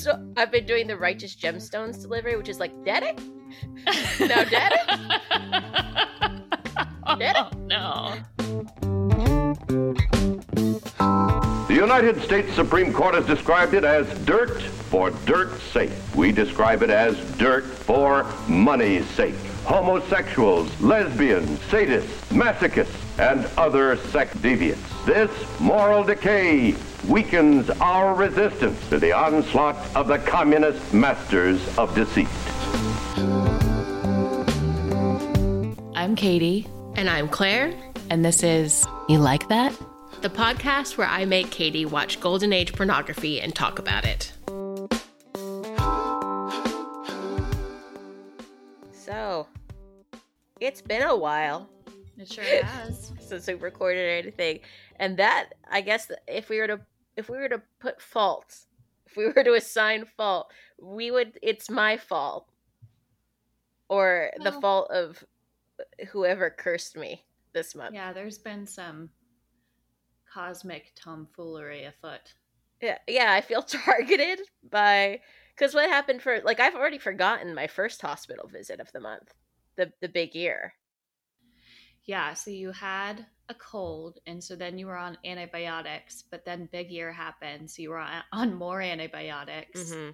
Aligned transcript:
So 0.00 0.18
I've 0.34 0.50
been 0.50 0.64
doing 0.64 0.86
the 0.86 0.96
righteous 0.96 1.36
gemstones 1.36 2.00
delivery, 2.00 2.34
which 2.34 2.48
is 2.48 2.58
like, 2.58 2.72
daddy? 2.86 3.12
now, 4.18 4.44
daddy? 4.44 4.76
oh, 7.06 7.50
no. 7.66 8.14
The 11.68 11.74
United 11.74 12.22
States 12.22 12.50
Supreme 12.54 12.94
Court 12.94 13.14
has 13.14 13.26
described 13.26 13.74
it 13.74 13.84
as 13.84 14.08
dirt 14.24 14.62
for 14.62 15.10
dirt's 15.26 15.62
sake. 15.64 15.92
We 16.14 16.32
describe 16.32 16.82
it 16.82 16.88
as 16.88 17.18
dirt 17.36 17.66
for 17.66 18.24
money's 18.48 19.06
sake. 19.10 19.34
Homosexuals, 19.66 20.80
lesbians, 20.80 21.58
sadists, 21.68 22.08
masochists, 22.30 22.96
and 23.18 23.44
other 23.58 23.98
sex 23.98 24.34
deviants. 24.36 25.04
This 25.04 25.30
moral 25.60 26.04
decay 26.04 26.74
weakens 27.08 27.70
our 27.80 28.14
resistance 28.14 28.88
to 28.88 28.98
the 28.98 29.12
onslaught 29.12 29.76
of 29.96 30.06
the 30.06 30.18
communist 30.18 30.92
masters 30.92 31.60
of 31.78 31.94
deceit. 31.94 32.28
I'm 35.94 36.14
Catie, 36.16 36.66
And 36.96 37.08
I'm 37.08 37.28
Claire, 37.28 37.72
and 38.10 38.24
this 38.24 38.42
is 38.42 38.86
You 39.08 39.18
Like 39.18 39.48
That? 39.48 39.74
the 40.22 40.28
podcast 40.28 40.98
where 40.98 41.06
I 41.06 41.24
make 41.24 41.50
Catie 41.50 41.86
watch 41.86 42.20
Golden 42.20 42.52
Age 42.52 42.74
pornography 42.74 43.40
and 43.40 43.54
talk 43.54 43.78
about 43.78 44.04
it. 44.04 44.32
So, 48.92 49.46
it's 50.60 50.82
been 50.82 51.02
a 51.02 51.16
while 51.16 51.70
It 52.20 52.32
sure 52.32 52.44
has. 52.44 53.12
since 53.18 53.46
we 53.46 53.54
recorded 53.54 54.24
anything, 54.24 54.60
and 54.96 55.16
that 55.16 55.50
I 55.70 55.80
guess 55.80 56.10
if 56.28 56.48
we 56.48 56.58
were 56.58 56.66
to 56.66 56.80
if 57.16 57.28
we 57.28 57.38
were 57.38 57.48
to 57.48 57.62
put 57.80 58.00
fault, 58.00 58.66
if 59.06 59.16
we 59.16 59.26
were 59.34 59.44
to 59.44 59.54
assign 59.54 60.04
fault, 60.16 60.52
we 60.80 61.10
would 61.10 61.38
it's 61.42 61.70
my 61.70 61.96
fault 61.96 62.46
or 63.88 64.30
the 64.42 64.52
fault 64.52 64.90
of 64.90 65.24
whoever 66.10 66.50
cursed 66.50 66.96
me 66.96 67.24
this 67.52 67.74
month. 67.74 67.94
yeah, 67.94 68.12
there's 68.12 68.38
been 68.38 68.66
some 68.66 69.10
cosmic 70.32 70.92
tomfoolery 70.94 71.84
afoot. 71.84 72.34
Yeah, 72.80 72.98
yeah, 73.08 73.32
I 73.32 73.40
feel 73.40 73.62
targeted 73.86 74.40
by 74.70 75.20
because 75.56 75.74
what 75.74 75.88
happened 75.88 76.22
for 76.22 76.40
like 76.42 76.60
I've 76.60 76.74
already 76.74 76.98
forgotten 76.98 77.54
my 77.54 77.66
first 77.66 78.00
hospital 78.02 78.48
visit 78.48 78.78
of 78.78 78.92
the 78.92 79.00
month, 79.00 79.32
the 79.76 79.92
the 80.00 80.08
big 80.08 80.34
year. 80.34 80.74
Yeah, 82.10 82.34
so 82.34 82.50
you 82.50 82.72
had 82.72 83.24
a 83.48 83.54
cold, 83.54 84.18
and 84.26 84.42
so 84.42 84.56
then 84.56 84.78
you 84.78 84.88
were 84.88 84.96
on 84.96 85.16
antibiotics, 85.24 86.24
but 86.28 86.44
then 86.44 86.68
big 86.72 86.90
year 86.90 87.12
happened, 87.12 87.70
so 87.70 87.82
you 87.82 87.90
were 87.90 88.04
on, 88.32 88.54
more 88.58 88.82
antibiotics, 88.82 89.92
mm-hmm. 89.92 90.10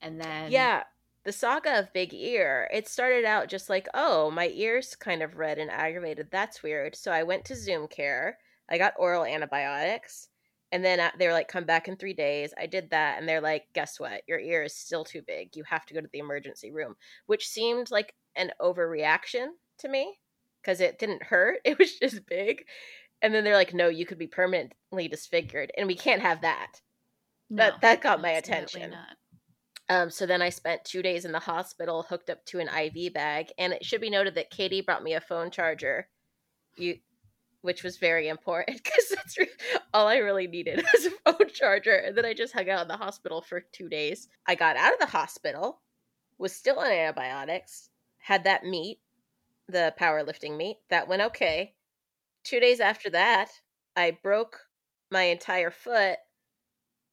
and 0.00 0.20
then 0.20 0.52
Yeah, 0.52 0.84
the 1.24 1.32
saga 1.32 1.80
of 1.80 1.92
Big 1.92 2.14
Ear. 2.14 2.70
It 2.72 2.86
started 2.86 3.24
out 3.24 3.48
just 3.48 3.68
like, 3.68 3.88
oh, 3.94 4.30
my 4.30 4.52
ears 4.54 4.94
kind 4.94 5.24
of 5.24 5.34
red 5.34 5.58
and 5.58 5.72
aggravated. 5.72 6.28
That's 6.30 6.62
weird. 6.62 6.94
So 6.94 7.10
I 7.10 7.24
went 7.24 7.44
to 7.46 7.56
Zoom 7.56 7.88
Care. 7.88 8.38
I 8.70 8.78
got 8.78 8.94
oral 8.96 9.24
antibiotics, 9.24 10.28
and 10.70 10.84
then 10.84 11.00
they 11.18 11.26
were 11.26 11.32
like, 11.32 11.48
come 11.48 11.64
back 11.64 11.88
in 11.88 11.96
three 11.96 12.14
days. 12.14 12.54
I 12.56 12.66
did 12.66 12.90
that, 12.90 13.18
and 13.18 13.28
they're 13.28 13.40
like, 13.40 13.64
guess 13.72 13.98
what? 13.98 14.22
Your 14.28 14.38
ear 14.38 14.62
is 14.62 14.76
still 14.76 15.02
too 15.02 15.22
big. 15.26 15.56
You 15.56 15.64
have 15.64 15.84
to 15.86 15.94
go 15.94 16.00
to 16.00 16.08
the 16.12 16.20
emergency 16.20 16.70
room, 16.70 16.94
which 17.26 17.48
seemed 17.48 17.90
like 17.90 18.14
an 18.36 18.52
overreaction 18.62 19.48
to 19.78 19.88
me 19.88 20.16
because 20.68 20.82
it 20.82 20.98
didn't 20.98 21.22
hurt. 21.22 21.60
It 21.64 21.78
was 21.78 21.94
just 21.98 22.26
big. 22.26 22.64
And 23.22 23.34
then 23.34 23.42
they're 23.42 23.54
like, 23.56 23.72
no, 23.72 23.88
you 23.88 24.04
could 24.04 24.18
be 24.18 24.26
permanently 24.26 25.08
disfigured, 25.08 25.72
and 25.76 25.86
we 25.88 25.96
can't 25.96 26.20
have 26.22 26.42
that. 26.42 26.80
that- 27.50 27.80
that 27.80 28.00
got 28.02 28.20
my 28.20 28.28
attention. 28.30 28.94
Um, 29.88 30.10
so 30.10 30.26
then 30.26 30.42
I 30.42 30.50
spent 30.50 30.84
two 30.84 31.00
days 31.00 31.24
in 31.24 31.32
the 31.32 31.38
hospital 31.38 32.02
hooked 32.02 32.28
up 32.28 32.44
to 32.46 32.58
an 32.60 32.68
IV 32.68 33.14
bag. 33.14 33.46
And 33.56 33.72
it 33.72 33.82
should 33.82 34.02
be 34.02 34.10
noted 34.10 34.34
that 34.34 34.50
Catie 34.50 34.82
brought 34.82 35.02
me 35.02 35.14
a 35.14 35.20
phone 35.22 35.50
charger, 35.50 36.08
you, 36.76 36.98
which 37.62 37.82
was 37.82 37.96
very 37.96 38.28
important 38.28 38.76
because 38.84 39.08
that's 39.08 39.38
re- 39.38 39.48
all 39.94 40.06
I 40.06 40.18
really 40.18 40.46
needed 40.46 40.84
was 40.94 41.06
a 41.06 41.32
phone 41.32 41.48
charger. 41.48 41.94
And 41.94 42.14
then 42.14 42.26
I 42.26 42.34
just 42.34 42.52
hung 42.52 42.68
out 42.68 42.82
in 42.82 42.88
the 42.88 42.98
hospital 42.98 43.40
for 43.40 43.62
two 43.72 43.88
days. 43.88 44.28
I 44.46 44.54
got 44.54 44.76
out 44.76 44.92
of 44.92 44.98
the 45.00 45.06
hospital, 45.06 45.80
was 46.36 46.52
still 46.54 46.78
on 46.78 46.92
antibiotics, 46.92 47.88
had 48.18 48.44
that 48.44 48.64
meet, 48.64 49.00
the 49.68 49.94
powerlifting 50.00 50.56
meet. 50.56 50.78
That 50.90 51.08
went 51.08 51.22
okay. 51.22 51.74
Two 52.44 52.60
days 52.60 52.80
after 52.80 53.10
that, 53.10 53.50
I 53.96 54.18
broke 54.22 54.58
my 55.10 55.24
entire 55.24 55.70
foot 55.70 56.18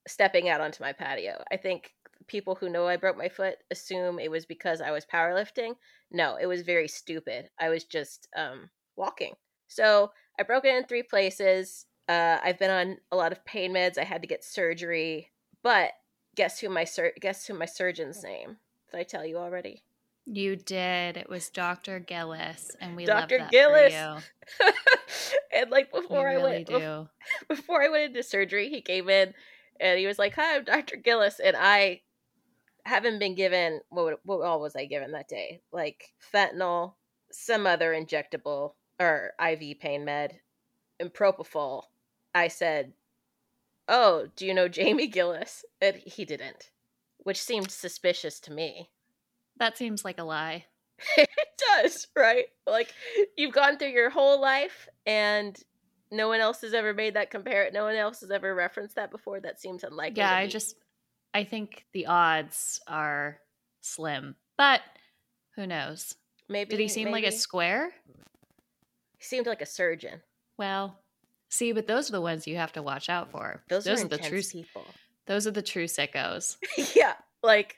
stepping 0.07 0.49
out 0.49 0.61
onto 0.61 0.83
my 0.83 0.93
patio. 0.93 1.43
I 1.51 1.57
think 1.57 1.93
people 2.27 2.55
who 2.55 2.69
know 2.69 2.87
I 2.87 2.97
broke 2.97 3.17
my 3.17 3.29
foot 3.29 3.57
assume 3.71 4.19
it 4.19 4.31
was 4.31 4.45
because 4.45 4.81
I 4.81 4.91
was 4.91 5.05
powerlifting. 5.05 5.75
No, 6.11 6.37
it 6.39 6.45
was 6.45 6.61
very 6.61 6.87
stupid. 6.87 7.49
I 7.59 7.69
was 7.69 7.83
just 7.83 8.27
um, 8.35 8.69
walking. 8.95 9.33
So 9.67 10.11
I 10.39 10.43
broke 10.43 10.65
it 10.65 10.75
in 10.75 10.85
three 10.85 11.03
places. 11.03 11.85
Uh, 12.07 12.37
I've 12.43 12.59
been 12.59 12.71
on 12.71 12.97
a 13.11 13.15
lot 13.15 13.31
of 13.31 13.43
pain 13.45 13.73
meds. 13.73 13.97
I 13.97 14.03
had 14.03 14.21
to 14.21 14.27
get 14.27 14.43
surgery, 14.43 15.31
but 15.63 15.91
guess 16.35 16.59
who 16.59 16.69
my 16.69 16.83
sur- 16.83 17.13
guess 17.19 17.45
who 17.45 17.55
my 17.55 17.65
surgeon's 17.65 18.23
name? 18.23 18.57
Did 18.91 18.99
I 18.99 19.03
tell 19.03 19.25
you 19.25 19.37
already? 19.37 19.84
You 20.25 20.55
did. 20.55 21.17
It 21.17 21.29
was 21.29 21.49
Dr. 21.49 21.99
Gillis, 21.99 22.71
and 22.81 22.95
we 22.95 23.05
Dr. 23.05 23.47
Gillis. 23.51 23.93
for 23.93 24.63
you. 24.63 24.71
and 25.53 25.69
like 25.69 25.91
before 25.91 26.27
I 26.27 26.37
went, 26.37 26.67
do. 26.67 27.07
before 27.47 27.83
I 27.83 27.89
went 27.89 28.05
into 28.05 28.23
surgery, 28.23 28.69
he 28.69 28.81
came 28.81 29.07
in 29.09 29.33
and 29.79 29.99
he 29.99 30.07
was 30.07 30.17
like, 30.17 30.33
"Hi, 30.35 30.55
I'm 30.55 30.63
Dr. 30.63 30.95
Gillis," 30.95 31.39
and 31.39 31.55
I 31.55 32.01
haven't 32.85 33.19
been 33.19 33.35
given 33.35 33.81
what 33.89 34.19
what 34.23 34.41
all 34.41 34.59
was 34.59 34.75
I 34.75 34.85
given 34.85 35.11
that 35.11 35.27
day? 35.27 35.61
Like 35.71 36.13
fentanyl, 36.33 36.93
some 37.31 37.67
other 37.67 37.91
injectable 37.91 38.73
or 38.99 39.33
IV 39.39 39.79
pain 39.79 40.05
med, 40.05 40.39
and 40.99 41.13
propofol. 41.13 41.83
I 42.33 42.47
said, 42.47 42.93
"Oh, 43.87 44.27
do 44.35 44.47
you 44.47 44.55
know 44.55 44.67
Jamie 44.67 45.07
Gillis?" 45.07 45.65
And 45.81 45.97
he 45.97 46.25
didn't, 46.25 46.71
which 47.19 47.41
seemed 47.41 47.69
suspicious 47.69 48.39
to 48.41 48.51
me. 48.51 48.89
That 49.57 49.77
seems 49.77 50.03
like 50.03 50.19
a 50.19 50.23
lie. 50.23 50.65
it 51.17 51.29
does, 51.75 52.07
right? 52.15 52.45
Like 52.67 52.93
you've 53.37 53.53
gone 53.53 53.77
through 53.77 53.89
your 53.89 54.09
whole 54.09 54.39
life 54.39 54.87
and 55.05 55.57
no 56.11 56.27
one 56.27 56.39
else 56.39 56.61
has 56.61 56.73
ever 56.73 56.93
made 56.93 57.15
that 57.15 57.31
compare 57.31 57.69
no 57.73 57.83
one 57.83 57.95
else 57.95 58.21
has 58.21 58.31
ever 58.31 58.53
referenced 58.53 58.95
that 58.95 59.11
before. 59.11 59.39
That 59.39 59.59
seems 59.59 59.83
unlikely. 59.83 60.19
Yeah, 60.19 60.33
I 60.33 60.47
just 60.47 60.75
I 61.33 61.43
think 61.43 61.85
the 61.93 62.05
odds 62.05 62.79
are 62.87 63.39
slim, 63.81 64.35
but 64.57 64.81
who 65.55 65.67
knows? 65.67 66.15
maybe 66.47 66.69
Did 66.71 66.79
he 66.79 66.87
seem 66.87 67.11
like 67.11 67.25
a 67.25 67.31
square? 67.31 67.91
he 69.17 69.23
seemed 69.23 69.47
like 69.47 69.61
a 69.61 69.65
surgeon. 69.65 70.21
Well, 70.57 70.99
see, 71.49 71.71
but 71.71 71.87
those 71.87 72.09
are 72.09 72.13
the 72.13 72.21
ones 72.21 72.47
you 72.47 72.57
have 72.57 72.73
to 72.73 72.81
watch 72.81 73.09
out 73.09 73.31
for. 73.31 73.63
Those, 73.69 73.87
are 73.87 73.93
are 73.93 74.07
the 74.07 74.17
true 74.17 74.41
people. 74.41 74.85
those 75.25 75.47
are 75.47 75.51
the 75.51 75.61
true 75.61 75.85
sickos. 75.85 76.57
yeah, 76.95 77.13
like 77.43 77.77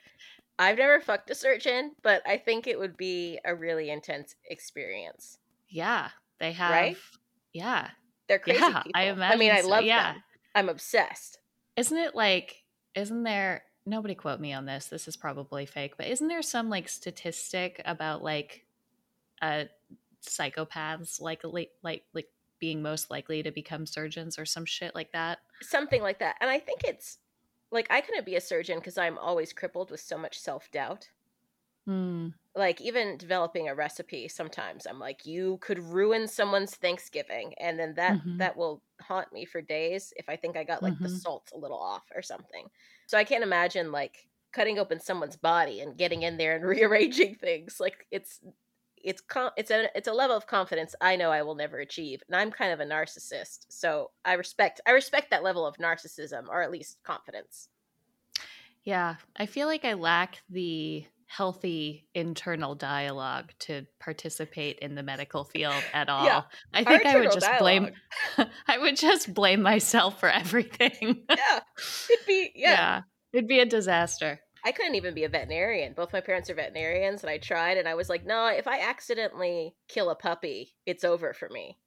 I've 0.58 0.78
never 0.78 1.00
fucked 1.00 1.30
a 1.30 1.34
surgeon, 1.34 1.92
but 2.02 2.22
I 2.26 2.36
think 2.36 2.66
it 2.66 2.78
would 2.78 2.96
be 2.96 3.38
a 3.44 3.54
really 3.54 3.90
intense 3.90 4.34
experience. 4.44 5.38
Yeah, 5.68 6.08
they 6.40 6.52
have 6.52 6.70
Right? 6.70 6.96
Yeah. 7.52 7.90
They're 8.28 8.38
crazy 8.38 8.60
Yeah, 8.60 8.82
people. 8.82 8.92
I 8.94 9.02
I 9.02 9.12
mean, 9.12 9.16
imagine 9.16 9.50
I 9.50 9.60
so, 9.60 9.68
love 9.68 9.84
yeah. 9.84 10.12
them. 10.12 10.22
I'm 10.54 10.68
obsessed. 10.68 11.38
Isn't 11.76 11.96
it 11.96 12.14
like 12.14 12.64
isn't 12.94 13.22
there 13.22 13.62
nobody 13.86 14.14
quote 14.14 14.40
me 14.40 14.52
on 14.52 14.66
this. 14.66 14.86
This 14.86 15.08
is 15.08 15.16
probably 15.16 15.66
fake, 15.66 15.96
but 15.96 16.08
isn't 16.08 16.28
there 16.28 16.42
some 16.42 16.68
like 16.68 16.88
statistic 16.88 17.80
about 17.84 18.22
like 18.22 18.64
uh 19.40 19.64
psychopaths 20.26 21.20
like 21.20 21.42
like 21.82 22.02
like 22.12 22.28
being 22.58 22.82
most 22.82 23.08
likely 23.10 23.42
to 23.42 23.52
become 23.52 23.86
surgeons 23.86 24.38
or 24.38 24.44
some 24.44 24.64
shit 24.64 24.94
like 24.94 25.12
that? 25.12 25.38
Something 25.62 26.02
like 26.02 26.18
that. 26.18 26.36
And 26.40 26.50
I 26.50 26.58
think 26.58 26.82
it's 26.84 27.18
like 27.70 27.86
I 27.90 28.00
couldn't 28.00 28.26
be 28.26 28.36
a 28.36 28.40
surgeon 28.40 28.78
because 28.78 28.98
I'm 28.98 29.18
always 29.18 29.52
crippled 29.52 29.90
with 29.90 30.00
so 30.00 30.18
much 30.18 30.38
self 30.38 30.70
doubt. 30.70 31.10
Hmm. 31.86 32.28
like 32.54 32.80
even 32.80 33.16
developing 33.16 33.68
a 33.68 33.74
recipe 33.74 34.26
sometimes 34.26 34.86
i'm 34.86 34.98
like 34.98 35.24
you 35.26 35.58
could 35.58 35.78
ruin 35.78 36.26
someone's 36.26 36.74
thanksgiving 36.74 37.54
and 37.58 37.78
then 37.78 37.94
that 37.94 38.18
Mhm. 38.18 38.38
that 38.38 38.56
will 38.56 38.82
haunt 39.00 39.32
me 39.32 39.44
for 39.44 39.60
days 39.62 40.12
if 40.16 40.28
i 40.28 40.36
think 40.36 40.56
i 40.56 40.64
got 40.64 40.82
like 40.82 41.00
the 41.02 41.08
Mhm. 41.08 41.08
salt 41.08 41.50
a 41.54 41.58
little 41.58 41.78
off 41.78 42.04
or 42.14 42.22
something 42.22 42.68
so 43.06 43.18
i 43.18 43.24
can't 43.24 43.44
imagine 43.44 43.92
like 43.92 44.28
cutting 44.52 44.78
open 44.78 44.98
someone's 44.98 45.36
body 45.36 45.80
and 45.80 45.98
getting 45.98 46.22
in 46.22 46.36
there 46.38 46.56
and 46.56 46.64
rearranging 46.66 47.34
things 47.36 47.78
like 47.78 48.06
it's 48.10 48.40
it's 49.04 49.20
com- 49.20 49.50
it's 49.56 49.70
a 49.70 49.88
it's 49.96 50.08
a 50.08 50.12
level 50.12 50.36
of 50.36 50.46
confidence 50.46 50.94
i 51.00 51.16
know 51.16 51.30
i 51.30 51.42
will 51.42 51.54
never 51.54 51.78
achieve 51.78 52.22
and 52.28 52.36
i'm 52.36 52.50
kind 52.50 52.72
of 52.72 52.80
a 52.80 52.84
narcissist 52.84 53.66
so 53.68 54.10
i 54.24 54.32
respect 54.34 54.80
i 54.86 54.90
respect 54.90 55.30
that 55.30 55.42
level 55.42 55.66
of 55.66 55.76
narcissism 55.76 56.48
or 56.48 56.62
at 56.62 56.70
least 56.70 56.98
confidence 57.04 57.68
Yeah, 58.84 59.16
I 59.36 59.46
feel 59.46 59.66
like 59.66 59.84
I 59.84 59.94
lack 59.94 60.38
the 60.48 61.04
healthy 61.26 62.06
internal 62.14 62.74
dialogue 62.74 63.52
to 63.58 63.84
participate 64.00 64.78
in 64.78 64.94
the 64.94 65.02
medical 65.02 65.44
field 65.44 65.82
at 65.92 66.08
all. 66.12 66.24
Yeah, 66.24 66.42
I 66.72 66.84
think 66.84 67.04
I 67.04 67.18
would 67.18 67.32
just 67.32 67.50
blame. 67.58 67.90
I 68.66 68.78
would 68.78 68.96
just 68.96 69.34
blame 69.34 69.60
myself 69.60 70.18
for 70.20 70.30
everything. 70.30 71.24
yeah 71.28 71.60
it'd 72.10 72.26
be 72.26 72.50
yeah. 72.54 72.70
yeah. 72.70 73.00
It'd 73.34 73.46
be 73.48 73.60
a 73.60 73.66
disaster. 73.66 74.40
I 74.68 74.72
couldn't 74.72 74.96
even 74.96 75.14
be 75.14 75.24
a 75.24 75.30
veterinarian. 75.30 75.94
Both 75.94 76.12
my 76.12 76.20
parents 76.20 76.50
are 76.50 76.54
veterinarians, 76.54 77.22
and 77.22 77.30
I 77.30 77.38
tried, 77.38 77.78
and 77.78 77.88
I 77.88 77.94
was 77.94 78.10
like, 78.10 78.26
no, 78.26 78.48
if 78.48 78.68
I 78.68 78.80
accidentally 78.80 79.74
kill 79.88 80.10
a 80.10 80.14
puppy, 80.14 80.74
it's 80.84 81.04
over 81.04 81.32
for 81.32 81.48
me. 81.48 81.78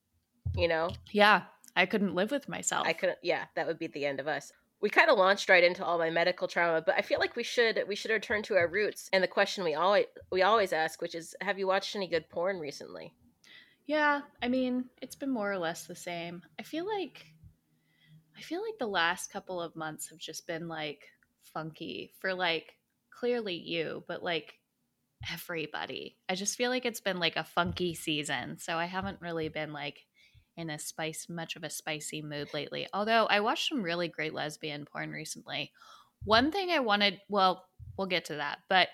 You 0.55 0.67
know? 0.67 0.89
Yeah, 1.11 1.43
I 1.75 1.85
couldn't 1.85 2.15
live 2.15 2.31
with 2.31 2.49
myself. 2.49 2.87
I 2.87 2.93
couldn't. 2.93 3.19
Yeah, 3.21 3.45
that 3.53 3.67
would 3.67 3.77
be 3.77 3.85
the 3.85 4.07
end 4.07 4.19
of 4.19 4.27
us. 4.27 4.51
We 4.81 4.89
kind 4.89 5.11
of 5.11 5.19
launched 5.19 5.47
right 5.47 5.63
into 5.63 5.85
all 5.85 5.99
my 5.99 6.09
medical 6.09 6.47
trauma, 6.47 6.81
but 6.83 6.95
I 6.97 7.03
feel 7.03 7.19
like 7.19 7.35
we 7.35 7.43
should 7.43 7.83
we 7.87 7.95
should 7.95 8.09
return 8.09 8.41
to 8.43 8.55
our 8.55 8.67
roots 8.67 9.11
and 9.13 9.23
the 9.23 9.27
question 9.27 9.63
we 9.63 9.75
always 9.75 10.05
we 10.31 10.41
always 10.41 10.73
ask, 10.73 11.03
which 11.03 11.13
is, 11.13 11.35
have 11.41 11.59
you 11.59 11.67
watched 11.67 11.95
any 11.95 12.07
good 12.07 12.27
porn 12.29 12.57
recently? 12.57 13.13
Yeah, 13.85 14.21
I 14.41 14.47
mean, 14.47 14.85
it's 15.03 15.15
been 15.15 15.29
more 15.29 15.51
or 15.51 15.59
less 15.59 15.85
the 15.85 15.95
same. 15.95 16.41
I 16.59 16.63
feel 16.63 16.87
like 16.87 17.27
I 18.35 18.41
feel 18.41 18.63
like 18.63 18.79
the 18.79 18.87
last 18.87 19.31
couple 19.31 19.61
of 19.61 19.75
months 19.75 20.09
have 20.09 20.17
just 20.17 20.47
been 20.47 20.67
like 20.67 21.03
funky 21.53 22.13
for 22.19 22.33
like 22.33 22.75
clearly 23.11 23.55
you, 23.55 24.03
but 24.07 24.23
like 24.23 24.55
everybody. 25.31 26.17
I 26.27 26.35
just 26.35 26.57
feel 26.57 26.69
like 26.69 26.85
it's 26.85 27.01
been 27.01 27.19
like 27.19 27.35
a 27.35 27.43
funky 27.43 27.93
season. 27.93 28.57
So 28.59 28.75
I 28.77 28.85
haven't 28.85 29.21
really 29.21 29.49
been 29.49 29.73
like 29.73 30.05
in 30.57 30.69
a 30.69 30.79
spice 30.79 31.27
much 31.29 31.55
of 31.55 31.63
a 31.63 31.69
spicy 31.69 32.21
mood 32.21 32.53
lately. 32.53 32.87
Although 32.93 33.25
I 33.29 33.39
watched 33.39 33.69
some 33.69 33.83
really 33.83 34.07
great 34.07 34.33
lesbian 34.33 34.85
porn 34.85 35.11
recently. 35.11 35.71
One 36.23 36.51
thing 36.51 36.69
I 36.69 36.79
wanted, 36.79 37.19
well, 37.29 37.65
we'll 37.97 38.07
get 38.07 38.25
to 38.25 38.35
that, 38.35 38.59
but 38.69 38.89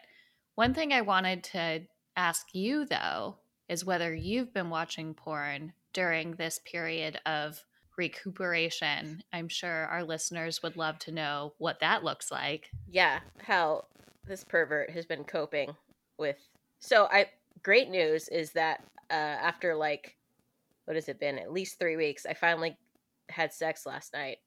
one 0.56 0.74
thing 0.74 0.94
I 0.94 1.02
wanted 1.02 1.44
to 1.46 1.82
ask 2.16 2.48
you 2.54 2.86
though 2.86 3.38
is 3.70 3.86
whether 3.86 4.14
you've 4.14 4.54
been 4.54 4.70
watching 4.70 5.14
porn 5.14 5.74
during 5.94 6.32
this 6.32 6.60
period 6.66 7.20
of 7.26 7.64
recuperation. 7.98 9.24
I'm 9.34 9.48
sure 9.48 9.88
our 9.88 10.04
listeners 10.04 10.62
would 10.64 10.78
love 10.78 11.00
to 11.00 11.12
know 11.12 11.54
what 11.58 11.80
that 11.82 12.04
looks 12.04 12.32
like. 12.32 12.70
Yeah, 12.90 13.20
how 13.40 13.86
this 14.26 14.44
pervert 14.44 14.92
has 14.92 15.06
been 15.06 15.24
coping 15.24 15.76
with. 16.18 16.38
So 16.80 17.08
I 17.12 17.28
great 17.64 17.90
news 17.90 18.28
is 18.30 18.52
that 18.52 18.84
uh, 19.10 19.14
after 19.14 19.76
like 19.76 20.18
what 20.88 20.96
has 20.96 21.10
it 21.10 21.20
been? 21.20 21.38
At 21.38 21.52
least 21.52 21.80
three 21.80 21.98
weeks. 21.98 22.26
I 22.26 22.34
finally 22.34 22.78
had 23.28 23.52
sex 23.52 23.86
last 23.86 24.14
night. 24.14 24.38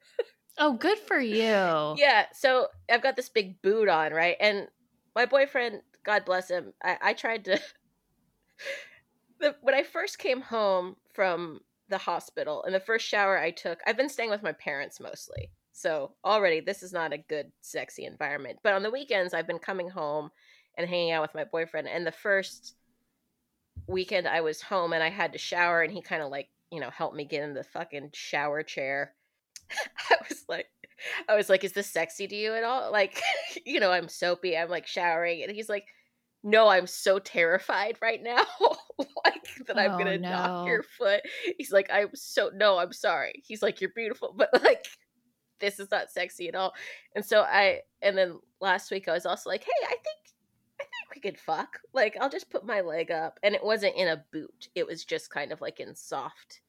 oh, 0.58 0.72
good 0.72 0.98
for 0.98 1.20
you. 1.20 1.36
Yeah. 1.36 2.24
So 2.32 2.68
I've 2.90 3.02
got 3.02 3.14
this 3.14 3.28
big 3.28 3.60
boot 3.60 3.90
on, 3.90 4.12
right? 4.12 4.36
And 4.40 4.68
my 5.14 5.26
boyfriend, 5.26 5.82
God 6.02 6.24
bless 6.24 6.50
him, 6.50 6.72
I, 6.82 6.96
I 7.02 7.12
tried 7.12 7.44
to. 7.44 7.60
the, 9.40 9.54
when 9.60 9.74
I 9.74 9.82
first 9.82 10.18
came 10.18 10.40
home 10.40 10.96
from 11.12 11.60
the 11.92 11.98
hospital 11.98 12.64
and 12.64 12.74
the 12.74 12.80
first 12.80 13.06
shower 13.06 13.38
I 13.38 13.50
took, 13.52 13.78
I've 13.86 13.96
been 13.96 14.08
staying 14.08 14.30
with 14.30 14.42
my 14.42 14.52
parents 14.52 14.98
mostly. 14.98 15.50
So 15.72 16.12
already 16.24 16.60
this 16.60 16.82
is 16.82 16.92
not 16.92 17.12
a 17.12 17.18
good, 17.18 17.52
sexy 17.60 18.04
environment. 18.04 18.58
But 18.62 18.74
on 18.74 18.82
the 18.82 18.90
weekends, 18.90 19.34
I've 19.34 19.46
been 19.46 19.58
coming 19.58 19.88
home 19.88 20.30
and 20.76 20.88
hanging 20.88 21.12
out 21.12 21.22
with 21.22 21.34
my 21.34 21.44
boyfriend. 21.44 21.88
And 21.88 22.06
the 22.06 22.12
first 22.12 22.74
weekend 23.86 24.28
I 24.28 24.40
was 24.40 24.60
home 24.60 24.92
and 24.92 25.02
I 25.02 25.10
had 25.10 25.32
to 25.32 25.38
shower 25.38 25.82
and 25.82 25.92
he 25.92 26.02
kind 26.02 26.22
of 26.22 26.30
like, 26.30 26.48
you 26.70 26.80
know, 26.80 26.90
helped 26.90 27.16
me 27.16 27.24
get 27.24 27.42
in 27.42 27.54
the 27.54 27.64
fucking 27.64 28.10
shower 28.14 28.62
chair. 28.62 29.14
I 30.10 30.16
was 30.28 30.44
like 30.48 30.66
I 31.28 31.34
was 31.34 31.48
like, 31.48 31.64
is 31.64 31.72
this 31.72 31.90
sexy 31.90 32.28
to 32.28 32.36
you 32.36 32.54
at 32.54 32.64
all? 32.64 32.92
Like, 32.92 33.20
you 33.66 33.80
know, 33.80 33.90
I'm 33.90 34.08
soapy, 34.08 34.56
I'm 34.56 34.68
like 34.68 34.86
showering 34.86 35.42
and 35.42 35.52
he's 35.52 35.68
like, 35.68 35.86
"No, 36.42 36.68
I'm 36.68 36.86
so 36.86 37.18
terrified 37.18 37.98
right 38.00 38.22
now 38.22 38.44
like 39.24 39.66
that 39.66 39.78
I'm 39.78 39.92
going 39.98 40.06
to 40.22 40.28
Oh, 40.28 40.30
knock 40.30 40.66
your 40.66 40.82
foot." 40.82 41.20
He's 41.58 41.72
like, 41.72 41.88
"I'm 41.92 42.10
so 42.14 42.50
no, 42.54 42.78
I'm 42.78 42.92
sorry." 42.92 43.42
He's 43.44 43.62
like, 43.62 43.80
"You're 43.80 43.90
beautiful, 43.94 44.32
but 44.36 44.50
like 44.62 44.86
this 45.60 45.78
is 45.80 45.90
not 45.90 46.10
sexy 46.10 46.48
at 46.48 46.54
all." 46.54 46.74
And 47.14 47.24
so 47.24 47.42
I 47.42 47.80
and 48.00 48.16
then 48.16 48.38
last 48.60 48.90
week 48.90 49.08
I 49.08 49.12
was 49.12 49.26
also 49.26 49.50
like, 49.50 49.64
"Hey, 49.64 49.70
I 49.86 49.90
think 49.90 50.18
I 50.80 50.84
think 50.84 51.14
we 51.14 51.20
could 51.20 51.38
fuck. 51.38 51.78
Like, 51.92 52.16
I'll 52.20 52.28
just 52.30 52.50
put 52.50 52.66
my 52.66 52.80
leg 52.80 53.10
up. 53.12 53.38
And 53.44 53.54
it 53.54 53.62
wasn't 53.64 53.94
in 53.96 54.08
a 54.08 54.24
boot. 54.32 54.68
It 54.74 54.84
was 54.86 55.04
just 55.04 55.30
kind 55.30 55.52
of 55.52 55.60
like 55.60 55.78
in 55.78 55.94
soft, 55.94 56.60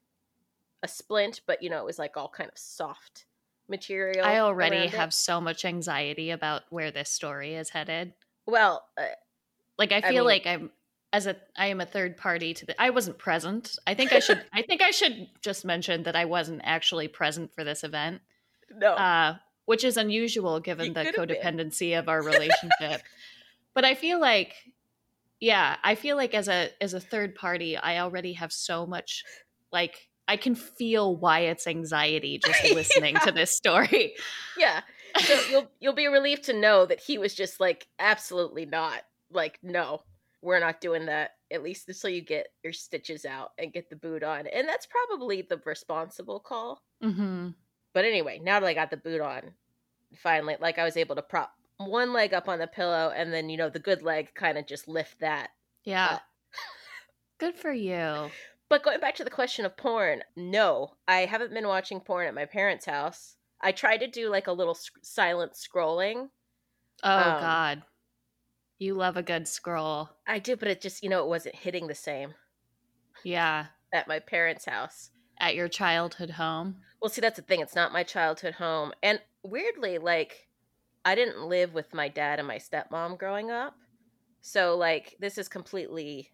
a 0.83 0.87
splint, 0.87 1.41
but 1.47 1.63
you 1.63 1.69
know, 1.71 1.79
it 1.79 1.85
was 1.85 1.97
like 1.97 2.15
all 2.17 2.29
kind 2.29 2.49
of 2.51 2.57
soft 2.57 3.25
material. 3.67 4.23
I 4.25 4.39
already 4.39 4.75
around 4.75 4.85
it. 4.85 4.91
have 4.93 5.13
so 5.13 5.41
much 5.41 5.65
anxiety 5.65 6.29
about 6.29 6.63
where 6.69 6.91
this 6.91 7.09
story 7.09 7.55
is 7.55 7.69
headed. 7.69 8.13
Well, 8.45 8.85
uh, 8.97 9.05
Like 9.79 9.91
I 9.93 9.97
I 9.97 10.01
feel 10.01 10.11
mean- 10.11 10.23
like 10.25 10.45
I'm 10.45 10.69
as 11.13 11.27
a 11.27 11.37
I 11.55 11.67
am 11.67 11.79
a 11.79 11.85
third 11.85 12.17
party 12.17 12.53
to 12.55 12.65
the 12.65 12.81
I 12.81 12.89
wasn't 12.89 13.17
present. 13.19 13.77
I 13.87 13.93
think 13.93 14.11
I 14.11 14.19
should 14.19 14.43
I 14.53 14.63
think 14.63 14.81
I 14.81 14.91
should 14.91 15.29
just 15.41 15.63
mention 15.63 16.03
that 16.03 16.15
I 16.15 16.25
wasn't 16.25 16.61
actually 16.65 17.07
present 17.07 17.53
for 17.53 17.63
this 17.63 17.83
event. 17.85 18.21
no. 18.75 18.93
uh, 18.93 19.35
which 19.65 19.85
is 19.85 19.95
unusual 19.95 20.59
given 20.59 20.87
You 20.87 20.93
the 20.93 21.05
could've 21.05 21.27
been. 21.27 21.37
codependency 21.37 21.97
of 21.97 22.09
our 22.09 22.21
relationship. 22.31 23.01
but 23.73 23.85
I 23.85 23.95
feel 23.95 24.19
like, 24.19 24.55
yeah, 25.39 25.77
I 25.83 25.95
feel 25.95 26.17
like 26.17 26.33
as 26.33 26.49
a 26.49 26.69
as 26.81 26.93
a 26.93 26.99
third 26.99 27.35
party, 27.35 27.77
I 27.77 27.99
already 27.99 28.33
have 28.33 28.51
so 28.51 28.85
much 28.85 29.23
like 29.71 30.09
I 30.27 30.37
can 30.37 30.55
feel 30.55 31.15
Wyatt's 31.15 31.67
anxiety 31.67 32.39
just 32.45 32.63
listening 32.73 33.15
to 33.23 33.31
this 33.31 33.51
story. 33.51 34.15
yeah. 34.57 34.81
So 35.19 35.39
you'll 35.49 35.67
you'll 35.79 35.93
be 35.93 36.07
relieved 36.07 36.45
to 36.45 36.53
know 36.53 36.85
that 36.87 36.99
he 36.99 37.17
was 37.19 37.35
just 37.35 37.59
like 37.59 37.87
absolutely 37.99 38.65
not. 38.65 39.01
Like, 39.31 39.59
no, 39.63 40.01
we're 40.43 40.59
not 40.59 40.81
doing 40.81 41.05
that. 41.07 41.31
At 41.51 41.63
least 41.63 41.87
until 41.87 42.09
you 42.09 42.21
get 42.21 42.47
your 42.63 42.73
stitches 42.73 43.25
out 43.25 43.51
and 43.57 43.71
get 43.73 43.89
the 43.89 43.95
boot 43.95 44.23
on. 44.23 44.47
And 44.47 44.67
that's 44.67 44.87
probably 44.87 45.41
the 45.43 45.61
responsible 45.65 46.39
call. 46.39 46.81
hmm 47.01 47.49
But 47.93 48.05
anyway, 48.05 48.39
now 48.43 48.59
that 48.59 48.67
I 48.67 48.73
got 48.73 48.89
the 48.91 48.97
boot 48.97 49.21
on, 49.21 49.53
finally, 50.17 50.55
like 50.59 50.77
I 50.79 50.83
was 50.83 50.97
able 50.97 51.15
to 51.15 51.21
prop 51.21 51.53
one 51.77 52.13
leg 52.13 52.33
up 52.33 52.47
on 52.49 52.59
the 52.59 52.67
pillow 52.67 53.11
and 53.15 53.31
then, 53.33 53.49
you 53.49 53.57
know, 53.57 53.69
the 53.69 53.79
good 53.79 54.01
leg 54.03 54.33
kind 54.35 54.57
of 54.57 54.67
just 54.67 54.87
lift 54.87 55.19
that. 55.19 55.49
Yeah. 55.83 56.19
Good 57.39 57.55
for 57.55 57.71
you. 57.71 58.29
But 58.69 58.83
going 58.83 58.99
back 58.99 59.15
to 59.15 59.23
the 59.23 59.29
question 59.29 59.65
of 59.65 59.77
porn, 59.77 60.23
no, 60.35 60.93
I 61.07 61.25
haven't 61.25 61.53
been 61.53 61.67
watching 61.67 61.99
porn 61.99 62.27
at 62.27 62.33
my 62.33 62.45
parents' 62.45 62.85
house. 62.85 63.35
I 63.61 63.71
tried 63.71 63.97
to 63.97 64.07
do 64.07 64.29
like 64.29 64.47
a 64.47 64.51
little 64.53 64.73
sc- 64.73 64.99
silent 65.03 65.53
scrolling. 65.53 66.29
Oh 67.03 67.17
Um, 67.17 67.41
God. 67.41 67.83
You 68.83 68.95
love 68.95 69.15
a 69.15 69.23
good 69.23 69.47
scroll. 69.47 70.09
I 70.27 70.39
do, 70.39 70.57
but 70.57 70.67
it 70.67 70.81
just, 70.81 71.03
you 71.03 71.09
know, 71.09 71.23
it 71.23 71.29
wasn't 71.29 71.55
hitting 71.55 71.87
the 71.87 71.95
same 71.95 72.33
Yeah. 73.23 73.67
at 73.93 74.09
my 74.09 74.19
parents' 74.19 74.65
house. 74.65 75.11
At 75.39 75.55
your 75.55 75.69
childhood 75.69 76.31
home. 76.31 76.81
Well, 77.01 77.09
see, 77.09 77.21
that's 77.21 77.37
the 77.37 77.43
thing. 77.43 77.61
It's 77.61 77.75
not 77.75 77.93
my 77.93 78.03
childhood 78.03 78.55
home. 78.55 78.91
And 79.01 79.21
weirdly, 79.41 79.99
like, 79.99 80.49
I 81.05 81.15
didn't 81.15 81.47
live 81.47 81.73
with 81.73 81.93
my 81.93 82.09
dad 82.09 82.39
and 82.39 82.47
my 82.47 82.57
stepmom 82.57 83.17
growing 83.17 83.51
up. 83.51 83.77
So, 84.41 84.75
like, 84.75 85.15
this 85.17 85.37
is 85.37 85.47
completely. 85.47 86.33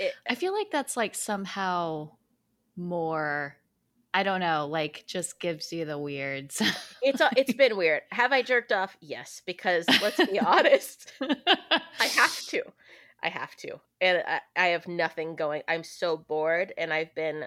It, 0.00 0.12
I 0.28 0.34
feel 0.34 0.52
like 0.52 0.72
that's 0.72 0.96
like 0.96 1.14
somehow 1.14 2.16
more 2.74 3.58
I 4.16 4.22
don't 4.22 4.38
know, 4.40 4.66
like 4.70 5.04
just 5.08 5.40
gives 5.40 5.72
you 5.72 5.84
the 5.84 5.98
weirds. 5.98 6.62
it's 7.02 7.20
a- 7.20 7.30
it's 7.36 7.52
been 7.52 7.76
weird. 7.76 8.02
Have 8.12 8.32
I 8.32 8.42
jerked 8.42 8.72
off? 8.72 8.96
Yes, 9.00 9.42
because 9.44 9.84
let's 10.00 10.24
be 10.24 10.38
honest, 10.40 11.12
I 11.20 12.06
have 12.06 12.36
to. 12.48 12.62
I 13.22 13.28
have 13.28 13.56
to. 13.56 13.80
And 14.00 14.22
I, 14.26 14.40
I 14.56 14.66
have 14.68 14.86
nothing 14.86 15.34
going. 15.34 15.62
I'm 15.66 15.82
so 15.82 16.16
bored 16.16 16.72
and 16.78 16.92
I've 16.92 17.14
been 17.14 17.46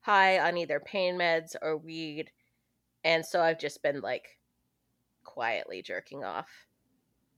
high 0.00 0.38
on 0.40 0.56
either 0.56 0.80
pain 0.80 1.16
meds 1.16 1.54
or 1.62 1.76
weed. 1.76 2.30
And 3.04 3.24
so 3.24 3.40
I've 3.40 3.58
just 3.60 3.82
been 3.82 4.00
like 4.00 4.38
quietly 5.24 5.82
jerking 5.82 6.24
off 6.24 6.48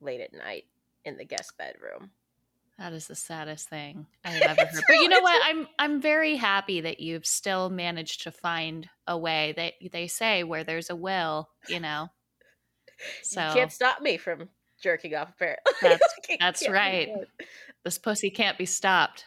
late 0.01 0.21
at 0.21 0.33
night 0.33 0.65
in 1.05 1.17
the 1.19 1.25
guest 1.25 1.59
bedroom. 1.59 2.13
That 2.81 2.95
is 2.95 3.07
the 3.07 3.15
saddest 3.15 3.69
thing 3.69 4.07
I 4.25 4.31
have 4.31 4.59
ever 4.59 4.65
heard. 4.65 4.83
But 4.89 4.95
you 4.97 5.09
know 5.11 5.21
what? 5.21 5.41
I'm 5.45 5.69
I'm 5.79 6.01
very 6.01 6.37
happy 6.37 6.81
that 6.81 6.99
you've 6.99 7.27
still 7.27 7.69
managed 7.69 8.23
to 8.23 8.33
find 8.33 8.89
a 9.07 9.17
way. 9.19 9.53
That 9.55 9.75
they 9.93 10.07
say 10.09 10.45
where 10.45 10.65
there's 10.65 10.89
a 10.89 10.97
will, 10.97 11.51
you 11.69 11.79
know. 11.79 12.09
So 13.23 13.47
You 13.49 13.53
can't 13.55 13.73
stop 13.73 14.01
me 14.01 14.17
from 14.17 14.49
jerking 14.83 15.15
off, 15.15 15.29
apparently. 15.31 15.73
That's- 15.83 16.01
Like, 16.29 16.39
that's 16.39 16.69
right. 16.69 17.09
this 17.85 17.99
pussy 17.99 18.31
can't 18.31 18.57
be 18.57 18.67
stopped. 18.67 19.25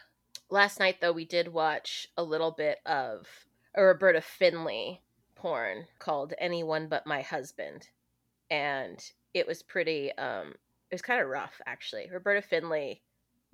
Last 0.50 0.80
night, 0.80 1.00
though, 1.00 1.12
we 1.12 1.24
did 1.24 1.48
watch 1.48 2.08
a 2.16 2.22
little 2.24 2.50
bit 2.50 2.78
of 2.86 3.26
a 3.74 3.82
Roberta 3.84 4.20
Findlay 4.20 5.00
porn 5.36 5.86
called 5.98 6.32
Anyone 6.38 6.88
But 6.88 7.06
My 7.06 7.20
Husband. 7.22 7.88
And 8.50 8.98
it 9.34 9.46
was 9.46 9.62
pretty, 9.62 10.12
um, 10.16 10.54
it 10.90 10.94
was 10.94 11.02
kind 11.02 11.20
of 11.20 11.28
rough, 11.28 11.60
actually. 11.66 12.08
Roberta 12.10 12.40
Findlay 12.40 13.02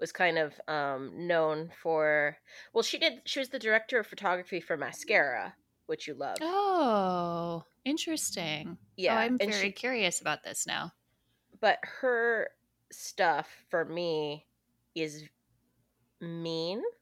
was 0.00 0.12
kind 0.12 0.38
of 0.38 0.54
um, 0.66 1.12
known 1.28 1.70
for, 1.82 2.36
well, 2.72 2.82
she 2.82 2.98
did, 2.98 3.20
she 3.26 3.38
was 3.38 3.50
the 3.50 3.58
director 3.58 3.98
of 3.98 4.06
photography 4.06 4.60
for 4.60 4.76
Mascara, 4.76 5.54
which 5.86 6.08
you 6.08 6.14
love. 6.14 6.36
Oh, 6.40 7.64
interesting. 7.84 8.78
Yeah, 8.96 9.14
oh, 9.14 9.18
I'm 9.18 9.36
and 9.40 9.52
very 9.52 9.66
she- 9.68 9.72
curious 9.72 10.20
about 10.20 10.42
this 10.42 10.66
now. 10.66 10.92
but 11.60 11.78
her 12.00 12.48
stuff 12.90 13.48
for 13.68 13.84
me 13.84 14.46
is 14.94 15.22
mean. 16.20 16.82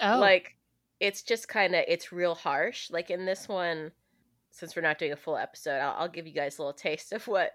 Oh, 0.00 0.18
Like 0.18 0.56
it's 1.00 1.22
just 1.22 1.48
kind 1.48 1.74
of 1.74 1.84
it's 1.86 2.12
real 2.12 2.34
harsh. 2.34 2.90
Like 2.90 3.10
in 3.10 3.24
this 3.26 3.46
one, 3.48 3.92
since 4.50 4.74
we're 4.74 4.82
not 4.82 4.98
doing 4.98 5.12
a 5.12 5.16
full 5.16 5.36
episode, 5.36 5.78
I'll, 5.78 5.94
I'll 5.98 6.08
give 6.08 6.26
you 6.26 6.32
guys 6.32 6.58
a 6.58 6.62
little 6.62 6.72
taste 6.72 7.12
of 7.12 7.26
what 7.28 7.52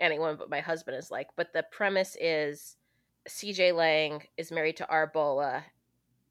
anyone 0.00 0.36
but 0.36 0.50
my 0.50 0.60
husband 0.60 0.96
is 0.98 1.10
like. 1.10 1.28
But 1.36 1.52
the 1.54 1.64
premise 1.70 2.16
is 2.20 2.76
C.J. 3.28 3.72
Laing 3.72 4.22
is 4.36 4.50
married 4.50 4.76
to 4.78 4.86
Arbola, 4.86 5.62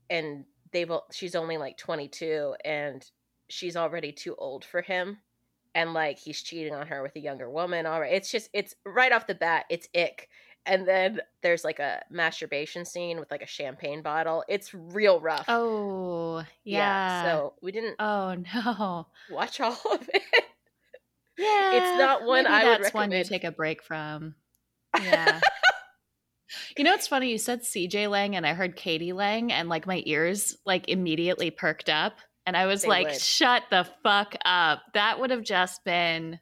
and 0.10 0.46
they've 0.72 0.92
she's 1.12 1.36
only 1.36 1.58
like 1.58 1.77
22, 1.77 2.56
and 2.66 3.06
she's 3.50 3.75
already 3.77 4.12
too 4.12 4.36
old 4.38 4.66
for 4.66 4.82
him, 4.82 5.20
and 5.75 5.94
like 5.94 6.18
he's 6.20 6.42
cheating 6.42 6.74
on 6.74 6.88
her 6.88 7.01
with 7.01 7.16
a 7.16 7.20
younger 7.20 7.50
woman. 7.50 7.86
All 7.86 8.00
right, 8.01 8.13
it's 8.13 8.32
just 8.32 8.50
it's 8.54 8.75
right 8.86 9.12
off 9.12 9.27
the 9.27 9.36
bat, 9.36 9.66
it's 9.70 9.88
ick. 9.96 10.30
And 10.70 10.86
then 10.86 11.22
there's 11.44 11.63
like 11.63 11.80
a 11.80 12.04
masturbation 12.10 12.84
scene 12.84 13.22
with 13.22 13.32
like 13.32 13.42
a 13.42 13.48
champagne 13.48 14.01
bottle. 14.01 14.44
It's 14.50 14.74
real 14.74 15.22
rough. 15.22 15.46
Oh, 15.48 16.44
yeah. 16.66 17.24
So 17.24 17.54
we 17.62 17.72
didn't 17.72 17.96
Oh 18.00 18.36
no. 18.54 19.08
watch 19.32 19.62
all 19.62 19.80
of 19.94 20.10
it. 20.13 20.24
Yeah. 21.38 21.72
It's 21.74 22.00
not 22.00 22.25
one 22.25 22.48
I 22.48 22.63
would 22.66 22.84
that's 22.84 22.94
one 22.96 23.12
recommend. 23.12 23.30
take 23.30 23.44
a 23.44 23.51
break 23.51 23.82
from. 23.84 24.36
Yeah. 25.01 25.39
You 26.77 26.84
know 26.84 26.92
what's 26.92 27.08
funny? 27.08 27.30
You 27.32 27.38
said 27.38 27.63
C.J. 27.66 28.08
Laing 28.08 28.36
and 28.36 28.46
I 28.46 28.54
heard 28.54 28.75
k.d. 28.75 29.12
lang 29.13 29.51
and 29.51 29.68
like 29.70 29.86
my 29.88 30.01
ears 30.06 30.56
like 30.66 30.88
immediately 30.89 31.51
perked 31.51 31.89
up 31.89 32.13
and 32.46 32.56
I 32.56 32.66
was 32.68 32.84
They 32.84 32.88
like, 32.88 33.08
would. 33.08 33.20
shut 33.22 33.63
the 33.70 33.86
fuck 34.04 34.36
up. 34.46 34.82
That 34.94 35.20
would 35.20 35.32
have 35.32 35.44
just 35.44 35.84
been 35.84 36.39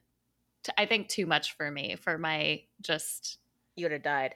t- 0.62 0.72
I 0.78 0.86
think 0.86 1.08
too 1.08 1.26
much 1.26 1.56
for 1.56 1.70
me 1.70 1.96
for 1.96 2.18
my 2.18 2.62
just 2.80 3.38
You 3.74 3.86
would 3.86 3.92
have 3.92 4.02
died. 4.04 4.34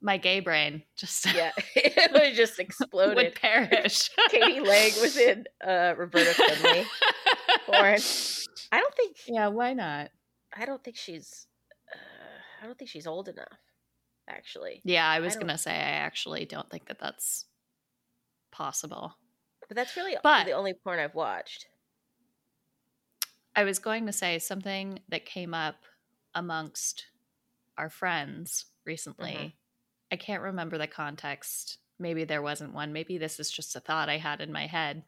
my 0.00 0.16
gay 0.16 0.40
brain 0.40 0.82
just 0.96 1.32
Yeah, 1.32 1.52
it 1.76 2.10
would 2.12 2.22
have 2.22 2.34
just 2.34 2.58
would 2.58 2.66
exploded. 2.66 3.34
perish. 3.36 4.10
k.d. 4.30 4.60
lang 4.60 4.90
was 5.00 5.16
in 5.16 5.44
uh, 5.64 5.94
Roberta 5.96 6.34
Findlay 6.34 6.84
porn. 7.66 7.98
I 8.72 8.80
don't 8.80 8.94
think 8.96 9.16
Yeah, 9.28 9.46
why 9.48 9.74
not? 9.74 10.10
I 10.56 10.64
don't 10.66 10.82
think 10.82 10.96
she's 10.96 11.46
uh, 11.94 12.62
I 12.62 12.66
don't 12.66 12.76
think 12.76 12.90
she's 12.90 13.06
old 13.06 13.28
enough. 13.28 13.46
Actually, 14.28 14.80
Yeah, 14.84 15.08
I 15.08 15.20
was 15.20 15.34
don't- 15.34 15.42
gonna 15.46 15.58
say 15.58 15.72
I 15.72 15.76
actually 16.06 16.44
don't 16.46 16.70
think 16.70 16.86
that 16.86 16.98
that's 16.98 17.46
possible. 18.50 19.16
but 19.68 19.76
that's 19.76 19.96
really 19.96 20.16
But- 20.22 20.44
the 20.44 20.52
only 20.52 20.74
porn 20.74 20.98
I've 20.98 21.14
watched. 21.14 21.66
I 23.56 23.64
was 23.64 23.78
going 23.78 24.06
to 24.06 24.12
say 24.12 24.38
something 24.38 25.02
that 25.08 25.24
came 25.26 25.54
up 25.54 25.84
amongst 26.34 27.06
our 27.76 27.88
friends 27.90 28.66
recently. 28.84 29.32
Mhm. 29.32 29.52
I 30.10 30.16
can't 30.16 30.42
remember 30.42 30.78
the 30.78 30.86
context. 30.86 31.78
Maybe 31.98 32.24
there 32.24 32.42
wasn't 32.42 32.72
one. 32.74 32.92
Maybe 32.92 33.18
this 33.18 33.38
is 33.40 33.50
just 33.50 33.76
a 33.76 33.80
thought 33.80 34.08
I 34.08 34.18
had 34.18 34.40
in 34.40 34.52
my 34.52 34.66
head. 34.66 35.04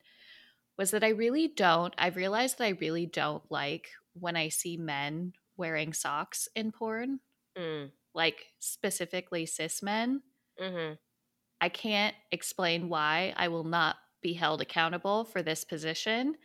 Was 0.77 0.91
that 0.93 1.05
I 1.05 1.09
really 1.09 1.49
don't, 1.49 1.95
I've 1.99 2.17
realized 2.17 2.59
that 2.59 2.65
I 2.65 2.69
really 2.71 3.07
don't 3.07 3.51
like 3.51 3.91
when 4.15 4.37
I 4.37 4.49
see 4.49 4.77
men 4.77 5.35
wearing 5.57 5.93
socks 5.93 6.49
in 6.55 6.73
porn, 6.73 7.21
Mm. 7.57 7.93
Like 8.15 8.53
specifically 8.61 9.47
cis 9.47 9.83
men. 9.83 10.23
hmm 10.59 10.95
I 11.61 11.69
can't 11.69 12.17
explain 12.31 12.89
why. 12.89 13.33
I 13.37 13.49
will 13.49 13.65
not 13.65 13.97
be 14.21 14.35
held 14.35 14.61
accountable 14.61 15.25
for 15.25 15.43
this 15.43 15.65
position. 15.65 16.37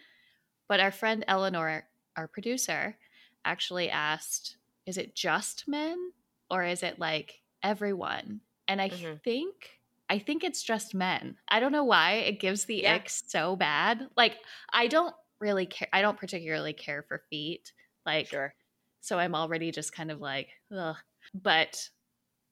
But 0.68 0.80
our 0.80 0.92
friend 0.92 1.26
Eleanor, 1.28 1.90
our 2.18 2.28
producer, 2.28 2.98
actually 3.46 3.90
asked, 3.90 4.58
is 4.86 4.98
it 4.98 5.16
just 5.16 5.68
men 5.68 6.14
or 6.52 6.64
is 6.66 6.84
it 6.84 7.00
like 7.00 7.42
everyone? 7.64 8.42
And 8.68 8.82
I 8.82 8.90
Mhm. 8.90 9.22
think 9.24 9.82
I 10.10 10.20
think 10.20 10.44
it's 10.44 10.64
just 10.64 10.96
men. 10.96 11.38
I 11.50 11.60
don't 11.60 11.72
know 11.74 11.84
why 11.86 12.14
it 12.14 12.40
gives 12.40 12.66
the 12.66 12.86
Yeah. 12.86 13.04
ick 13.04 13.10
so 13.10 13.56
bad. 13.56 14.10
Like 14.18 14.40
I 14.72 14.88
don't 14.88 15.16
really 15.40 15.66
care 15.68 15.90
I 15.94 16.02
don't 16.02 16.20
particularly 16.20 16.74
care 16.74 17.04
for 17.04 17.24
feet. 17.30 17.74
Like 18.06 18.30
Sure. 18.30 18.56
so 19.02 19.20
I'm 19.20 19.36
already 19.36 19.72
just 19.72 19.94
kind 19.94 20.12
of 20.12 20.22
like, 20.22 20.50
ugh. 20.76 20.98
But, 21.34 21.90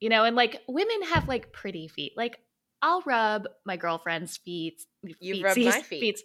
you 0.00 0.08
know, 0.08 0.24
and 0.24 0.36
like 0.36 0.60
women 0.68 1.02
have 1.04 1.28
like 1.28 1.52
pretty 1.52 1.88
feet. 1.88 2.12
Like 2.16 2.38
I'll 2.80 3.02
rub 3.02 3.48
my 3.66 3.76
girlfriend's 3.76 4.36
feet. 4.36 4.82
You've 5.20 5.42
rubbed 5.42 5.64
my 5.64 5.82
feet. 5.82 6.00
feets. 6.00 6.22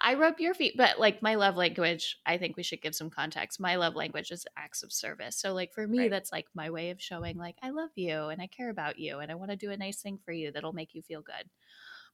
I 0.00 0.14
rub 0.14 0.38
your 0.38 0.54
feet, 0.54 0.74
but 0.76 1.00
like 1.00 1.20
my 1.20 1.34
love 1.34 1.56
language, 1.56 2.18
I 2.24 2.38
think 2.38 2.56
we 2.56 2.62
should 2.62 2.80
give 2.80 2.94
some 2.94 3.10
context. 3.10 3.58
My 3.58 3.74
love 3.76 3.96
language 3.96 4.30
is 4.30 4.46
acts 4.56 4.84
of 4.84 4.92
service. 4.92 5.36
So 5.36 5.52
like 5.52 5.72
for 5.74 5.86
me, 5.86 5.98
Right. 5.98 6.10
that's 6.10 6.30
like 6.30 6.46
my 6.54 6.70
way 6.70 6.90
of 6.90 7.02
showing 7.02 7.36
like 7.38 7.56
I 7.60 7.70
love 7.70 7.90
you 7.96 8.26
and 8.28 8.40
I 8.40 8.46
care 8.46 8.70
about 8.70 9.00
you 9.00 9.18
and 9.18 9.32
I 9.32 9.34
want 9.34 9.50
to 9.50 9.56
do 9.56 9.72
a 9.72 9.76
nice 9.76 10.00
thing 10.00 10.18
for 10.24 10.30
you 10.30 10.52
that'll 10.52 10.72
make 10.72 10.94
you 10.94 11.02
feel 11.02 11.22
good. 11.22 11.50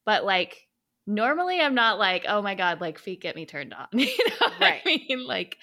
But 0.06 0.24
like 0.24 0.68
normally 1.06 1.60
I'm 1.60 1.74
not 1.74 1.98
like, 1.98 2.24
oh 2.26 2.40
my 2.40 2.54
God, 2.54 2.80
like 2.80 2.98
feet 2.98 3.20
get 3.20 3.36
me 3.36 3.44
turned 3.44 3.74
on. 3.74 3.88
You 3.92 4.06
know 4.40 4.48
Right. 4.58 4.80
I 4.86 5.04
mean? 5.08 5.26
Like 5.26 5.58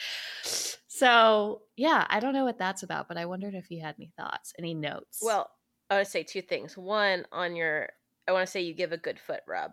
so 0.99 1.61
yeah, 1.77 2.05
I 2.09 2.19
don't 2.19 2.33
know 2.33 2.45
what 2.45 2.59
that's 2.59 2.83
about, 2.83 3.07
but 3.07 3.17
I 3.17 3.25
wondered 3.25 3.55
if 3.55 3.71
you 3.71 3.81
had 3.81 3.95
any 3.97 4.11
thoughts, 4.17 4.53
any 4.59 4.73
notes. 4.73 5.19
Well, 5.21 5.49
I 5.89 5.95
want 5.95 6.05
to 6.05 6.11
say 6.11 6.23
two 6.23 6.41
things. 6.41 6.77
One, 6.77 7.25
on 7.31 7.55
your, 7.55 7.89
I 8.27 8.31
want 8.31 8.45
to 8.45 8.51
say 8.51 8.61
you 8.61 8.73
give 8.73 8.91
a 8.91 8.97
good 8.97 9.19
foot 9.19 9.41
rub. 9.47 9.71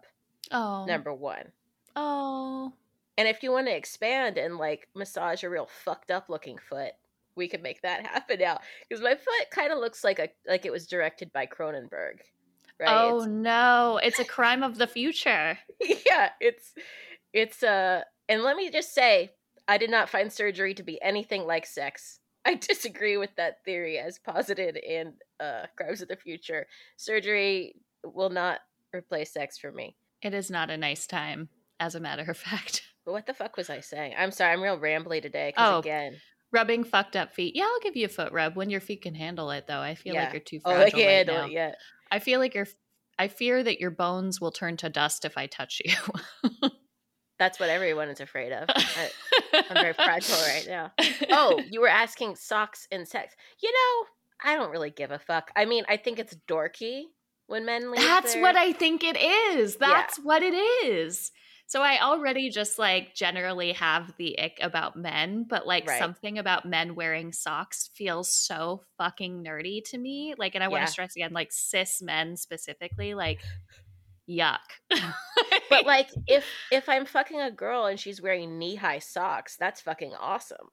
oh 0.53 0.85
Number 0.87 1.13
one. 1.13 1.53
Oh. 1.95 2.73
And 3.19 3.27
if 3.27 3.43
you 3.43 3.51
want 3.51 3.67
to 3.67 3.77
expand 3.77 4.39
and 4.39 4.57
like 4.57 4.89
massage 4.95 5.43
a 5.43 5.51
real 5.51 5.69
fucked 5.85 6.11
up 6.11 6.29
looking 6.29 6.59
foot, 6.59 6.93
we 7.35 7.49
could 7.49 7.63
make 7.63 7.83
that 7.83 8.07
happen 8.07 8.39
now. 8.41 8.61
Because 8.89 9.03
my 9.03 9.15
foot 9.15 9.51
kind 9.51 9.73
of 9.73 9.79
looks 9.79 10.05
like 10.05 10.19
a 10.19 10.29
like 10.49 10.65
it 10.65 10.73
was 10.73 10.87
directed 10.87 11.33
by 11.33 11.47
Cronenberg. 11.47 12.21
Right? 12.79 12.89
Oh 12.89 13.25
no, 13.25 13.99
it's 14.03 14.19
a 14.19 14.25
crime 14.25 14.63
of 14.63 14.79
the 14.79 14.87
future. 14.87 15.59
Yeah, 16.07 16.31
it's 16.41 16.73
it's 17.33 17.63
uh 17.63 18.03
and 18.29 18.43
let 18.43 18.57
me 18.57 18.71
just 18.71 18.95
say, 18.95 19.33
I 19.69 19.79
did 19.79 19.91
not 19.91 20.09
find 20.09 20.33
surgery 20.33 20.75
to 20.75 20.83
be 20.83 21.01
anything 21.03 21.45
like 21.47 21.67
sex. 21.67 22.21
I 22.45 22.55
disagree 22.61 23.17
with 23.17 23.35
that 23.37 23.65
theory 23.65 23.99
as 23.99 24.19
posited 24.19 24.77
in 24.77 25.15
uh 25.41 25.67
Crimes 25.77 26.03
of 26.03 26.09
the 26.09 26.17
Future. 26.17 26.67
Surgery 26.97 27.75
will 28.05 28.31
not 28.31 28.61
replace 28.95 29.33
sex 29.33 29.59
for 29.59 29.73
me. 29.73 29.97
It 30.23 30.33
is 30.35 30.51
not 30.51 30.71
a 30.71 30.77
nice 30.77 31.07
time, 31.07 31.49
as 31.81 31.95
a 31.95 32.01
matter 32.01 32.31
of 32.31 32.37
fact. 32.49 32.83
But 33.05 33.13
what 33.13 33.27
the 33.27 33.35
fuck 33.35 33.57
was 33.57 33.71
I 33.71 33.81
saying? 33.81 34.15
I'm 34.19 34.31
sorry, 34.31 34.53
I'm 34.53 34.63
real 34.63 34.79
rambly 34.79 35.21
today. 35.23 35.53
Oh, 35.57 35.79
again, 35.79 36.17
Rubbing 36.53 36.85
fucked 36.85 37.17
up 37.17 37.35
feet. 37.35 37.55
Yeah, 37.57 37.65
I'll 37.65 37.81
give 37.81 37.97
you 37.97 38.07
a 38.07 38.09
foot 38.09 38.33
rub 38.33 38.57
when 38.57 38.71
your 38.71 38.81
feet 38.81 39.03
can 39.03 39.15
handle 39.15 39.51
it, 39.51 39.67
though. 39.67 39.81
I 39.81 39.95
feel 39.97 40.15
Yeah. 40.15 40.25
like 40.25 40.33
you're 40.33 40.41
too 40.41 40.61
fragile 40.61 40.81
oh, 40.83 40.87
I 40.87 40.91
can't 40.91 41.07
right 41.07 41.13
handle 41.13 41.37
now. 41.39 41.47
it 41.47 41.53
yet. 41.53 41.75
I 42.11 42.19
feel 42.21 42.39
like 42.39 42.55
you're. 42.55 42.69
I 43.19 43.29
fear 43.29 43.63
that 43.63 43.81
your 43.81 43.91
bones 43.91 44.41
will 44.41 44.53
turn 44.53 44.77
to 44.79 44.89
dust 44.89 45.25
if 45.25 45.37
I 45.37 45.47
touch 45.47 45.83
you. 45.85 45.93
That's 47.39 47.61
what 47.61 47.69
everyone 47.69 48.09
is 48.09 48.21
afraid 48.21 48.53
of. 48.53 48.65
I, 48.69 49.11
I'm 49.69 49.75
very 49.75 49.93
fragile 49.93 50.37
right 50.37 50.67
now. 50.69 50.93
Oh, 51.31 51.61
you 51.71 51.81
were 51.81 51.89
asking 51.89 52.37
socks 52.37 52.89
and 52.91 53.07
sex. 53.07 53.35
You 53.63 53.71
know, 53.73 54.07
I 54.51 54.57
don't 54.57 54.71
really 54.71 54.91
give 54.91 55.11
a 55.11 55.19
fuck. 55.19 55.51
I 55.55 55.65
mean, 55.67 55.85
I 55.89 55.97
think 55.99 56.19
it's 56.19 56.35
dorky 56.49 57.03
when 57.47 57.67
men 57.67 57.91
leave. 57.91 58.01
That's 58.01 58.33
their- 58.35 58.43
what 58.43 58.57
I 58.57 58.73
think 58.73 59.05
it 59.05 59.17
is. 59.21 59.77
Yeah. 59.81 59.87
That's 59.89 60.17
what 60.19 60.43
it 60.43 60.55
is. 60.55 61.31
So 61.69 61.83
I 61.83 62.01
already 62.01 62.49
just 62.49 62.79
like 62.79 63.13
generally 63.17 63.73
have 63.73 64.15
the 64.19 64.39
ick 64.39 64.59
about 64.63 64.95
men, 64.97 65.45
but 65.49 65.67
like 65.67 65.89
Right. 65.89 65.99
something 65.99 66.39
about 66.39 66.65
men 66.65 66.95
wearing 66.95 67.33
socks 67.33 67.91
feels 67.93 68.33
so 68.33 68.83
fucking 68.99 69.43
nerdy 69.45 69.83
to 69.91 69.99
me. 69.99 70.35
Like, 70.39 70.55
and 70.55 70.63
I 70.63 70.69
want 70.69 70.87
to 70.87 70.93
stress 70.93 71.17
again, 71.17 71.33
like 71.33 71.51
cis 71.53 72.01
men 72.01 72.37
specifically, 72.37 73.15
like 73.15 73.41
yuck. 74.29 74.59
But 75.71 75.87
like, 75.87 76.09
if 76.27 76.45
if 76.71 76.89
I'm 76.89 77.05
fucking 77.07 77.41
a 77.41 77.51
girl 77.51 77.87
and 77.87 77.99
she's 77.99 78.21
wearing 78.23 78.59
knee 78.59 78.75
high 78.77 78.99
socks, 79.01 79.57
that's 79.57 79.81
fucking 79.81 80.13
awesome. 80.19 80.69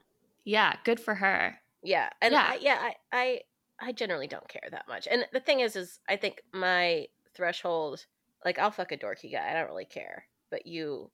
yeah, 0.46 0.76
good 0.84 1.00
for 1.00 1.16
her. 1.16 1.58
Yeah, 1.84 2.10
and 2.22 2.32
Yeah. 2.34 2.48
I, 2.52 2.58
yeah, 2.62 2.78
I, 2.82 2.96
I 3.12 3.40
I 3.80 3.92
generally 3.92 4.28
don't 4.28 4.48
care 4.48 4.70
that 4.72 4.88
much. 4.88 5.08
And 5.10 5.26
the 5.34 5.40
thing 5.42 5.60
is, 5.60 5.76
is 5.76 6.00
I 6.08 6.16
think 6.16 6.42
my 6.54 7.08
threshold, 7.36 8.06
like, 8.46 8.58
I'll 8.60 8.72
fuck 8.72 8.92
a 8.92 8.98
dorky 8.98 9.32
guy. 9.32 9.50
I 9.50 9.54
don't 9.54 9.68
really 9.68 9.86
care. 9.86 10.26
But 10.52 10.66
you, 10.68 11.10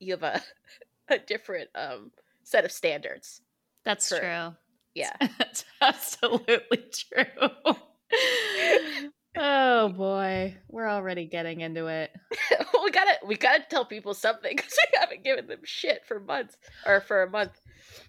you 0.00 0.12
have 0.12 0.22
a 0.22 0.42
a 1.08 1.18
different 1.18 1.70
um 1.74 2.10
set 2.42 2.64
of 2.64 2.72
standards. 2.72 3.40
That's 3.84 4.08
Sure. 4.08 4.18
true. 4.20 4.56
Yeah. 4.94 5.16
That's 5.38 5.64
absolutely 5.80 6.84
true. 6.92 7.74
Oh 9.36 9.88
boy, 9.90 10.56
we're 10.68 10.88
already 10.88 11.26
getting 11.26 11.60
into 11.60 11.86
it. 11.86 12.10
we 12.82 12.90
gotta 12.90 13.14
we 13.26 13.36
gotta 13.36 13.64
tell 13.68 13.84
people 13.84 14.14
something 14.14 14.54
because 14.56 14.76
we 14.92 14.98
haven't 14.98 15.24
given 15.24 15.46
them 15.46 15.60
shit 15.64 16.04
for 16.06 16.20
months 16.20 16.56
or 16.86 17.00
for 17.00 17.22
a 17.22 17.30
month. 17.30 17.52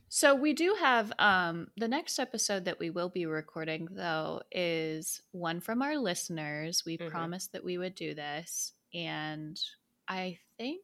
So 0.07 0.35
we 0.35 0.53
do 0.53 0.75
have 0.79 1.11
um 1.19 1.67
the 1.77 1.87
next 1.87 2.19
episode 2.19 2.65
that 2.65 2.79
we 2.79 2.89
will 2.89 3.09
be 3.09 3.25
recording 3.25 3.87
though 3.91 4.41
is 4.51 5.21
one 5.31 5.59
from 5.59 5.81
our 5.81 5.97
listeners. 5.97 6.83
We 6.85 6.97
Mhm. 6.97 7.09
promised 7.09 7.51
that 7.53 7.63
we 7.63 7.77
would 7.77 7.95
do 7.95 8.13
this 8.13 8.73
and 8.93 9.59
I 10.07 10.39
think 10.57 10.83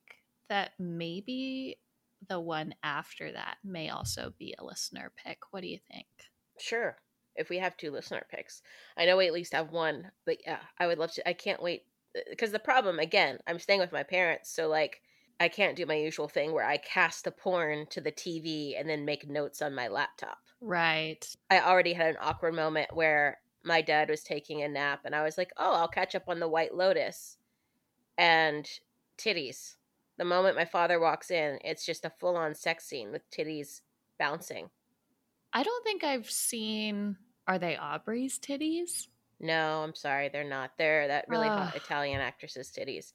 that 0.50 0.71
maybe 0.79 1.77
the 2.27 2.39
one 2.39 2.75
after 2.83 3.31
that 3.31 3.57
may 3.63 3.89
also 3.89 4.33
be 4.38 4.53
a 4.57 4.63
listener 4.63 5.12
pick. 5.15 5.39
What 5.51 5.62
do 5.62 5.67
you 5.67 5.79
think? 5.91 6.07
Sure, 6.60 6.98
if 7.36 7.50
we 7.50 7.58
have 7.60 7.78
two 7.78 7.92
listener 7.92 8.26
picks, 8.30 8.62
I 8.98 9.06
know 9.06 9.18
we 9.18 9.28
at 9.28 9.34
least 9.34 9.54
have 9.54 9.72
one. 9.72 10.12
But 10.26 10.38
yeah, 10.46 10.60
I 10.80 10.88
would 10.88 10.98
love 10.98 11.14
to. 11.14 11.28
I 11.28 11.34
can't 11.34 11.62
wait 11.62 11.84
uh, 12.16 12.22
because 12.30 12.52
the 12.52 12.60
problem 12.60 13.00
again, 13.00 13.40
I'm 13.48 13.60
staying 13.60 13.80
with 13.80 13.92
my 13.92 14.04
parents, 14.04 14.54
so 14.54 14.68
like 14.68 15.02
I 15.40 15.48
can't 15.48 15.76
do 15.76 15.86
my 15.86 15.96
usual 15.96 16.28
thing 16.28 16.54
where 16.54 16.68
I 16.68 16.78
cast 16.78 17.24
the 17.24 17.32
porn 17.32 17.88
to 17.92 18.02
the 18.02 18.12
TV 18.12 18.80
and 18.80 18.90
then 18.90 19.06
make 19.06 19.28
notes 19.28 19.62
on 19.62 19.74
my 19.74 19.88
laptop. 19.88 20.38
Right. 20.60 21.26
I 21.50 21.62
already 21.62 21.94
had 21.94 22.08
an 22.08 22.18
awkward 22.22 22.54
moment 22.54 22.96
where 22.96 23.40
my 23.64 23.82
dad 23.82 24.10
was 24.10 24.24
taking 24.24 24.62
a 24.62 24.68
nap 24.68 25.02
and 25.06 25.16
I 25.16 25.24
was 25.24 25.38
like, 25.38 25.52
"Oh, 25.58 25.74
I'll 25.74 25.88
catch 25.88 26.16
up 26.16 26.26
on 26.28 26.40
the 26.40 26.50
White 26.50 26.76
Lotus." 26.76 27.38
And 28.18 28.70
titties. 29.18 29.76
The 30.18 30.26
moment 30.26 30.56
my 30.56 30.66
father 30.66 31.00
walks 31.00 31.32
in, 31.32 31.60
it's 31.64 31.86
just 31.86 32.06
a 32.06 32.12
full-on 32.20 32.54
sex 32.54 32.86
scene 32.86 33.12
with 33.12 33.30
titties 33.32 33.82
bouncing. 34.20 34.70
I 35.53 35.63
don't 35.63 35.84
think 35.84 36.03
I've 36.03 36.29
seen. 36.29 37.17
Are 37.48 37.60
they 37.60 37.75
Aubrey's 37.75 38.39
titties? 38.39 39.08
No, 39.39 39.81
I'm 39.84 39.96
sorry, 39.96 40.29
they're 40.29 40.43
not. 40.48 40.72
They're 40.77 41.08
that 41.08 41.25
really 41.27 41.48
hot 41.48 41.75
Italian 41.75 42.22
actress's 42.22 42.72
titties. 42.72 43.13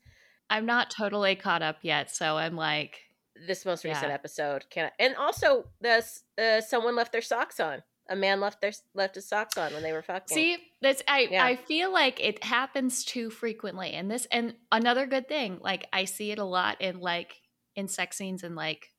I'm 0.51 0.67
not 0.67 0.91
totally 0.91 1.37
caught 1.37 1.63
up 1.63 1.79
yet, 1.83 2.11
so 2.11 2.37
I'm 2.37 2.57
like, 2.57 3.01
This 3.47 3.65
most 3.65 3.85
recent 3.85 4.09
Yeah. 4.09 4.15
episode 4.15 4.65
can 4.71 4.87
I, 4.87 4.91
and 5.03 5.15
also 5.17 5.67
this 5.81 6.25
uh, 6.41 6.61
someone 6.61 6.97
left 6.97 7.13
their 7.13 7.23
socks 7.23 7.61
on. 7.61 7.83
A 8.09 8.15
man 8.17 8.41
left 8.41 8.61
their 8.61 8.73
left 8.95 9.17
his 9.17 9.29
socks 9.29 9.59
on 9.59 9.73
when 9.73 9.83
they 9.83 9.93
were 9.93 10.03
fucking. 10.03 10.35
see, 10.35 10.59
that's 10.81 11.03
I 11.09 11.29
Yeah. 11.31 11.45
I 11.45 11.57
feel 11.57 11.93
like 11.93 12.21
it 12.21 12.43
happens 12.45 13.05
too 13.05 13.31
frequently, 13.31 13.93
and 13.93 14.11
this 14.11 14.27
and 14.31 14.55
another 14.73 15.07
good 15.07 15.29
thing, 15.29 15.59
like 15.61 15.87
I 15.93 16.05
see 16.07 16.31
it 16.33 16.39
a 16.39 16.45
lot 16.45 16.81
in 16.81 17.01
like 17.01 17.41
in 17.75 17.89
sex 17.89 18.17
scenes 18.17 18.43
and 18.45 18.55
like 18.57 18.93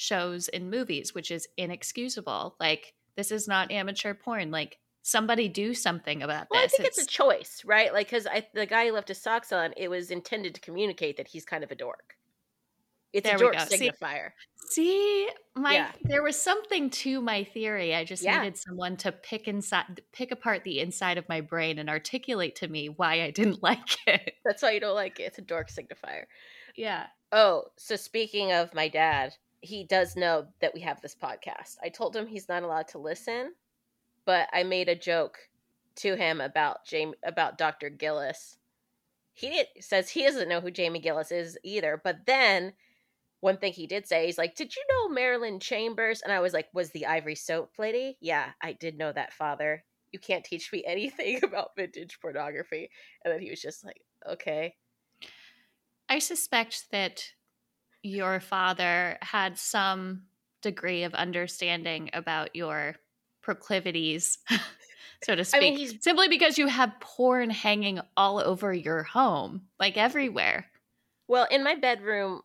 shows 0.00 0.48
and 0.48 0.70
movies, 0.70 1.14
which 1.14 1.30
is 1.30 1.46
inexcusable. 1.58 2.56
Like 2.58 2.94
this 3.16 3.30
is 3.30 3.46
not 3.46 3.70
amateur 3.70 4.14
porn. 4.14 4.50
Like 4.50 4.78
somebody 5.02 5.48
do 5.48 5.74
something 5.74 6.22
about 6.22 6.46
well, 6.50 6.62
this. 6.62 6.72
I 6.74 6.76
think 6.78 6.88
it's, 6.88 7.02
a 7.02 7.06
choice, 7.06 7.62
right? 7.66 7.92
Like, 7.92 8.08
because 8.08 8.26
the 8.54 8.66
guy 8.66 8.86
who 8.86 8.92
left 8.92 9.08
his 9.08 9.20
socks 9.20 9.52
on, 9.52 9.72
it 9.76 9.88
was 9.88 10.10
intended 10.10 10.54
to 10.54 10.60
communicate 10.60 11.18
that 11.18 11.28
he's 11.28 11.44
kind 11.44 11.62
of 11.62 11.70
a 11.70 11.74
dork. 11.74 12.16
It's 13.12 13.26
There 13.26 13.36
a 13.36 13.38
dork 13.38 13.56
go. 13.56 13.64
See- 13.66 13.90
signifier. 13.90 14.30
See, 14.70 15.28
my 15.54 15.74
Yeah. 15.74 15.92
there 16.04 16.22
was 16.22 16.40
something 16.40 16.90
to 16.90 17.20
my 17.20 17.44
theory. 17.44 17.94
I 17.94 18.04
just 18.04 18.22
Yeah. 18.22 18.38
needed 18.38 18.56
someone 18.56 18.96
to 18.98 19.10
pick 19.10 19.48
inside, 19.48 20.00
pick 20.12 20.30
apart 20.30 20.64
the 20.64 20.80
inside 20.80 21.18
of 21.18 21.28
my 21.28 21.40
brain 21.40 21.78
and 21.78 21.90
articulate 21.90 22.54
to 22.56 22.68
me 22.68 22.88
why 22.88 23.22
I 23.22 23.30
didn't 23.32 23.62
like 23.62 24.06
it. 24.06 24.34
That's 24.44 24.62
why 24.62 24.70
you 24.72 24.80
don't 24.80 24.94
like 24.94 25.18
it. 25.20 25.24
It's 25.24 25.38
a 25.38 25.42
dork 25.42 25.68
signifier. 25.70 26.24
Yeah. 26.76 27.06
Oh, 27.32 27.64
so 27.76 27.96
speaking 27.96 28.52
of 28.52 28.72
my 28.74 28.88
dad, 28.88 29.34
he 29.60 29.84
does 29.84 30.16
know 30.16 30.46
that 30.60 30.74
we 30.74 30.80
have 30.80 31.00
this 31.00 31.14
podcast. 31.14 31.76
I 31.82 31.88
told 31.88 32.16
him 32.16 32.26
he's 32.26 32.48
not 32.48 32.62
allowed 32.62 32.88
to 32.88 32.98
listen, 32.98 33.52
but 34.24 34.48
I 34.52 34.62
made 34.62 34.88
a 34.88 34.96
joke 34.96 35.38
to 35.96 36.16
him 36.16 36.40
about 36.40 36.84
Jamie 36.86 37.14
about 37.24 37.58
Dr. 37.58 37.90
Gillis. 37.90 38.56
He 39.32 39.50
did, 39.50 39.66
says 39.80 40.10
he 40.10 40.22
doesn't 40.22 40.48
know 40.48 40.60
who 40.60 40.70
Jamie 40.70 41.00
Gillis 41.00 41.30
is 41.30 41.58
either, 41.62 42.00
but 42.02 42.26
then 42.26 42.72
one 43.40 43.56
thing 43.56 43.72
he 43.72 43.86
did 43.86 44.06
say, 44.06 44.26
he's 44.26 44.38
like, 44.38 44.54
"Did 44.54 44.76
you 44.76 44.82
know 44.90 45.08
Marilyn 45.08 45.60
Chambers?" 45.60 46.20
And 46.22 46.32
I 46.32 46.40
was 46.40 46.52
like, 46.52 46.68
"Was 46.74 46.90
the 46.90 47.06
Ivory 47.06 47.34
Soap 47.34 47.72
lady?" 47.78 48.18
Yeah, 48.20 48.50
I 48.60 48.72
did 48.74 48.98
know 48.98 49.12
that, 49.12 49.32
father. 49.32 49.84
You 50.12 50.18
can't 50.18 50.44
teach 50.44 50.72
me 50.72 50.84
anything 50.86 51.40
about 51.42 51.76
vintage 51.76 52.18
pornography. 52.20 52.90
And 53.24 53.32
then 53.32 53.40
he 53.40 53.50
was 53.50 53.60
just 53.60 53.84
like, 53.84 54.00
"Okay." 54.28 54.74
I 56.08 56.18
suspect 56.18 56.90
that 56.90 57.24
your 58.02 58.40
father 58.40 59.18
had 59.22 59.58
some 59.58 60.22
degree 60.62 61.02
of 61.04 61.14
understanding 61.14 62.10
about 62.12 62.54
your 62.54 62.96
proclivities, 63.42 64.38
so 65.22 65.34
to 65.34 65.40
I 65.40 65.44
speak, 65.44 65.60
mean, 65.60 65.76
he's 65.76 66.02
simply 66.02 66.28
because 66.28 66.58
you 66.58 66.66
have 66.66 67.00
porn 67.00 67.50
hanging 67.50 68.00
all 68.16 68.38
over 68.38 68.72
your 68.72 69.02
home, 69.02 69.62
like 69.78 69.96
everywhere. 69.96 70.66
Well, 71.28 71.46
in 71.50 71.62
my 71.62 71.74
bedroom, 71.74 72.42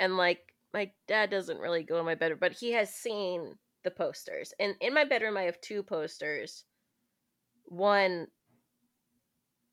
and 0.00 0.16
like 0.16 0.40
my 0.74 0.90
dad 1.06 1.30
doesn't 1.30 1.58
really 1.58 1.82
go 1.82 1.98
in 1.98 2.04
my 2.04 2.14
bedroom, 2.14 2.38
but 2.40 2.52
he 2.52 2.72
has 2.72 2.92
seen 2.92 3.54
the 3.84 3.90
posters. 3.90 4.52
And 4.58 4.74
in 4.80 4.94
my 4.94 5.04
bedroom, 5.04 5.36
I 5.36 5.42
have 5.42 5.60
two 5.60 5.82
posters. 5.82 6.64
One 7.64 8.26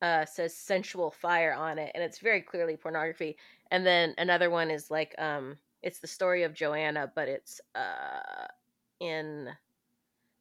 uh, 0.02 0.24
says 0.24 0.56
"sensual 0.56 1.10
fire" 1.10 1.52
on 1.52 1.78
it, 1.78 1.90
and 1.94 2.02
it's 2.02 2.18
very 2.18 2.42
clearly 2.42 2.76
pornography. 2.76 3.36
And 3.70 3.86
then 3.86 4.14
another 4.18 4.50
one 4.50 4.70
is 4.70 4.90
like, 4.90 5.14
um, 5.18 5.58
it's 5.82 6.00
the 6.00 6.06
story 6.06 6.42
of 6.42 6.54
Joanna, 6.54 7.12
but 7.14 7.28
it's 7.28 7.60
uh, 7.74 8.48
in 9.00 9.50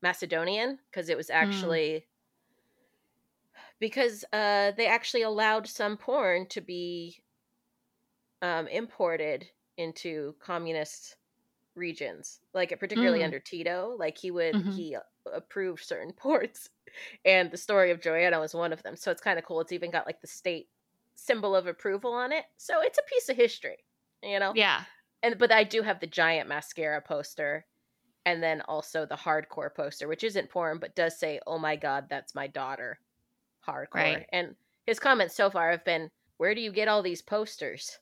Macedonian 0.02 0.80
because 0.92 1.10
it 1.10 1.18
was 1.18 1.30
actually 1.30 2.08
because 3.80 4.24
uh, 4.34 4.72
they 4.72 4.88
actually 4.88 5.22
allowed 5.22 5.68
some 5.68 5.98
porn 5.98 6.48
to 6.48 6.62
be 6.62 7.24
um, 8.42 8.68
imported 8.68 9.50
into 9.78 10.36
communist 10.40 11.18
regions, 11.76 12.42
like 12.54 12.78
particularly 12.80 13.24
Mm. 13.24 13.24
under 13.24 13.40
Tito. 13.40 13.96
Like 14.00 14.18
he 14.18 14.32
would 14.32 14.58
Mhm. 14.58 14.70
he 14.70 14.98
approved 15.26 15.84
certain 15.84 16.14
ports, 16.18 16.70
and 17.26 17.52
the 17.52 17.58
story 17.58 17.92
of 17.92 18.02
Joanna 18.02 18.40
was 18.40 18.54
one 18.56 18.74
of 18.74 18.84
them. 18.84 18.96
So 18.98 19.12
it's 19.12 19.22
kind 19.22 19.40
of 19.40 19.46
cool. 19.46 19.62
It's 19.62 19.74
even 19.74 19.92
got 19.92 20.08
like 20.08 20.22
the 20.22 20.28
state 20.28 20.70
symbol 21.26 21.56
of 21.56 21.68
approval 21.68 22.14
on 22.14 22.32
it. 22.32 22.46
So 22.58 22.82
it's 22.82 22.98
a 23.00 23.04
piece 23.04 23.30
of 23.30 23.36
history, 23.36 23.78
you 24.24 24.40
know. 24.40 24.54
Yeah. 24.56 24.86
And 25.24 25.38
but 25.38 25.52
I 25.52 25.64
do 25.64 25.82
have 25.82 26.00
the 26.00 26.08
giant 26.08 26.48
mascara 26.50 27.02
poster, 27.02 27.66
and 28.26 28.42
then 28.44 28.62
also 28.62 29.06
the 29.06 29.16
hardcore 29.16 29.74
poster, 29.74 30.08
which 30.08 30.24
isn't 30.24 30.50
porn 30.50 30.80
but 30.80 30.96
does 30.96 31.18
say, 31.20 31.40
"Oh 31.48 31.58
my 31.60 31.76
God, 31.76 32.08
that's 32.10 32.36
my 32.36 32.48
daughter." 32.48 33.00
Hardcore. 33.68 33.88
Right. 33.96 34.28
And 34.32 34.56
his 34.86 35.00
comments 35.00 35.36
so 35.36 35.50
far 35.50 35.72
have 35.72 35.86
been, 35.86 36.12
"Where 36.38 36.56
do 36.56 36.62
you 36.62 36.72
get 36.72 36.88
all 36.88 37.04
these 37.04 37.22
posters?" 37.22 38.00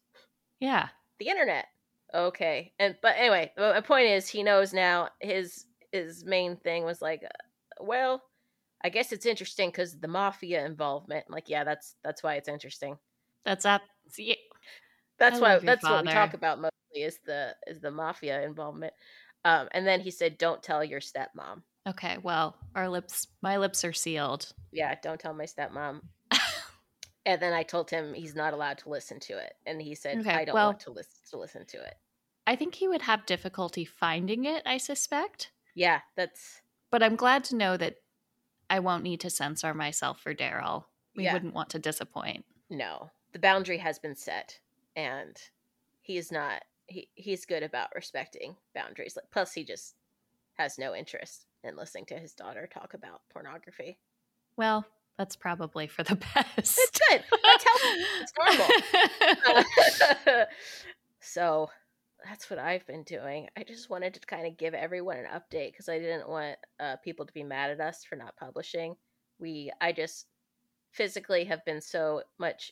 Yeah. 0.59 0.89
the 1.19 1.27
internet. 1.29 1.67
Okay. 2.13 2.73
And 2.79 2.95
but 3.01 3.15
anyway, 3.17 3.51
my 3.57 3.81
point 3.81 4.07
is 4.07 4.27
he 4.29 4.43
knows 4.43 4.73
now 4.73 5.09
his 5.19 5.65
his 5.91 6.23
main 6.25 6.57
thing 6.57 6.83
was 6.85 7.01
like 7.01 7.23
uh, 7.23 7.83
well, 7.83 8.23
I 8.83 8.89
guess 8.89 9.11
it's 9.11 9.25
interesting 9.25 9.71
cuz 9.71 9.99
the 9.99 10.07
mafia 10.07 10.65
involvement. 10.65 11.25
I'm 11.27 11.33
like, 11.33 11.49
yeah, 11.49 11.63
that's 11.63 11.95
that's 12.03 12.23
why 12.23 12.35
it's 12.35 12.47
interesting. 12.49 12.97
That's 13.45 13.65
up. 13.65 13.81
See, 14.09 14.35
That's 15.19 15.37
I 15.37 15.41
why 15.41 15.59
that's 15.59 15.83
what 15.83 16.05
we 16.05 16.11
talk 16.11 16.33
about 16.33 16.59
mostly 16.59 17.03
is 17.03 17.19
the 17.25 17.55
is 17.67 17.79
the 17.79 17.91
mafia 17.91 18.41
involvement. 18.43 18.93
Um 19.45 19.67
and 19.71 19.85
then 19.87 19.99
he 20.01 20.11
said 20.11 20.37
don't 20.37 20.61
tell 20.63 20.83
your 20.83 20.99
stepmom. 20.99 21.61
Okay, 21.87 22.17
well, 22.21 22.57
our 22.75 22.89
lips, 22.89 23.27
my 23.41 23.57
lips 23.57 23.85
are 23.85 23.93
sealed. 23.93 24.51
Yeah, 24.73 24.95
don't 25.01 25.19
tell 25.19 25.33
my 25.33 25.45
stepmom. 25.45 26.01
and 27.25 27.41
then 27.41 27.53
I 27.53 27.63
told 27.63 27.89
him 27.89 28.13
he's 28.13 28.35
not 28.35 28.53
allowed 28.53 28.77
to 28.79 28.89
listen 28.89 29.19
to 29.21 29.37
it 29.37 29.53
and 29.65 29.81
he 29.81 29.95
said 29.95 30.17
Okay, 30.19 30.29
I 30.31 30.45
don't 30.45 30.53
well- 30.55 30.67
want 30.67 30.81
to 30.81 30.91
listen 30.91 31.19
to 31.31 31.37
listen 31.37 31.65
to 31.67 31.77
it. 31.77 31.95
I 32.45 32.55
think 32.55 32.75
he 32.75 32.87
would 32.87 33.01
have 33.01 33.25
difficulty 33.25 33.83
finding 33.83 34.45
it, 34.45 34.63
I 34.65 34.77
suspect. 34.77 35.51
Yeah, 35.75 35.99
that's 36.15 36.61
But 36.91 37.03
I'm 37.03 37.17
glad 37.17 37.43
to 37.45 37.55
know 37.57 37.75
that 37.75 37.95
I 38.69 38.79
won't 38.79 39.03
need 39.03 39.19
to 39.21 39.29
censor 39.29 39.73
myself 39.73 40.21
for 40.21 40.33
Daryl. 40.33 40.85
We 41.15 41.23
Yeah. 41.25 41.33
wouldn't 41.33 41.53
want 41.53 41.69
to 41.71 41.79
disappoint. 41.79 42.45
no 42.69 43.09
the 43.37 43.41
boundary 43.41 43.77
has 43.77 43.99
been 43.99 44.15
set 44.15 44.57
and 44.95 45.37
he 46.01 46.17
is 46.17 46.31
not 46.31 46.63
he 46.87 47.07
he's 47.13 47.45
good 47.45 47.61
about 47.61 47.93
respecting 47.93 48.55
boundaries 48.73 49.15
like 49.15 49.29
plus 49.31 49.53
he 49.53 49.63
just 49.63 49.93
has 50.55 50.79
no 50.79 50.95
interest 50.95 51.45
in 51.63 51.75
listening 51.77 52.05
to 52.07 52.17
his 52.17 52.33
daughter 52.33 52.65
talk 52.65 52.95
about 52.95 53.21
pornography. 53.31 53.99
Well, 54.55 54.87
that's 55.19 55.35
probably 55.35 55.85
for 55.85 56.01
the 56.01 56.15
best. 56.15 56.47
it's 56.57 56.99
good 57.11 57.23
it's 58.21 58.33
normal. 60.25 60.45
So 61.19 61.69
that's 62.25 62.49
what 62.49 62.57
i've 62.57 62.87
been 62.87 63.03
doing. 63.03 63.49
I 63.55 63.63
just 63.63 63.91
wanted 63.91 64.15
to 64.15 64.19
kind 64.21 64.47
of 64.47 64.57
give 64.57 64.73
everyone 64.73 65.17
an 65.17 65.25
update 65.25 65.73
because 65.73 65.89
i 65.89 65.99
didn't 65.99 66.27
want 66.27 66.57
uh, 66.79 66.95
people 67.03 67.27
to 67.27 67.33
be 67.33 67.43
mad 67.43 67.69
at 67.69 67.81
us 67.81 68.03
for 68.03 68.15
not 68.15 68.35
publishing. 68.35 68.95
We 69.37 69.71
i 69.79 69.91
just 69.91 70.25
physically 70.89 71.45
have 71.45 71.63
been 71.65 71.81
so 71.81 72.23
much 72.39 72.71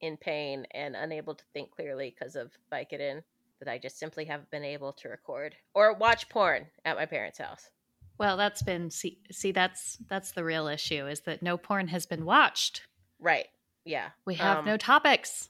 in 0.00 0.16
pain 0.16 0.66
and 0.72 0.94
unable 0.96 1.34
to 1.34 1.44
think 1.52 1.70
clearly 1.70 2.14
because 2.16 2.36
of 2.36 2.50
Vicodin 2.72 3.22
that 3.60 3.68
I 3.68 3.78
just 3.78 3.98
simply 3.98 4.24
haven't 4.24 4.50
been 4.50 4.64
able 4.64 4.92
to 4.94 5.08
record 5.08 5.56
or 5.74 5.94
watch 5.94 6.28
porn 6.28 6.66
at 6.84 6.96
my 6.96 7.06
parents' 7.06 7.38
house. 7.38 7.70
well, 8.18 8.36
that's 8.36 8.62
been 8.62 8.90
see, 8.90 9.18
see 9.30 9.52
that's 9.52 9.98
that's 10.08 10.32
the 10.32 10.44
real 10.44 10.66
issue 10.68 11.06
is 11.06 11.20
that 11.22 11.42
no 11.42 11.56
porn 11.56 11.88
has 11.88 12.06
been 12.06 12.24
watched. 12.24 12.82
Right. 13.18 13.46
Yeah. 13.84 14.08
We 14.26 14.34
have 14.34 14.58
Um, 14.58 14.64
no 14.66 14.76
topics. 14.76 15.48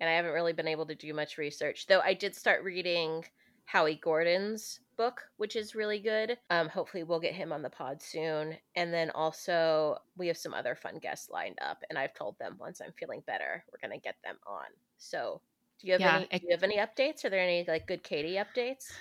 and 0.00 0.08
I 0.10 0.14
haven't 0.14 0.32
really 0.32 0.52
been 0.52 0.68
able 0.68 0.86
to 0.86 0.94
do 0.94 1.12
much 1.14 1.38
research. 1.38 1.86
Though 1.86 2.00
I 2.00 2.14
did 2.14 2.34
start 2.34 2.64
reading 2.64 3.24
Howie 3.64 3.96
Gordon's 4.02 4.80
book, 4.96 5.22
which 5.36 5.56
is 5.56 5.74
really 5.74 5.98
good. 6.00 6.38
Um, 6.50 6.68
hopefully 6.68 7.02
we'll 7.04 7.20
get 7.20 7.34
him 7.34 7.52
on 7.52 7.62
the 7.62 7.70
pod 7.70 8.02
soon. 8.02 8.56
And 8.74 8.92
then 8.92 9.10
also 9.10 9.98
we 10.16 10.26
have 10.28 10.36
some 10.36 10.54
other 10.54 10.74
fun 10.74 10.98
guests 10.98 11.30
lined 11.30 11.58
up, 11.60 11.82
and 11.90 11.98
I've 11.98 12.14
told 12.14 12.38
them 12.38 12.56
once 12.58 12.80
I'm 12.80 12.92
feeling 12.98 13.22
better, 13.26 13.64
we're 13.72 13.86
gonna 13.86 14.00
get 14.00 14.16
them 14.24 14.36
on. 14.46 14.66
So 14.98 15.40
do 15.80 15.86
you 15.86 15.92
have 15.94 16.00
Yeah, 16.00 16.16
any 16.16 16.28
I- 16.32 16.38
do 16.38 16.46
you 16.46 16.52
have 16.52 16.62
any 16.62 16.78
updates? 16.78 17.24
Are 17.24 17.30
there 17.30 17.40
any 17.42 17.64
like 17.66 17.86
good 17.86 18.02
Catie 18.02 18.34
updates? 18.36 18.92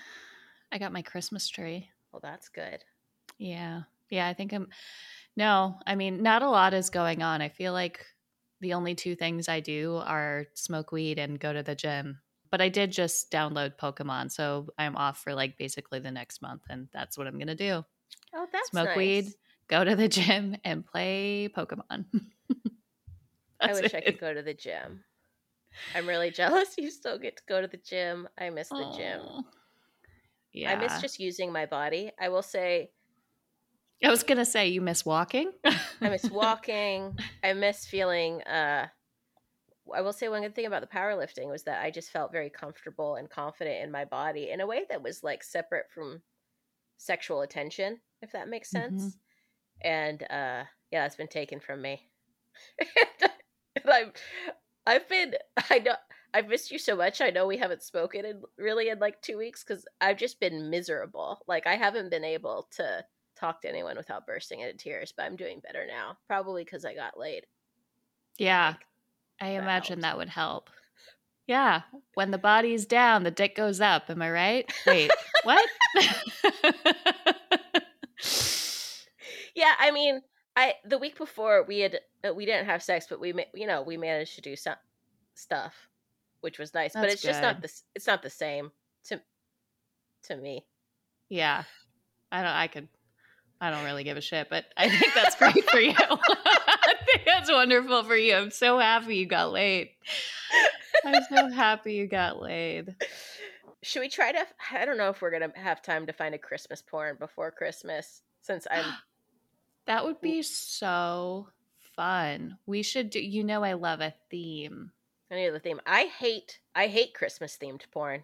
I 0.71 0.77
got 0.77 0.91
my 0.91 1.01
Christmas 1.01 1.47
tree. 1.47 1.89
Well 2.11 2.19
that's 2.21 2.49
good. 2.49 2.83
Yeah. 3.37 3.83
Yeah, 4.09 4.27
I 4.27 4.33
think 4.33 4.53
I'm 4.53 4.69
No, 5.37 5.79
I 5.85 5.95
mean, 5.95 6.23
not 6.23 6.43
a 6.43 6.49
lot 6.49 6.73
is 6.73 6.89
going 6.89 7.21
on. 7.21 7.41
I 7.41 7.49
feel 7.49 7.73
like 7.73 8.05
the 8.61 8.73
only 8.73 8.95
two 8.95 9.15
things 9.15 9.49
I 9.49 9.59
do 9.59 9.97
are 9.97 10.45
smoke 10.53 10.91
weed 10.93 11.19
and 11.19 11.39
go 11.39 11.51
to 11.53 11.61
the 11.63 11.75
gym. 11.75 12.21
But 12.55 12.61
I 12.61 12.69
did 12.69 12.93
just 12.93 13.29
download 13.31 13.75
Pokemon, 13.75 14.31
so 14.31 14.67
I'm 14.77 14.95
off 14.95 15.17
for 15.17 15.35
like 15.35 15.57
basically 15.57 15.99
the 15.99 16.09
next 16.09 16.41
month, 16.41 16.61
and 16.69 16.87
that's 16.93 17.17
what 17.17 17.27
I'm 17.27 17.37
gonna 17.37 17.53
do. 17.53 17.83
Oh, 18.33 18.47
that's 18.49 18.69
Smoke 18.69 18.85
nice. 18.85 18.95
weed, 18.95 19.25
go 19.67 19.83
to 19.83 19.93
the 19.93 20.07
gym, 20.17 20.55
and 20.63 20.85
play 20.85 21.49
Pokemon. 21.53 22.05
I 23.59 23.73
wish 23.73 23.93
I 23.93 23.99
could 23.99 24.21
go 24.21 24.33
to 24.33 24.41
the 24.41 24.53
gym. 24.53 25.03
I'm 25.93 26.07
really 26.07 26.31
jealous 26.31 26.75
you 26.77 26.89
still 26.91 27.19
get 27.19 27.35
to 27.35 27.43
go 27.45 27.59
to 27.59 27.67
the 27.67 27.75
gym. 27.75 28.29
I 28.37 28.49
miss 28.51 28.69
the 28.69 28.89
gym. 28.95 29.43
Yeah, 30.53 30.71
I 30.71 30.75
miss 30.77 31.01
just 31.01 31.19
using 31.19 31.51
my 31.51 31.65
body. 31.65 32.13
I 32.17 32.29
will 32.29 32.41
say 32.41 32.91
I 34.01 34.09
was 34.09 34.23
gonna 34.23 34.45
say 34.45 34.69
you 34.69 34.79
miss 34.79 35.05
walking. 35.05 35.51
I 35.65 36.07
miss 36.07 36.31
walking. 36.31 37.19
I 37.43 37.51
miss 37.51 37.85
feeling 37.85 38.43
uh 38.43 38.87
I 39.93 40.01
will 40.01 40.13
say 40.13 40.27
one 40.29 40.41
good 40.41 40.55
thing 40.55 40.65
about 40.65 40.81
the 40.81 40.87
powerlifting 40.87 41.49
was 41.49 41.63
that 41.63 41.83
I 41.83 41.91
just 41.91 42.11
felt 42.11 42.31
very 42.31 42.49
comfortable 42.49 43.15
and 43.15 43.29
confident 43.29 43.83
in 43.83 43.91
my 43.91 44.05
body 44.05 44.49
in 44.49 44.61
a 44.61 44.67
way 44.67 44.85
that 44.89 45.03
was 45.03 45.23
like 45.23 45.43
separate 45.43 45.91
from 45.91 46.23
sexual 46.97 47.41
attention, 47.41 48.01
if 48.21 48.31
that 48.33 48.49
makes 48.49 48.71
sense. 48.71 49.17
Mhm. 49.17 49.19
And 49.81 50.23
uh 50.23 50.65
yeah, 50.91 51.03
that's 51.03 51.17
been 51.17 51.27
taken 51.29 51.59
from 51.61 51.81
me. 51.81 52.11
and 53.75 53.91
I've 53.91 54.13
I've 54.85 55.07
been 55.09 55.35
I 55.69 55.79
know 55.79 55.95
I've 56.33 56.47
missed 56.47 56.71
you 56.71 56.79
so 56.79 56.95
much. 56.95 57.21
I 57.21 57.29
know 57.29 57.47
we 57.47 57.57
haven't 57.57 57.83
spoken 57.83 58.25
in 58.25 58.43
really 58.57 58.89
in 58.89 58.99
like 58.99 59.21
two 59.21 59.37
weeks 59.37 59.63
because 59.63 59.85
I've 60.01 60.17
just 60.17 60.39
been 60.39 60.69
miserable. 60.69 61.41
Like 61.47 61.67
I 61.67 61.75
haven't 61.75 62.09
been 62.09 62.25
able 62.25 62.69
to 62.73 63.05
talk 63.35 63.61
to 63.61 63.69
anyone 63.69 63.97
without 63.97 64.27
bursting 64.27 64.61
into 64.61 64.77
tears, 64.77 65.13
but 65.15 65.23
I'm 65.25 65.35
doing 65.37 65.59
better 65.61 65.85
now. 65.87 66.17
Probably 66.27 66.63
because 66.63 66.85
I 66.85 66.95
got 66.95 67.17
laid. 67.19 67.47
Yeah, 68.37 68.75
I 69.41 69.53
that 69.53 69.63
imagine 69.63 70.01
helps. 70.01 70.01
that 70.01 70.17
would 70.17 70.29
help. 70.29 70.69
Yeah, 71.47 71.81
when 72.15 72.31
the 72.31 72.37
body's 72.39 72.85
down, 72.85 73.23
the 73.23 73.31
dick 73.31 73.55
goes 73.55 73.79
up. 73.81 74.09
Am 74.09 74.21
I 74.21 74.31
right? 74.31 74.73
Wait, 74.87 75.11
what? 75.43 75.63
Yeah, 79.55 79.71
I 79.79 79.91
mean, 79.91 80.21
I 80.55 80.73
the 80.85 80.97
week 80.97 81.17
before 81.17 81.63
we 81.63 81.79
had 81.79 81.99
uh, 82.27 82.33
we 82.33 82.45
didn't 82.45 82.65
have 82.65 82.83
sex, 82.83 83.05
but 83.09 83.19
we 83.19 83.33
you 83.53 83.67
know 83.67 83.81
we 83.83 83.97
managed 83.97 84.35
to 84.35 84.41
do 84.41 84.55
some 84.55 84.75
stuff, 85.33 85.73
which 86.41 86.59
was 86.59 86.73
nice. 86.73 86.93
but 86.93 87.01
That's 87.03 87.13
it's 87.15 87.23
just 87.23 87.41
not 87.41 87.61
good. 87.61 87.69
the 87.69 87.73
it's 87.95 88.07
not 88.07 88.21
the 88.21 88.29
same 88.29 88.71
to 89.05 89.21
to 90.23 90.35
me. 90.35 90.65
yeah, 91.29 91.63
I 92.31 92.41
don't. 92.41 92.51
I 92.51 92.67
could. 92.67 92.89
I 93.65 93.71
don't 93.71 93.83
really 93.83 94.03
give 94.03 94.17
a 94.17 94.21
shit, 94.21 94.47
but 94.49 94.65
I 94.77 94.89
think 94.89 95.13
that's 95.15 95.35
great 95.35 95.67
for 95.71 95.79
you. 95.79 95.93
I 95.99 96.93
think 97.05 97.21
that's 97.25 97.51
wonderful 97.51 98.03
for 98.03 98.15
you. 98.15 98.35
I'm 98.35 98.51
so 98.51 98.77
happy 98.77 99.15
you 99.17 99.25
got 99.25 99.51
laid. 99.51 99.89
I'm 101.03 101.23
so 101.29 101.49
happy 101.49 101.93
you 101.93 102.07
got 102.07 102.39
laid. 102.39 102.95
Should 103.81 104.01
we 104.01 104.09
try 104.09 104.31
to? 104.31 104.45
I 104.71 104.85
don't 104.85 104.97
know 104.97 105.09
if 105.09 105.21
we're 105.21 105.31
gonna 105.31 105.51
have 105.55 105.81
time 105.81 106.05
to 106.07 106.13
find 106.13 106.35
a 106.35 106.39
Christmas 106.39 106.81
porn 106.81 107.17
before 107.19 107.51
Christmas, 107.51 108.21
since 108.41 108.67
I'm 108.69 108.85
That 109.87 110.05
would 110.05 110.21
be 110.21 110.41
so 110.41 111.47
fun. 111.95 112.57
We 112.65 112.81
should 112.83 113.09
do. 113.09 113.19
You 113.19 113.43
know, 113.43 113.63
I 113.63 113.73
love 113.73 114.01
a 114.01 114.13
theme. 114.31 114.91
I 115.31 115.35
need 115.35 115.49
the 115.49 115.59
theme. 115.59 115.79
I 115.85 116.03
hate 116.05 116.59
I 116.75 116.87
hate 116.87 117.13
Christmas 117.13 117.57
themed 117.61 117.81
porn. 117.91 118.23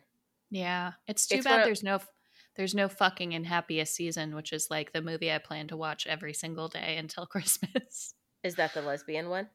Yeah, 0.49 0.93
it's 1.07 1.27
too 1.27 1.35
It's 1.37 1.45
bad 1.45 1.61
of- 1.61 1.65
there's 1.65 1.83
no 1.83 1.99
there's 2.55 2.75
no 2.75 2.87
fucking 2.89 3.31
in 3.33 3.43
happiest 3.45 3.95
season, 3.95 4.35
which 4.35 4.51
is 4.53 4.69
like 4.69 4.91
the 4.93 5.01
movie 5.01 5.31
I 5.31 5.37
plan 5.37 5.67
to 5.69 5.77
watch 5.77 6.05
every 6.07 6.33
single 6.33 6.67
day 6.67 6.97
until 6.97 7.25
Christmas. 7.27 8.13
Is 8.43 8.55
that 8.55 8.73
the 8.73 8.81
lesbian 8.81 9.29
one? 9.29 9.49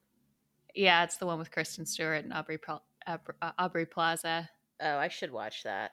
yeah, 0.74 1.04
it's 1.04 1.16
the 1.16 1.26
one 1.26 1.38
with 1.38 1.50
Kristen 1.50 1.86
Stewart 1.86 2.22
and 2.24 2.32
Aubrey 2.34 2.58
Aubrey, 3.06 3.34
uh, 3.40 3.52
Aubrey 3.58 3.86
Plaza. 3.86 4.48
Oh, 4.80 4.98
I 4.98 5.08
should 5.08 5.32
watch 5.32 5.62
that. 5.62 5.92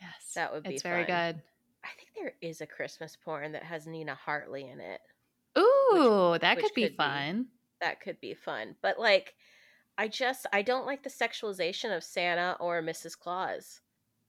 Yes, 0.00 0.32
That 0.34 0.52
would 0.54 0.62
be 0.62 0.70
It's 0.74 0.82
very 0.82 1.04
fun. 1.04 1.06
good. 1.34 1.42
I 1.84 1.88
think 1.96 2.08
there 2.16 2.32
is 2.40 2.60
a 2.62 2.66
Christmas 2.66 3.16
porn 3.22 3.52
that 3.52 3.62
has 3.62 3.86
Nina 3.86 4.14
Hartley 4.14 4.68
in 4.70 4.80
it. 4.80 5.00
Ooh, 5.58 6.38
that 6.40 6.56
which 6.56 6.64
could 6.66 6.74
be 6.74 6.82
could 6.84 6.92
be. 6.92 6.96
fun. 6.96 7.46
That 7.82 8.00
could 8.00 8.20
be 8.20 8.34
fun. 8.34 8.76
But 8.82 8.98
like 8.98 9.34
I 9.98 10.08
just 10.08 10.46
I 10.52 10.62
don't 10.62 10.86
like 10.86 11.02
the 11.02 11.10
sexualization 11.10 11.94
of 11.94 12.02
Santa 12.04 12.56
or 12.60 12.82
Mrs. 12.82 13.18
Claus. 13.18 13.80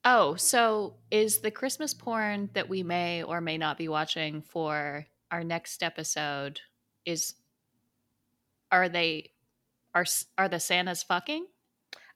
Oh, 0.03 0.35
so 0.35 0.95
is 1.11 1.39
the 1.39 1.51
Christmas 1.51 1.93
porn 1.93 2.49
that 2.53 2.69
we 2.69 2.81
may 2.81 3.23
or 3.23 3.39
may 3.39 3.57
not 3.57 3.77
be 3.77 3.87
watching 3.87 4.41
for 4.41 5.05
our 5.29 5.43
next 5.43 5.83
episode 5.83 6.59
is 7.05 7.35
are 8.71 8.89
they 8.89 9.31
are 9.93 10.05
are 10.37 10.49
the 10.49 10.59
Santas 10.59 11.03
fucking? 11.03 11.45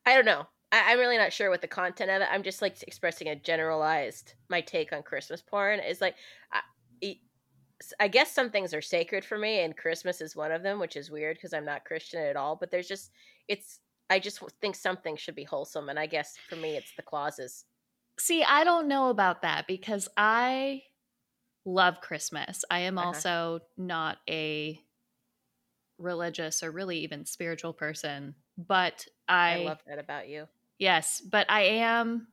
I 0.06 0.16
don't 0.16 0.26
know. 0.26 0.48
I, 0.72 0.94
I'm 0.94 1.00
really 1.00 1.18
not 1.18 1.34
sure 1.34 1.50
what 1.50 1.62
the 1.62 1.68
content 1.68 2.10
of 2.10 2.22
it. 2.22 2.28
I'm 2.32 2.44
just 2.44 2.62
like 2.62 2.82
expressing 2.84 3.28
a 3.28 3.36
generalized 3.36 4.34
my 4.50 4.62
take 4.62 4.92
on 4.92 5.04
Christmas 5.04 5.42
porn 5.42 5.80
is 5.80 6.02
like 6.02 6.16
I 8.00 8.08
guess 8.08 8.32
some 8.32 8.50
things 8.50 8.74
are 8.74 8.82
sacred 8.82 9.26
for 9.26 9.38
me, 9.38 9.60
and 9.60 9.76
Christmas 9.76 10.22
is 10.22 10.36
one 10.36 10.52
of 10.52 10.64
them, 10.64 10.80
which 10.80 10.96
is 10.96 11.12
weird 11.12 11.38
because 11.38 11.54
I'm 11.54 11.66
not 11.66 11.86
Christian 11.86 12.22
at 12.22 12.38
all. 12.38 12.56
But 12.56 12.72
there's 12.72 12.88
just 12.88 13.12
it's 13.48 13.80
I 14.10 14.20
just 14.20 14.42
think 14.62 14.76
something 14.76 15.16
should 15.18 15.36
be 15.36 15.44
wholesome, 15.44 15.90
and 15.90 16.00
I 16.00 16.08
guess 16.08 16.36
for 16.50 16.56
me 16.56 16.78
it's 16.78 16.94
the 16.96 17.04
clauses. 17.04 17.66
See, 18.18 18.44
I 18.44 18.64
don't 18.64 18.88
know 18.88 19.10
about 19.10 19.42
that 19.42 19.68
because 19.68 20.08
I 20.16 20.84
love 21.66 22.02
Christmas. 22.02 22.64
I 22.70 22.80
am 22.80 22.98
Uh-huh. 22.98 23.08
also 23.08 23.60
not 23.78 24.18
a 24.30 24.80
religious 25.98 26.62
or 26.64 26.72
really 26.72 27.00
even 27.00 27.26
spiritual 27.26 27.74
person, 27.74 28.36
but 28.58 29.06
I, 29.28 29.54
I 29.54 29.66
love 29.66 29.80
that 29.88 30.00
about 30.00 30.28
you. 30.28 30.48
yes, 30.78 31.22
but 31.22 31.50
I 31.50 31.62
am 31.62 32.28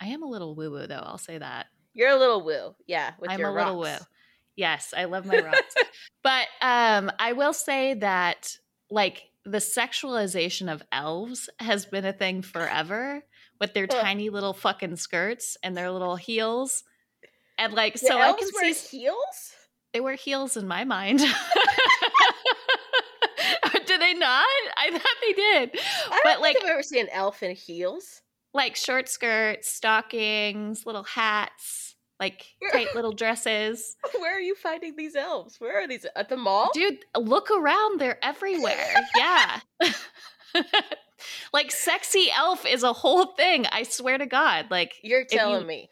I 0.00 0.06
am 0.08 0.22
a 0.22 0.28
little 0.28 0.54
woo 0.56 0.70
woo 0.70 0.86
though, 0.86 0.96
I'll 1.04 1.18
say 1.18 1.38
that. 1.38 1.66
You're 1.94 2.10
a 2.10 2.16
little 2.18 2.42
woo, 2.44 2.74
yeah. 2.86 3.12
With 3.20 3.30
I'm 3.30 3.44
a 3.44 3.52
little 3.52 3.78
rocks. 3.78 4.00
woo. 4.00 4.06
Yes, 4.56 4.92
I 4.96 5.04
love 5.04 5.26
my 5.26 5.38
rocks. 5.40 5.74
but 6.22 6.48
um 6.60 7.10
I 7.18 7.32
will 7.34 7.52
say 7.52 7.94
that 7.94 8.56
like 8.90 9.22
the 9.44 9.58
sexualization 9.58 10.72
of 10.72 10.82
elves 10.92 11.48
has 11.58 11.86
been 11.86 12.04
a 12.04 12.12
thing 12.12 12.42
forever 12.42 13.22
with 13.62 13.72
their 13.74 13.86
tiny 13.86 14.28
little 14.28 14.52
fucking 14.52 14.96
skirts 14.96 15.56
and 15.62 15.76
their 15.76 15.92
little 15.92 16.16
heels. 16.16 16.82
And 17.56 17.72
like 17.74 17.92
The 17.92 18.00
so 18.00 18.18
I 18.18 18.26
elves 18.26 18.40
can 18.42 18.50
wear 18.60 18.74
see 18.74 18.98
heels. 18.98 19.52
they 19.92 20.00
wear 20.00 20.16
heels 20.16 20.56
in 20.56 20.66
my 20.66 20.82
mind. 20.82 21.20
do 23.86 23.98
they 23.98 24.14
not? 24.14 24.46
I 24.76 24.90
thought 24.90 25.16
they 25.20 25.32
did. 25.32 25.78
I 26.10 26.20
but 26.24 26.40
like 26.40 26.56
I've 26.60 26.70
ever 26.70 26.82
seen 26.82 27.02
an 27.04 27.10
elf 27.12 27.40
in 27.44 27.54
heels. 27.54 28.22
like 28.52 28.74
short 28.74 29.08
skirts, 29.08 29.68
stockings, 29.72 30.84
little 30.84 31.04
hats, 31.04 31.94
like 32.18 32.44
tight 32.72 32.94
little 32.96 33.12
dresses. 33.12 33.96
Where 34.18 34.36
are 34.36 34.40
you 34.40 34.56
finding 34.56 34.96
these 34.96 35.14
elves? 35.14 35.60
Where 35.60 35.84
are 35.84 35.86
these 35.86 36.04
at 36.16 36.28
the 36.30 36.36
mall? 36.36 36.70
Dude, 36.74 37.04
look 37.16 37.48
around. 37.52 38.00
They're 38.00 38.18
everywhere. 38.24 38.92
Yeah. 39.16 39.60
like 41.52 41.70
sexy 41.70 42.28
elf 42.36 42.64
is 42.66 42.82
a 42.82 42.92
whole 42.92 43.26
thing. 43.26 43.66
I 43.66 43.82
swear 43.84 44.18
to 44.18 44.26
God. 44.26 44.66
Like 44.70 44.94
You're 45.02 45.20
you- 45.20 45.26
telling 45.26 45.66
me. 45.66 45.90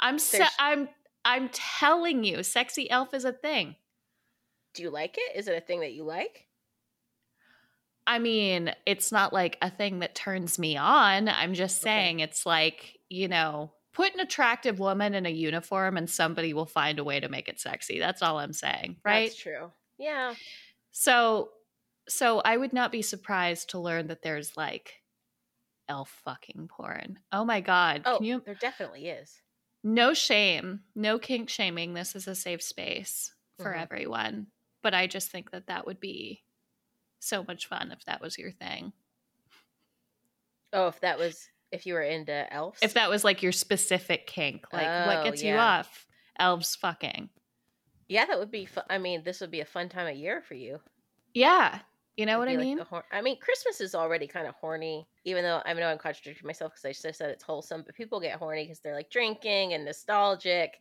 I'm 0.00 0.18
se- 0.18 0.44
I'm 0.58 0.88
I'm 1.24 1.48
telling 1.50 2.22
you, 2.24 2.42
sexy 2.42 2.90
elf 2.90 3.14
is 3.14 3.24
a 3.24 3.32
thing. 3.32 3.76
Do 4.74 4.82
you 4.82 4.90
like 4.90 5.16
it? 5.18 5.36
Is 5.38 5.48
it 5.48 5.56
a 5.56 5.60
thing 5.60 5.80
that 5.80 5.92
you 5.92 6.04
like? 6.04 6.46
I 8.06 8.18
mean, 8.18 8.72
it's 8.84 9.10
not 9.10 9.32
like 9.32 9.58
a 9.62 9.70
thing 9.70 9.98
that 10.00 10.14
turns 10.14 10.58
me 10.58 10.76
on. 10.76 11.28
I'm 11.28 11.54
just 11.54 11.82
Okay. 11.82 11.90
saying 11.90 12.20
it's 12.20 12.46
like, 12.46 12.98
you 13.08 13.26
know, 13.26 13.72
put 13.94 14.14
an 14.14 14.20
attractive 14.20 14.78
woman 14.78 15.14
in 15.14 15.26
a 15.26 15.30
uniform 15.30 15.96
and 15.96 16.08
somebody 16.08 16.54
will 16.54 16.66
find 16.66 16.98
a 16.98 17.04
way 17.04 17.18
to 17.18 17.28
make 17.28 17.48
it 17.48 17.58
sexy. 17.58 17.98
That's 17.98 18.22
all 18.22 18.38
I'm 18.38 18.52
saying, 18.52 18.96
right? 19.04 19.30
That's 19.30 19.36
true. 19.40 19.72
Yeah. 19.98 20.34
So 20.92 21.48
so 22.08 22.40
I 22.40 22.56
would 22.56 22.72
not 22.72 22.92
be 22.92 23.02
surprised 23.02 23.70
to 23.70 23.78
learn 23.78 24.06
that 24.08 24.22
there's 24.22 24.56
like 24.56 25.02
elf 25.88 26.08
fucking 26.24 26.68
porn. 26.68 27.18
Oh 27.32 27.44
my 27.44 27.60
god. 27.60 28.02
Oh, 28.04 28.16
Can 28.18 28.26
you 28.26 28.42
there 28.44 28.54
definitely 28.54 29.08
is. 29.08 29.40
no 29.84 30.14
shame, 30.14 30.80
no 30.94 31.18
kink 31.18 31.48
shaming. 31.48 31.94
This 31.94 32.14
is 32.16 32.26
a 32.28 32.34
safe 32.34 32.62
space 32.62 33.34
for 33.58 33.72
Mhm. 33.72 33.82
everyone. 33.82 34.46
But 34.82 34.94
I 34.94 35.06
just 35.06 35.30
think 35.30 35.50
that 35.50 35.66
that 35.66 35.86
would 35.86 36.00
be 36.00 36.42
so 37.18 37.42
much 37.44 37.66
fun 37.66 37.90
if 37.92 38.04
that 38.04 38.20
was 38.20 38.38
your 38.38 38.52
thing. 38.52 38.92
Oh, 40.72 40.88
if 40.88 41.00
that 41.00 41.18
was 41.18 41.48
if 41.72 41.86
you 41.86 41.94
were 41.94 42.02
into 42.02 42.52
elves. 42.52 42.78
If 42.82 42.94
that 42.94 43.10
was 43.10 43.24
like 43.24 43.42
your 43.42 43.52
specific 43.52 44.26
kink, 44.26 44.72
like 44.72 45.06
what 45.06 45.18
Oh, 45.18 45.24
gets 45.24 45.42
you 45.42 45.54
off? 45.56 46.06
Elves 46.38 46.76
fucking. 46.76 47.30
yeah, 48.08 48.24
that 48.26 48.38
would 48.38 48.50
be. 48.50 48.66
Fu- 48.66 48.80
I 48.88 48.98
mean, 48.98 49.22
this 49.24 49.40
would 49.40 49.50
be 49.50 49.60
a 49.60 49.64
fun 49.64 49.88
time 49.88 50.06
of 50.06 50.16
year 50.16 50.42
for 50.42 50.54
you. 50.54 50.80
Yeah. 51.34 51.80
You 52.16 52.24
know 52.26 52.38
what 52.38 52.48
I 52.48 52.52
be 52.52 52.58
like 52.58 52.68
mean? 52.68 52.78
hor- 52.78 53.04
I 53.12 53.20
mean, 53.20 53.38
Christmas 53.40 53.80
is 53.80 53.94
already 53.94 54.26
kind 54.26 54.46
of 54.46 54.54
horny, 54.54 55.08
even 55.24 55.42
though 55.44 55.62
I 55.64 55.72
know 55.74 55.88
I'm 55.88 55.98
contradicting 55.98 56.46
myself 56.46 56.72
because 56.72 56.84
I 56.84 56.92
just 56.92 57.18
said 57.18 57.30
it's 57.30 57.42
wholesome, 57.44 57.82
but 57.84 57.94
people 57.94 58.20
get 58.20 58.38
horny 58.38 58.64
because 58.64 58.80
they're 58.80 58.94
like 58.94 59.10
drinking 59.10 59.74
and 59.74 59.84
nostalgic. 59.84 60.78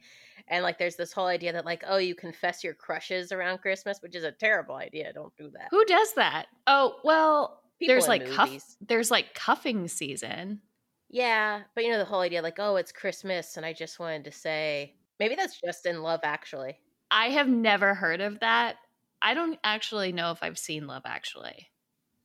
And 0.47 0.63
like, 0.63 0.77
there's 0.77 0.95
this 0.95 1.11
whole 1.11 1.27
idea 1.27 1.51
that, 1.53 1.65
like, 1.65 1.83
oh, 1.85 1.97
you 1.97 2.15
confess 2.15 2.63
your 2.63 2.73
crushes 2.73 3.31
around 3.31 3.59
Christmas, 3.59 4.01
which 4.01 4.15
is 4.15 4.23
a 4.23 4.31
terrible 4.31 4.75
idea. 4.75 5.11
Don't 5.13 5.35
do 5.35 5.49
that. 5.51 5.71
Who 5.71 5.83
does 5.85 6.13
that? 6.13 6.47
Oh, 6.67 6.99
well, 7.03 7.63
People 7.79 7.93
there's 7.93 8.07
like 8.07 8.25
cuff 8.25 8.77
there's 8.81 9.11
like 9.11 9.33
cuffing 9.33 9.87
season. 9.87 10.61
Yeah, 11.09 11.63
but 11.73 11.83
you 11.83 11.91
know 11.91 11.97
the 11.97 12.05
whole 12.05 12.21
idea, 12.21 12.41
like, 12.41 12.59
oh, 12.59 12.75
it's 12.75 12.91
Christmas, 12.91 13.57
and 13.57 13.65
I 13.65 13.73
just 13.73 13.99
wanted 13.99 14.23
to 14.25 14.31
say, 14.31 14.97
maybe 15.19 15.35
that's 15.35 15.59
just 15.61 15.85
in 15.85 16.01
Love 16.01 16.21
Actually. 16.23 16.79
I 17.11 17.29
have 17.29 17.47
never 17.47 17.93
heard 17.95 18.21
of 18.21 18.39
that. 18.41 18.77
I 19.25 19.33
don't 19.33 19.59
actually 19.63 20.11
know 20.11 20.31
if 20.31 20.43
I've 20.43 20.57
seen 20.57 20.85
Love 20.85 21.01
Actually. 21.05 21.67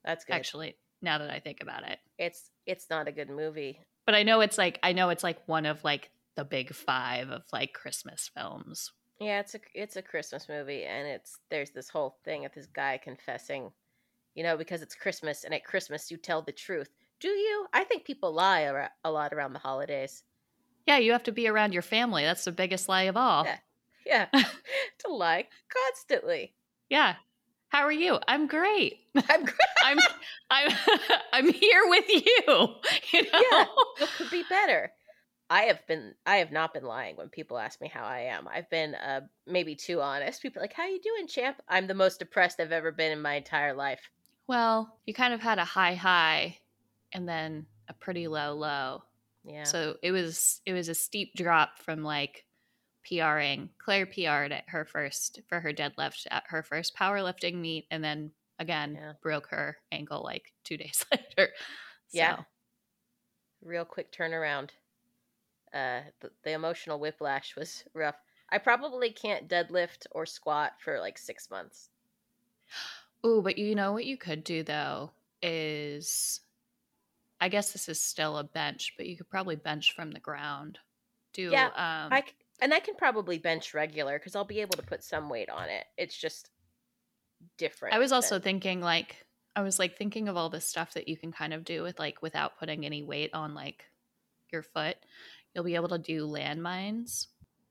That's 0.04 0.24
good. 0.24 0.34
Actually, 0.34 0.76
now 1.00 1.18
that 1.18 1.30
I 1.30 1.40
think 1.40 1.58
about 1.62 1.88
it, 1.88 1.98
it's 2.18 2.50
it's 2.66 2.88
not 2.90 3.08
a 3.08 3.12
good 3.12 3.30
movie. 3.30 3.80
but 4.06 4.14
I 4.14 4.22
know 4.22 4.40
it's 4.42 4.58
like 4.58 4.78
I 4.82 4.92
know 4.92 5.08
it's 5.08 5.24
like 5.24 5.38
one 5.48 5.64
of 5.66 5.82
like 5.82 6.10
the 6.36 6.44
big 6.44 6.74
five 6.74 7.30
of 7.30 7.42
like 7.52 7.72
Christmas 7.72 8.30
films. 8.36 8.92
Yeah, 9.18 9.40
it's 9.40 9.54
a 9.54 9.60
it's 9.74 9.96
a 9.96 10.02
Christmas 10.02 10.48
movie, 10.48 10.84
and 10.84 11.08
it's 11.08 11.38
there's 11.50 11.70
this 11.70 11.88
whole 11.88 12.16
thing 12.24 12.44
of 12.44 12.52
this 12.52 12.66
guy 12.66 13.00
confessing, 13.02 13.72
you 14.34 14.42
know, 14.42 14.56
because 14.56 14.82
it's 14.82 14.94
Christmas, 14.94 15.44
and 15.44 15.54
at 15.54 15.64
Christmas 15.64 16.10
you 16.10 16.18
tell 16.18 16.42
the 16.42 16.52
truth. 16.52 16.90
Do 17.18 17.28
you? 17.28 17.66
I 17.72 17.84
think 17.84 18.04
people 18.04 18.32
lie 18.32 18.66
ar- 18.66 18.90
a 19.04 19.10
lot 19.10 19.32
around 19.32 19.52
the 19.54 19.58
holidays. 19.58 20.22
Yeah, 20.86 20.98
you 20.98 21.12
have 21.12 21.24
to 21.24 21.32
be 21.32 21.48
around 21.48 21.72
your 21.72 21.82
family. 21.82 22.24
That's 22.24 22.44
the 22.44 22.52
biggest 22.52 22.88
lie 22.88 23.04
of 23.04 23.16
all. 23.16 23.44
Yeah. 23.44 23.58
Yeah, 24.06 24.26
to 25.00 25.12
lie 25.12 25.46
constantly. 25.68 26.54
Yeah. 26.90 27.14
How 27.68 27.82
are 27.82 27.92
you? 27.92 28.18
I'm 28.28 28.46
great. 28.48 28.98
I'm 29.16 29.44
great. 29.44 29.56
I'm 29.84 29.98
I'm 30.50 30.72
I'm 31.32 31.48
here 31.48 31.82
with 31.86 32.08
you. 32.08 32.68
You 33.12 33.22
know? 33.22 33.40
Yeah. 33.52 33.64
What 33.98 34.10
could 34.18 34.30
be 34.30 34.44
better? 34.48 34.92
I 35.48 35.62
have 35.62 35.84
been 35.86 36.14
I 36.26 36.36
have 36.36 36.52
not 36.52 36.74
been 36.74 36.84
lying 36.84 37.16
when 37.16 37.28
people 37.28 37.58
ask 37.58 37.80
me 37.80 37.88
how 37.88 38.04
I 38.04 38.20
am. 38.22 38.48
I've 38.48 38.68
been 38.70 38.94
uh 38.94 39.20
maybe 39.46 39.74
too 39.74 40.00
honest. 40.00 40.42
People 40.42 40.60
are 40.60 40.64
like, 40.64 40.74
"How 40.74 40.86
you 40.86 41.00
doing, 41.00 41.26
champ?" 41.26 41.60
I'm 41.68 41.86
the 41.86 41.94
most 41.94 42.18
depressed 42.18 42.60
I've 42.60 42.72
ever 42.72 42.92
been 42.92 43.12
in 43.12 43.22
my 43.22 43.34
entire 43.34 43.74
life. 43.74 44.10
Well, 44.46 44.98
you 45.06 45.14
kind 45.14 45.32
of 45.32 45.40
had 45.40 45.58
a 45.58 45.64
high 45.64 45.94
high 45.94 46.58
and 47.12 47.28
then 47.28 47.66
a 47.88 47.94
pretty 47.94 48.28
low 48.28 48.54
low. 48.54 49.02
Yeah. 49.44 49.64
So 49.64 49.96
it 50.02 50.12
was 50.12 50.60
it 50.66 50.72
was 50.72 50.88
a 50.88 50.94
steep 50.94 51.34
drop 51.34 51.78
from 51.78 52.02
like 52.02 52.44
PRing. 53.10 53.70
Claire 53.78 54.06
PR'd 54.06 54.52
at 54.52 54.64
her 54.68 54.84
first 54.84 55.40
for 55.48 55.60
her 55.60 55.72
deadlift 55.72 56.26
at 56.30 56.44
her 56.46 56.62
first 56.62 56.94
powerlifting 56.96 57.56
meet 57.56 57.86
and 57.90 58.02
then 58.04 58.30
again 58.58 58.94
Yeah. 58.94 59.12
broke 59.22 59.48
her 59.48 59.78
ankle 59.90 60.22
like 60.22 60.52
two 60.64 60.76
days 60.78 61.04
later. 61.12 61.50
Yeah. 62.12 62.42
Real 63.62 63.84
quick 63.84 64.12
turnaround. 64.12 64.70
Uh, 65.72 66.00
the, 66.20 66.30
the 66.44 66.52
emotional 66.52 66.98
whiplash 66.98 67.54
was 67.56 67.84
rough. 67.94 68.16
I 68.50 68.58
probably 68.58 69.10
can't 69.12 69.48
deadlift 69.48 70.06
or 70.10 70.26
squat 70.26 70.72
for 70.80 70.98
like 70.98 71.16
six 71.18 71.50
months. 71.50 71.90
Oh, 73.22 73.42
but 73.42 73.58
you 73.58 73.74
know 73.74 73.92
what 73.92 74.06
you 74.06 74.16
could 74.16 74.42
do 74.44 74.62
though 74.62 75.10
is 75.42 76.40
I 77.40 77.48
guess 77.48 77.72
this 77.72 77.88
is 77.88 78.02
still 78.02 78.36
a 78.38 78.44
bench, 78.44 78.94
but 78.96 79.06
you 79.06 79.16
could 79.16 79.30
probably 79.30 79.56
bench 79.56 79.94
from 79.94 80.10
the 80.10 80.20
ground. 80.20 80.78
Do 81.32 81.50
Yeah, 81.52 81.66
um 81.66 82.12
I 82.12 82.24
and 82.60 82.74
I 82.74 82.80
can 82.80 82.94
probably 82.94 83.38
bench 83.38 83.74
regular 83.74 84.18
because 84.18 84.36
I'll 84.36 84.44
be 84.44 84.60
able 84.60 84.76
to 84.76 84.82
put 84.82 85.02
some 85.02 85.28
weight 85.28 85.48
on 85.48 85.68
it. 85.68 85.84
It's 85.96 86.16
just 86.16 86.50
different. 87.58 87.94
I 87.94 87.98
was 87.98 88.12
also 88.12 88.36
than- 88.36 88.42
thinking 88.42 88.80
like 88.80 89.24
I 89.56 89.62
was 89.62 89.78
like 89.78 89.96
thinking 89.96 90.28
of 90.28 90.36
all 90.36 90.50
the 90.50 90.60
stuff 90.60 90.94
that 90.94 91.08
you 91.08 91.16
can 91.16 91.32
kind 91.32 91.52
of 91.52 91.64
do 91.64 91.82
with 91.82 91.98
like 91.98 92.22
without 92.22 92.58
putting 92.58 92.86
any 92.86 93.02
weight 93.02 93.30
on 93.34 93.54
like 93.54 93.84
your 94.52 94.62
foot. 94.62 94.96
You'll 95.54 95.64
be 95.64 95.74
able 95.74 95.88
to 95.88 95.98
do 95.98 96.26
landmines. 96.26 97.26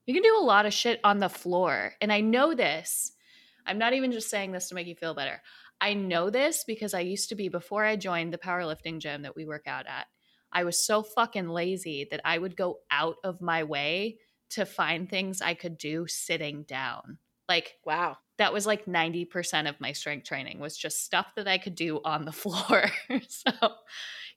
You 0.05 0.13
can 0.13 0.23
do 0.23 0.37
a 0.37 0.43
lot 0.43 0.65
of 0.65 0.73
shit 0.73 0.99
on 1.03 1.19
the 1.19 1.29
floor. 1.29 1.93
And 2.01 2.11
I 2.11 2.21
know 2.21 2.53
this. 2.53 3.13
I'm 3.65 3.77
not 3.77 3.93
even 3.93 4.11
just 4.11 4.29
saying 4.29 4.51
this 4.51 4.69
to 4.69 4.75
make 4.75 4.87
you 4.87 4.95
feel 4.95 5.13
better. 5.13 5.41
I 5.79 5.93
know 5.93 6.29
this 6.29 6.63
because 6.65 6.93
I 6.93 7.01
used 7.01 7.29
to 7.29 7.35
be 7.35 7.47
before 7.47 7.85
I 7.85 7.95
joined 7.95 8.33
the 8.33 8.37
powerlifting 8.37 8.99
gym 8.99 9.21
that 9.21 9.35
we 9.35 9.45
work 9.45 9.67
out 9.67 9.87
at. 9.87 10.07
I 10.51 10.63
was 10.63 10.83
so 10.83 11.03
fucking 11.03 11.47
lazy 11.47 12.07
that 12.11 12.21
I 12.25 12.37
would 12.37 12.57
go 12.57 12.79
out 12.91 13.17
of 13.23 13.39
my 13.39 13.63
way 13.63 14.17
to 14.51 14.65
find 14.65 15.09
things 15.09 15.41
I 15.41 15.53
could 15.53 15.77
do 15.77 16.07
sitting 16.07 16.63
down. 16.63 17.17
Like 17.47 17.75
wow. 17.85 18.17
that 18.37 18.53
was 18.53 18.67
like 18.67 18.85
90% 18.85 19.67
of 19.67 19.79
my 19.81 19.91
strength 19.91 20.27
training 20.27 20.59
was 20.59 20.77
just 20.77 21.03
stuff 21.03 21.33
that 21.35 21.47
I 21.47 21.57
could 21.57 21.75
do 21.75 21.99
on 22.03 22.25
the 22.25 22.31
floor. 22.43 22.85
so 23.27 23.51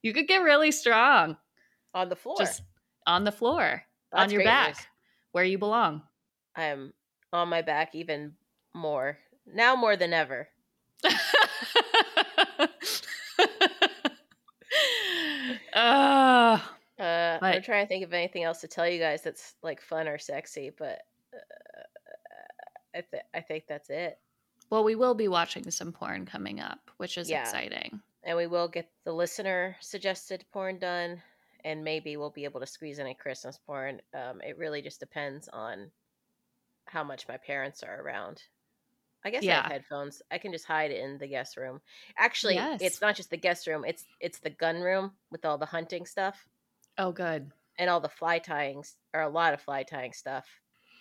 you 0.02 0.12
could 0.12 0.28
get 0.28 0.38
really 0.38 0.72
strong 0.72 1.36
On 1.94 2.08
the 2.08 2.16
floor. 2.16 2.36
just 2.38 2.62
on 3.06 3.24
the 3.24 3.32
floor, 3.32 3.82
on 4.12 4.30
your 4.30 4.44
back, 4.44 4.76
news. 4.76 4.86
where 5.32 5.44
you 5.44 5.58
belong. 5.58 6.02
I'm 6.54 6.92
on 7.32 7.48
my 7.48 7.62
back 7.62 7.94
even 7.94 8.34
more 8.74 9.18
now 9.46 9.76
more 9.76 9.96
than 9.96 10.12
ever. 10.12 10.48
uh, 15.74 16.31
Uh, 17.40 17.46
I'm 17.46 17.62
trying 17.62 17.84
to 17.84 17.88
think 17.88 18.04
of 18.04 18.12
anything 18.12 18.42
else 18.42 18.60
to 18.62 18.68
tell 18.68 18.88
you 18.88 18.98
guys 18.98 19.22
that's 19.22 19.54
like 19.62 19.80
fun 19.80 20.08
or 20.08 20.18
sexy, 20.18 20.70
but 20.76 21.00
uh, 21.34 21.38
I 22.94 23.00
th- 23.10 23.22
I 23.34 23.40
think 23.40 23.64
that's 23.68 23.90
it. 23.90 24.18
well, 24.70 24.84
we 24.84 24.94
will 24.94 25.14
be 25.14 25.28
watching 25.28 25.70
some 25.70 25.92
porn 25.92 26.24
coming 26.26 26.60
up, 26.60 26.90
which 26.96 27.18
is 27.18 27.28
Yeah. 27.30 27.42
exciting. 27.42 28.00
And 28.24 28.36
we 28.36 28.46
will 28.46 28.68
get 28.68 28.88
the 29.04 29.12
listener 29.12 29.76
suggested 29.80 30.44
porn 30.52 30.78
done, 30.78 31.20
and 31.64 31.82
maybe 31.84 32.16
we'll 32.16 32.30
be 32.30 32.44
able 32.44 32.60
to 32.60 32.66
squeeze 32.66 32.98
in 32.98 33.06
a 33.06 33.14
Christmas 33.14 33.58
porn. 33.58 34.00
Um, 34.14 34.40
it 34.42 34.56
really 34.58 34.80
just 34.82 35.00
depends 35.00 35.48
on 35.48 35.90
how 36.86 37.02
much 37.04 37.26
my 37.28 37.36
parents 37.36 37.82
are 37.82 38.00
around. 38.00 38.42
I 39.24 39.30
guess 39.30 39.42
I 39.42 39.46
Yeah. 39.46 39.62
have 39.62 39.72
headphones. 39.72 40.20
I 40.30 40.38
can 40.38 40.52
just 40.52 40.64
hide 40.64 40.90
in 40.90 41.18
the 41.18 41.28
guest 41.28 41.56
room. 41.56 41.80
Actually, 42.16 42.54
Yes. 42.54 42.80
it's 42.82 43.00
not 43.00 43.14
just 43.16 43.30
the 43.30 43.36
guest 43.36 43.66
room. 43.66 43.84
It's 43.84 44.04
it's 44.20 44.38
the 44.40 44.50
gun 44.50 44.80
room 44.80 45.16
with 45.30 45.44
all 45.44 45.58
the 45.58 45.66
hunting 45.66 46.06
stuff 46.06 46.46
Oh, 46.98 47.12
good. 47.12 47.50
and 47.78 47.88
all 47.90 48.00
the 48.00 48.08
fly 48.08 48.38
tying 48.38 48.80
s- 48.80 48.96
or 49.14 49.22
a 49.22 49.28
lot 49.28 49.54
of 49.54 49.60
fly 49.60 49.82
tying 49.82 50.12
stuff. 50.12 50.46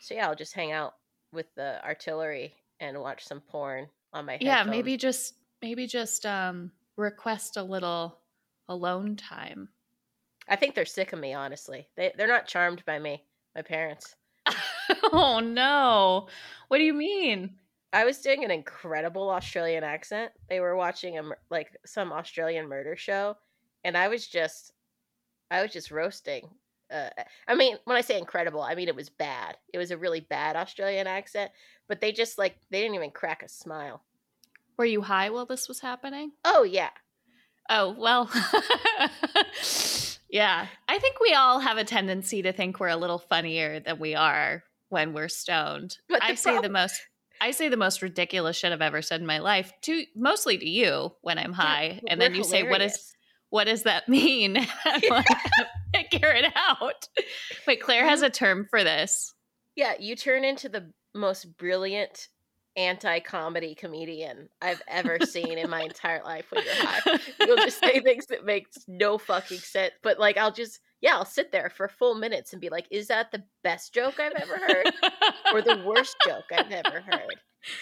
So 0.01 0.13
yeah, 0.15 0.27
I'll 0.27 0.35
just 0.35 0.53
hang 0.53 0.71
out 0.71 0.93
with 1.33 1.47
the 1.55 1.83
artillery 1.85 2.55
and 2.79 2.99
watch 2.99 3.23
some 3.25 3.41
porn 3.41 3.87
on 4.13 4.25
my 4.25 4.37
Yeah, 4.41 4.63
maybe 4.63 4.97
just 4.97 5.35
maybe 5.61 5.85
just 5.87 6.25
um 6.25 6.71
request 6.97 7.57
a 7.57 7.63
little 7.63 8.17
alone 8.69 9.15
time. 9.15 9.69
I 10.47 10.55
think 10.55 10.73
they're 10.75 10.85
sick 10.85 11.13
of 11.13 11.19
me. 11.19 11.33
Honestly, 11.33 11.87
they 11.95 12.11
they're 12.17 12.27
not 12.27 12.47
charmed 12.47 12.83
by 12.85 12.97
me. 12.99 13.25
My 13.55 13.61
parents. 13.61 14.15
oh 15.11 15.39
no. 15.39 16.27
What 16.69 16.77
do 16.77 16.83
you 16.83 16.93
mean? 16.93 17.57
I 17.93 18.05
was 18.05 18.19
doing 18.19 18.45
an 18.45 18.51
incredible 18.51 19.29
Australian 19.29 19.83
accent. 19.83 20.31
They 20.49 20.61
were 20.61 20.75
watching 20.77 21.19
a 21.19 21.23
like 21.49 21.75
some 21.85 22.11
Australian 22.13 22.67
murder 22.69 22.95
show, 22.95 23.35
and 23.83 23.97
I 23.97 24.07
was 24.07 24.27
just, 24.27 24.71
I 25.51 25.61
was 25.61 25.71
just 25.71 25.91
roasting. 25.91 26.49
Uh, 26.91 27.09
I 27.47 27.55
mean, 27.55 27.77
when 27.85 27.95
I 27.95 28.01
say 28.01 28.17
incredible, 28.17 28.61
I 28.61 28.73
mean 28.73 28.87
it 28.87 28.95
was 28.95 29.09
bad. 29.09 29.57
It 29.73 29.77
was 29.77 29.91
a 29.91 29.97
really 29.97 30.19
bad 30.19 30.55
Australian 30.55 31.05
accent, 31.05 31.51
but 31.87 32.01
they 32.01 32.11
just 32.11 32.39
like 32.39 32.55
they 32.71 32.81
didn't 32.81 32.95
even 32.95 33.11
crack 33.11 33.43
a 33.43 33.47
smile. 33.47 34.01
Were 34.77 34.85
you 34.85 35.01
high 35.01 35.29
while 35.29 35.45
this 35.45 35.67
was 35.67 35.81
happening? 35.81 36.31
Oh 36.43 36.63
yeah, 36.63 36.89
Oh, 37.69 37.95
well. 37.97 38.29
yeah. 40.29 40.67
I 40.89 40.99
think 40.99 41.19
we 41.21 41.33
all 41.33 41.59
have 41.59 41.77
a 41.77 41.85
tendency 41.85 42.41
to 42.41 42.51
think 42.51 42.79
we're 42.79 42.89
a 42.89 42.97
little 42.97 43.19
funnier 43.19 43.79
than 43.79 43.97
we 43.97 44.13
are 44.13 44.63
when 44.89 45.13
we're 45.13 45.29
stoned. 45.29 45.99
But 46.09 46.21
I 46.21 46.35
say 46.35 46.59
the 46.59 46.69
most 46.69 47.01
I 47.39 47.51
say 47.51 47.69
the 47.69 47.77
most 47.77 48.01
ridiculous 48.01 48.57
shit 48.57 48.73
I've 48.73 48.81
ever 48.81 49.01
said 49.01 49.21
in 49.21 49.25
my 49.25 49.39
life 49.39 49.71
to 49.83 50.05
mostly 50.15 50.57
to 50.57 50.69
you 50.69 51.13
when 51.21 51.39
I'm 51.39 51.53
high. 51.53 52.01
Yeah, 52.03 52.11
and 52.11 52.21
then 52.21 52.35
you 52.35 52.43
say, 52.43 52.63
What 52.63 52.81
is 52.81 52.91
hilarious. 52.91 53.13
What 53.51 53.65
does 53.65 53.83
that 53.83 54.09
mean? 54.09 54.57
I'm 54.85 55.01
like, 55.09 55.27
figure 55.95 56.31
it 56.31 56.51
out. 56.55 57.07
Wait, 57.67 57.81
Claire 57.81 58.07
has 58.09 58.23
a 58.23 58.29
term 58.31 58.65
for 58.69 58.83
this. 58.83 59.33
Yeah, 59.75 59.93
you 59.99 60.15
turn 60.15 60.43
into 60.43 60.67
the 60.67 60.91
most 61.13 61.57
brilliant 61.57 62.27
anti-comedy 62.77 63.75
comedian 63.75 64.47
I've 64.61 64.81
ever 64.87 65.19
seen 65.19 65.57
in 65.57 65.69
my 65.69 65.81
entire 65.81 66.23
life 66.23 66.45
when 66.51 66.63
you're 66.63 66.73
high. 66.85 67.19
You'll 67.41 67.57
just 67.57 67.79
say 67.79 67.99
things 67.99 68.27
that 68.27 68.45
makes 68.45 68.77
no 68.87 69.17
fucking 69.17 69.57
sense. 69.59 69.93
But 70.01 70.19
like 70.19 70.37
I'll 70.37 70.53
just 70.53 70.79
yeah, 71.01 71.15
I'll 71.15 71.25
sit 71.25 71.51
there 71.51 71.69
for 71.75 71.87
full 71.87 72.15
minutes 72.15 72.53
and 72.53 72.61
be 72.61 72.69
like, 72.69 72.85
is 72.91 73.07
that 73.07 73.31
the 73.31 73.43
best 73.63 73.93
joke 73.93 74.19
I've 74.19 74.33
ever 74.33 74.57
heard? 74.57 74.91
or 75.53 75.61
the 75.61 75.83
worst 75.85 76.15
joke 76.25 76.45
I've 76.51 76.71
ever 76.71 77.01
heard? 77.01 77.35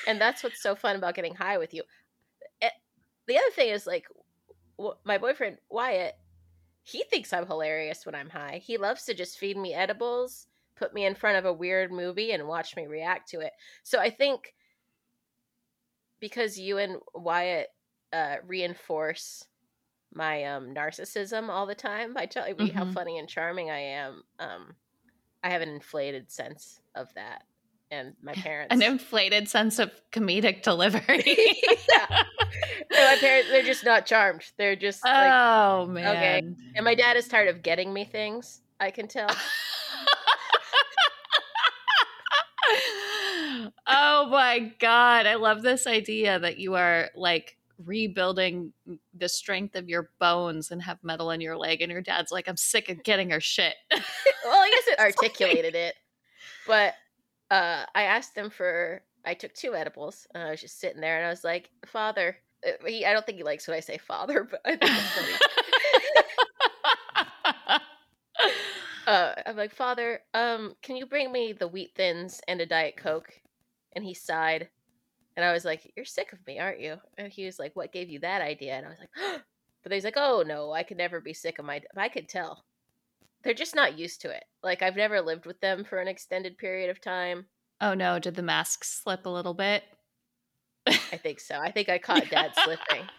And 0.07 0.19
that's 0.21 0.41
what's 0.43 0.61
so 0.61 0.73
fun 0.75 0.95
about 0.95 1.15
getting 1.15 1.35
high 1.35 1.57
with 1.57 1.73
you. 1.73 1.83
Eh, 2.61 2.69
The 3.27 3.37
other 3.37 3.51
thing 3.51 3.69
is 3.69 3.85
like 3.85 4.05
my 5.03 5.17
boyfriend 5.17 5.57
Wyatt, 5.69 6.15
he 6.83 7.03
thinks 7.03 7.33
I'm 7.33 7.45
hilarious 7.47 8.05
when 8.05 8.15
I'm 8.15 8.29
high. 8.29 8.61
He 8.63 8.77
loves 8.77 9.05
to 9.05 9.13
just 9.13 9.37
feed 9.37 9.57
me 9.57 9.73
edibles, 9.73 10.47
put 10.75 10.93
me 10.93 11.05
in 11.05 11.15
front 11.15 11.37
of 11.37 11.45
a 11.45 11.53
weird 11.53 11.91
movie 11.91 12.31
and 12.31 12.47
watch 12.47 12.75
me 12.75 12.87
react 12.87 13.29
to 13.29 13.41
it. 13.41 13.51
So 13.83 13.99
I 13.99 14.09
think 14.09 14.53
because 16.19 16.59
you 16.59 16.77
and 16.77 16.97
Wyatt 17.13 17.67
uh, 18.11 18.37
reinforce 18.45 19.45
my 20.13 20.43
um, 20.45 20.73
narcissism 20.73 21.49
all 21.49 21.65
the 21.65 21.75
time 21.75 22.13
by 22.13 22.25
telling 22.25 22.57
me 22.57 22.71
how 22.71 22.85
Mhm. 22.85 22.93
funny 22.93 23.17
and 23.19 23.29
charming 23.29 23.69
I 23.69 23.79
am, 23.79 24.23
um, 24.39 24.75
I 25.43 25.49
have 25.49 25.61
an 25.61 25.69
inflated 25.69 26.31
sense 26.31 26.81
of 26.95 27.13
that. 27.13 27.43
And 27.91 28.13
my 28.21 28.33
parents. 28.35 28.73
An 28.73 28.81
inflated 28.81 29.47
sense 29.47 29.79
of 29.79 29.91
comedic 30.11 30.61
delivery. 30.69 31.23
yeah. 31.89 32.23
My 32.91 33.17
parents, 33.19 33.49
they're 33.49 33.63
just 33.63 33.85
not 33.85 34.05
charmed. 34.05 34.43
They're 34.57 34.75
just 34.75 35.03
like, 35.03 35.31
oh 35.31 35.85
man. 35.87 36.57
and 36.75 36.85
my 36.85 36.95
dad 36.95 37.17
is 37.17 37.27
tired 37.27 37.49
of 37.49 37.61
getting 37.61 37.93
me 37.93 38.05
things. 38.05 38.61
I 38.79 38.91
can 38.91 39.07
tell. 39.07 39.29
oh 43.87 44.27
my 44.29 44.71
god, 44.79 45.25
I 45.25 45.35
love 45.35 45.61
this 45.61 45.85
idea 45.85 46.39
that 46.39 46.57
you 46.57 46.75
are 46.75 47.09
like 47.15 47.57
rebuilding 47.85 48.73
the 49.13 49.29
strength 49.29 49.75
of 49.75 49.87
your 49.87 50.09
bones 50.19 50.71
and 50.71 50.81
have 50.81 50.97
metal 51.03 51.31
in 51.31 51.39
your 51.41 51.57
leg 51.57 51.81
and 51.81 51.91
your 51.91 52.01
dad's 52.01 52.31
like 52.31 52.47
I'm 52.47 52.57
sick 52.57 52.89
of 52.89 53.03
getting 53.03 53.29
her 53.29 53.39
shit. 53.39 53.75
well, 53.91 54.01
I 54.45 54.69
guess 54.73 54.87
it 54.87 54.99
articulated 54.99 55.75
it. 55.75 55.95
But 56.67 56.93
uh 57.51 57.85
I 57.95 58.03
asked 58.03 58.35
them 58.35 58.49
for 58.49 59.01
I 59.25 59.33
took 59.33 59.53
two 59.53 59.75
edibles 59.75 60.27
and 60.33 60.43
I 60.43 60.51
was 60.51 60.61
just 60.61 60.79
sitting 60.79 61.01
there 61.01 61.17
and 61.17 61.25
I 61.25 61.29
was 61.29 61.43
like, 61.43 61.69
"Father, 61.85 62.37
uh, 62.67 62.71
he, 62.87 63.05
I 63.05 63.13
don't 63.13 63.25
think 63.25 63.37
he 63.37 63.43
likes 63.43 63.67
when 63.67 63.77
I 63.77 63.81
say 63.81 63.97
father, 63.97 64.43
but 64.51 64.61
I 64.65 64.71
think 64.75 64.83
it's 64.83 65.15
funny. 65.15 65.33
uh, 69.07 69.33
I'm 69.45 69.55
like, 69.57 69.73
Father, 69.73 70.21
um, 70.33 70.73
can 70.81 70.95
you 70.95 71.05
bring 71.05 71.31
me 71.31 71.53
the 71.53 71.67
wheat 71.67 71.91
thins 71.95 72.41
and 72.47 72.61
a 72.61 72.65
Diet 72.65 72.97
Coke? 72.97 73.33
And 73.93 74.03
he 74.03 74.13
sighed. 74.13 74.69
And 75.37 75.45
I 75.45 75.53
was 75.53 75.65
like, 75.65 75.91
You're 75.95 76.05
sick 76.05 76.33
of 76.33 76.45
me, 76.47 76.59
aren't 76.59 76.79
you? 76.81 76.97
And 77.17 77.31
he 77.31 77.45
was 77.45 77.59
like, 77.59 77.75
What 77.75 77.93
gave 77.93 78.09
you 78.09 78.19
that 78.19 78.41
idea? 78.41 78.73
And 78.75 78.85
I 78.85 78.89
was 78.89 78.99
like, 78.99 79.41
But 79.83 79.91
he's 79.93 80.03
like, 80.05 80.17
Oh 80.17 80.43
no, 80.45 80.71
I 80.73 80.83
could 80.83 80.97
never 80.97 81.21
be 81.21 81.33
sick 81.33 81.59
of 81.59 81.65
my. 81.65 81.81
I 81.97 82.09
could 82.09 82.27
tell. 82.29 82.63
They're 83.43 83.53
just 83.53 83.75
not 83.75 83.97
used 83.97 84.21
to 84.21 84.29
it. 84.29 84.43
Like, 84.63 84.81
I've 84.81 84.95
never 84.97 85.21
lived 85.21 85.45
with 85.45 85.59
them 85.61 85.83
for 85.85 85.99
an 85.99 86.07
extended 86.07 86.57
period 86.57 86.89
of 86.89 87.01
time. 87.01 87.45
oh 87.81 87.93
no, 87.93 88.19
did 88.19 88.35
the 88.35 88.41
mask 88.43 88.83
slip 88.83 89.25
a 89.25 89.29
little 89.29 89.53
bit? 89.53 89.83
I 90.87 91.17
think 91.17 91.39
so. 91.39 91.59
I 91.59 91.71
think 91.71 91.87
I 91.89 91.97
caught 91.99 92.29
dad 92.29 92.51
slipping. 92.63 93.03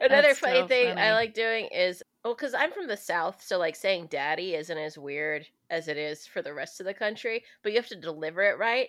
Another 0.00 0.28
That's 0.28 0.38
funny 0.38 0.60
so 0.60 0.68
thing 0.68 0.98
I 0.98 1.12
like 1.12 1.34
doing 1.34 1.66
is 1.66 2.02
well, 2.24 2.34
because 2.34 2.54
I'm 2.54 2.72
from 2.72 2.86
the 2.86 2.96
South, 2.96 3.42
so 3.44 3.58
like 3.58 3.76
saying 3.76 4.06
daddy 4.10 4.54
isn't 4.54 4.78
as 4.78 4.96
weird 4.96 5.46
as 5.68 5.88
it 5.88 5.96
is 5.98 6.26
for 6.26 6.42
the 6.42 6.54
rest 6.54 6.80
of 6.80 6.86
the 6.86 6.94
country, 6.94 7.44
but 7.62 7.72
you 7.72 7.78
have 7.78 7.88
to 7.88 7.96
deliver 7.96 8.42
it 8.42 8.58
right. 8.58 8.88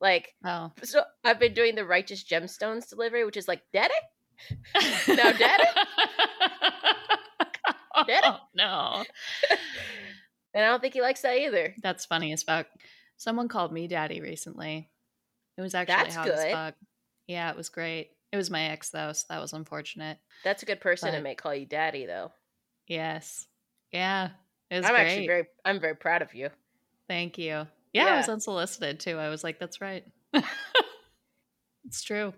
Like, 0.00 0.34
Oh. 0.44 0.72
so 0.82 1.02
I've 1.24 1.38
been 1.38 1.54
doing 1.54 1.74
the 1.74 1.86
Righteous 1.86 2.24
Gemstones 2.24 2.88
delivery, 2.88 3.24
which 3.24 3.36
is 3.36 3.48
like, 3.48 3.62
daddy? 3.72 3.94
Now, 5.08 5.32
daddy? 5.32 5.64
Daddy? 8.06 8.26
Oh, 8.26 8.38
no. 8.54 9.04
And 10.54 10.64
I 10.64 10.68
don't 10.68 10.80
think 10.82 10.94
he 10.94 11.00
likes 11.00 11.22
that 11.22 11.38
either. 11.38 11.74
That's 11.82 12.04
funny 12.04 12.32
as 12.32 12.42
fuck. 12.42 12.66
Someone 13.16 13.48
called 13.48 13.72
me 13.72 13.86
daddy 13.86 14.20
recently. 14.20 14.90
It 15.56 15.62
was 15.62 15.74
actually 15.74 15.94
That's 15.96 16.14
hot 16.14 16.28
as 16.28 16.42
good. 16.44 16.52
fuck. 16.52 16.74
Yeah, 17.26 17.50
it 17.50 17.56
was 17.56 17.68
great. 17.68 18.10
It 18.32 18.36
was 18.36 18.50
my 18.50 18.64
ex 18.70 18.90
though, 18.90 19.12
so 19.12 19.24
that 19.30 19.40
was 19.40 19.52
unfortunate. 19.52 20.18
That's 20.44 20.62
a 20.62 20.66
good 20.66 20.80
person 20.80 21.10
to 21.12 21.18
But- 21.18 21.22
make 21.22 21.38
call 21.40 21.54
you 21.54 21.66
daddy, 21.66 22.04
though. 22.06 22.32
Yes. 22.86 23.46
Yeah. 23.92 24.30
It 24.70 24.76
was 24.78 24.86
I'm 24.86 24.92
great. 24.92 25.06
actually 25.06 25.26
very, 25.26 25.44
I'm 25.64 25.80
very 25.80 25.96
proud 25.96 26.22
of 26.22 26.34
you. 26.34 26.48
Thank 27.08 27.38
you. 27.38 27.66
Yeah, 27.92 28.06
I 28.06 28.16
was 28.16 28.28
unsolicited 28.28 29.00
too. 29.00 29.18
I 29.18 29.28
was 29.28 29.44
like, 29.44 29.58
that's 29.58 29.80
right. 29.82 30.04
it's 31.84 32.02
true. 32.02 32.32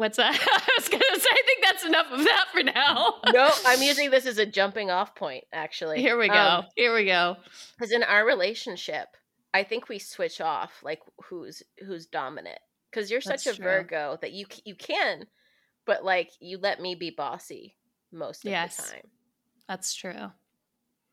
What's 0.00 0.16
that? 0.16 0.32
I 0.34 0.68
was 0.78 0.88
gonna 0.88 1.02
say 1.18 1.28
I 1.30 1.42
think 1.44 1.58
that's 1.62 1.84
enough 1.84 2.06
of 2.10 2.24
that 2.24 2.46
for 2.52 2.62
now. 2.62 3.16
No, 3.32 3.50
I'm 3.66 3.82
using 3.82 4.10
this 4.10 4.24
as 4.24 4.38
a 4.38 4.46
jumping 4.46 4.90
off 4.90 5.14
point, 5.14 5.44
actually. 5.52 6.00
Here 6.00 6.18
we 6.18 6.28
go. 6.28 6.34
Um, 6.34 6.64
Here 6.74 6.94
we 6.94 7.04
go. 7.04 7.36
because 7.78 7.92
in 7.92 8.02
our 8.02 8.24
relationship 8.26 9.08
i 9.52 9.62
think 9.64 9.88
we 9.88 9.98
switch 9.98 10.40
off 10.40 10.70
like 10.84 11.00
who's 11.24 11.62
who's 11.84 12.06
dominant 12.06 12.58
because 12.90 13.10
you're 13.10 13.20
such 13.20 13.44
That's 13.44 13.58
a 13.58 13.60
true. 13.60 13.64
virgo 13.64 14.16
that 14.22 14.30
you 14.32 14.46
you 14.64 14.76
can 14.76 15.26
but 15.86 16.04
like 16.04 16.30
you 16.40 16.56
let 16.58 16.80
me 16.80 16.94
be 16.94 17.10
bossy 17.10 17.74
most 18.12 18.44
of 18.44 18.50
Yes. 18.52 18.76
the 18.76 18.82
time 18.92 19.02
That's 19.68 19.92
true. 19.92 20.30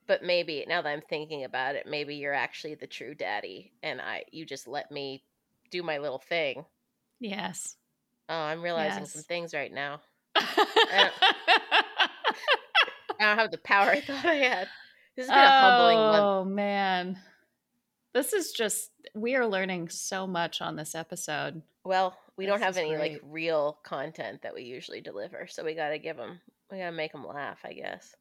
but 0.05 0.21
maybe 0.23 0.63
now 0.67 0.83
that 0.83 0.89
i'm 0.89 1.01
thinking 1.09 1.43
about 1.45 1.73
it 1.75 1.87
maybe 1.87 2.13
you're 2.15 2.31
actually 2.33 2.75
the 2.75 2.85
true 2.85 3.15
daddy 3.15 3.73
and 3.81 3.99
i 3.99 4.21
you 4.31 4.45
just 4.45 4.67
let 4.67 4.91
me 4.91 5.23
do 5.71 5.81
my 5.83 5.97
little 5.97 6.19
thing 6.29 6.63
Yes. 7.19 7.75
Oh 8.29 8.35
i'm 8.35 8.61
realizing 8.61 9.05
some 9.05 9.23
things 9.23 9.53
right 9.53 9.73
now 9.73 10.01
i 10.35 11.09
don't 13.19 13.37
have 13.37 13.51
the 13.51 13.57
power 13.57 13.89
i 13.89 14.01
thought 14.01 14.25
i 14.25 14.35
had 14.35 14.67
this 15.17 15.27
has 15.27 15.33
been 15.33 15.43
a 15.43 15.61
humbling 15.61 15.97
month 15.97 16.23
Oh 16.23 16.45
man. 16.45 17.17
This 18.13 18.33
is 18.33 18.51
just 18.51 18.91
we 19.15 19.35
are 19.35 19.47
learning 19.47 19.89
so 19.89 20.27
much 20.27 20.61
on 20.61 20.75
this 20.75 20.93
episode. 20.93 21.63
Well, 21.83 22.15
we 22.37 22.45
don't 22.45 22.61
have 22.61 22.77
any 22.77 22.95
like 22.95 23.19
real 23.23 23.79
content 23.83 24.43
that 24.43 24.53
we 24.53 24.61
usually 24.61 25.01
deliver, 25.01 25.47
so 25.47 25.65
we 25.65 25.73
got 25.73 25.89
to 25.89 25.97
give 25.97 26.17
them. 26.17 26.39
We 26.71 26.77
got 26.77 26.85
to 26.85 26.91
make 26.91 27.13
them 27.13 27.25
laugh, 27.25 27.59
I 27.65 27.73
guess. 27.73 28.15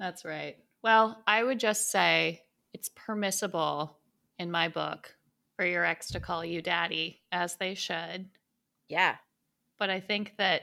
That's 0.00 0.24
right. 0.24 0.56
Well, 0.82 1.22
I 1.28 1.44
would 1.44 1.60
just 1.60 1.92
say 1.92 2.42
it's 2.72 2.88
permissible 2.88 3.96
in 4.38 4.50
my 4.50 4.68
book 4.68 5.14
for 5.56 5.64
your 5.64 5.84
ex 5.84 6.08
to 6.08 6.20
call 6.20 6.44
you 6.44 6.60
daddy, 6.60 7.20
as 7.30 7.54
they 7.54 7.74
should. 7.74 8.28
Yeah, 8.90 9.16
But 9.78 9.88
I 9.88 10.00
think 10.00 10.34
that 10.36 10.62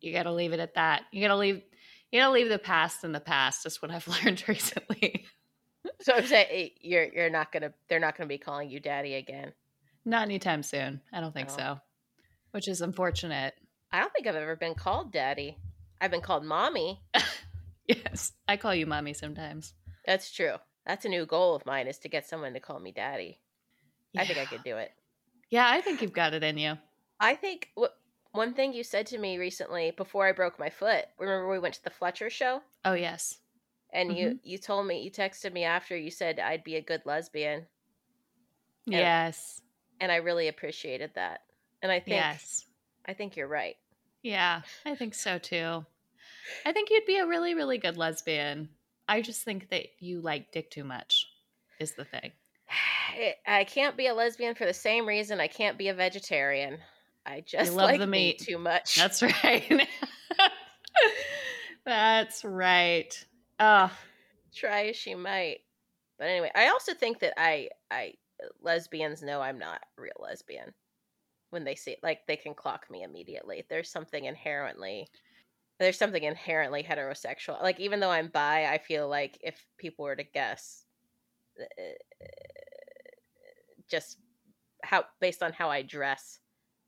you 0.00 0.12
got 0.12 0.24
to 0.24 0.32
leave 0.32 0.52
it 0.52 0.58
at 0.60 0.74
that. 0.74 1.02
You 1.12 1.20
got 1.22 1.28
to 1.28 1.36
leave. 1.36 1.62
You 2.10 2.20
got 2.20 2.26
to 2.26 2.32
leave 2.32 2.48
the 2.48 2.58
past 2.58 3.04
in 3.04 3.12
the 3.12 3.20
past. 3.20 3.64
Is 3.66 3.80
what 3.80 3.90
I've 3.92 4.08
learned 4.24 4.42
recently. 4.48 5.26
so 6.00 6.14
I'm 6.14 6.26
saying 6.26 6.46
eh, 6.50 6.68
you're 6.80 7.04
you're 7.04 7.30
not 7.30 7.52
gonna. 7.52 7.72
They're 7.88 8.00
not 8.00 8.16
gonna 8.16 8.28
be 8.28 8.38
calling 8.38 8.68
you 8.70 8.80
daddy 8.80 9.14
again. 9.14 9.52
Not 10.04 10.22
anytime 10.22 10.62
soon. 10.64 11.00
I 11.12 11.20
don't 11.20 11.32
think 11.32 11.48
No. 11.50 11.54
so. 11.56 11.80
Which 12.50 12.66
is 12.66 12.80
unfortunate. 12.80 13.54
I 13.92 14.00
don't 14.00 14.12
think 14.12 14.26
I've 14.26 14.34
ever 14.34 14.56
been 14.56 14.74
called 14.74 15.12
daddy. 15.12 15.56
I've 16.00 16.10
been 16.10 16.22
called 16.22 16.44
mommy. 16.44 17.00
Yes, 17.86 18.32
I 18.48 18.56
call 18.56 18.74
you 18.74 18.86
mommy 18.86 19.12
sometimes. 19.12 19.74
That's 20.06 20.32
true. 20.32 20.54
That's 20.86 21.04
a 21.04 21.08
new 21.08 21.26
goal 21.26 21.56
of 21.56 21.66
mine 21.66 21.88
is 21.88 21.98
to 21.98 22.08
get 22.08 22.26
someone 22.28 22.54
to 22.54 22.60
call 22.60 22.78
me 22.78 22.92
daddy. 22.92 23.40
I 24.16 24.24
think 24.24 24.38
I 24.38 24.44
could 24.44 24.62
do 24.62 24.76
it. 24.76 24.90
Yeah, 25.50 25.66
I 25.68 25.80
think 25.80 26.00
you've 26.00 26.12
got 26.12 26.32
it 26.32 26.44
in 26.44 26.58
you. 26.58 26.78
I 27.22 27.34
think 27.36 27.70
what 27.74 27.96
one 28.32 28.52
thing 28.54 28.72
you 28.72 28.82
said 28.82 29.06
to 29.08 29.18
me 29.18 29.38
recently 29.38 29.92
before 29.92 30.26
I 30.26 30.32
broke 30.32 30.58
my 30.58 30.70
foot. 30.70 31.04
Remember 31.18 31.48
we 31.48 31.58
went 31.58 31.74
to 31.74 31.84
the 31.84 31.90
Fletcher 31.90 32.28
show 32.28 32.62
Oh 32.84 32.94
yes. 32.94 33.38
and 33.92 34.16
you 34.16 34.28
mm-hmm. 34.28 34.36
you 34.42 34.58
told 34.58 34.86
me 34.86 35.02
you 35.02 35.10
texted 35.10 35.52
me 35.52 35.64
after 35.64 35.96
you 35.96 36.10
said 36.10 36.40
I'd 36.40 36.64
be 36.64 36.76
a 36.76 36.82
good 36.82 37.02
lesbian. 37.04 37.66
Yeah. 38.86 38.98
Yes. 38.98 39.60
and 40.00 40.10
I 40.10 40.16
really 40.16 40.48
appreciated 40.48 41.12
that. 41.14 41.42
And 41.82 41.92
I 41.92 42.00
think 42.00 42.16
Yes. 42.16 42.66
I 43.06 43.14
think 43.14 43.36
you're 43.36 43.48
right. 43.48 43.76
Yeah, 44.22 44.62
I 44.84 44.94
think 44.94 45.14
so 45.14 45.38
too. 45.38 45.84
I 46.66 46.72
think 46.72 46.90
you'd 46.90 47.06
be 47.06 47.18
a 47.18 47.26
really, 47.26 47.54
really 47.54 47.78
good 47.78 47.96
lesbian. 47.96 48.68
I 49.08 49.20
just 49.20 49.42
think 49.42 49.68
that 49.70 49.86
you 49.98 50.20
like 50.20 50.52
dick 50.52 50.70
too 50.70 50.84
much, 50.84 51.26
is 51.78 51.92
the 51.92 52.04
thing. 52.04 52.32
I 53.46 53.64
can't 53.64 53.96
be 53.96 54.06
a 54.06 54.14
lesbian 54.14 54.54
for 54.54 54.64
the 54.64 54.72
same 54.74 55.06
reason 55.06 55.40
I 55.40 55.48
can't 55.48 55.76
be 55.76 55.88
a 55.88 55.94
vegetarian. 55.94 56.78
I 57.26 57.40
just 57.40 57.72
love 57.76 57.90
like 57.90 58.00
the 58.00 58.06
meat 58.06 58.40
meat. 58.40 58.46
too 58.46 58.58
much. 58.58 58.96
That's 58.96 59.22
right. 59.44 59.88
That's 61.84 62.44
right. 62.44 63.26
Oh, 63.58 63.90
Try 64.54 64.88
as 64.88 64.96
she 64.96 65.14
might. 65.14 65.58
But 66.18 66.28
anyway, 66.28 66.50
I 66.54 66.68
also 66.68 66.94
think 66.94 67.20
that 67.20 67.34
I 67.40 67.70
I 67.90 68.14
lesbians 68.60 69.22
know 69.22 69.40
I'm 69.40 69.58
not 69.58 69.80
a 69.98 70.00
real 70.00 70.12
lesbian 70.20 70.74
when 71.50 71.64
they 71.64 71.74
see 71.74 71.96
like 72.02 72.26
they 72.26 72.36
can 72.36 72.54
clock 72.54 72.90
me 72.90 73.02
immediately. 73.02 73.64
There's 73.68 73.90
something 73.90 74.24
inherently 74.24 75.08
there's 75.82 75.98
something 75.98 76.22
inherently 76.22 76.82
heterosexual. 76.82 77.60
Like 77.60 77.80
even 77.80 77.98
though 77.98 78.10
I'm 78.10 78.28
bi, 78.28 78.66
I 78.66 78.78
feel 78.78 79.08
like 79.08 79.38
if 79.42 79.66
people 79.78 80.04
were 80.04 80.14
to 80.14 80.22
guess 80.22 80.84
uh, 81.60 81.82
just 83.88 84.18
how 84.84 85.04
based 85.20 85.42
on 85.42 85.52
how 85.52 85.70
I 85.70 85.82
dress. 85.82 86.38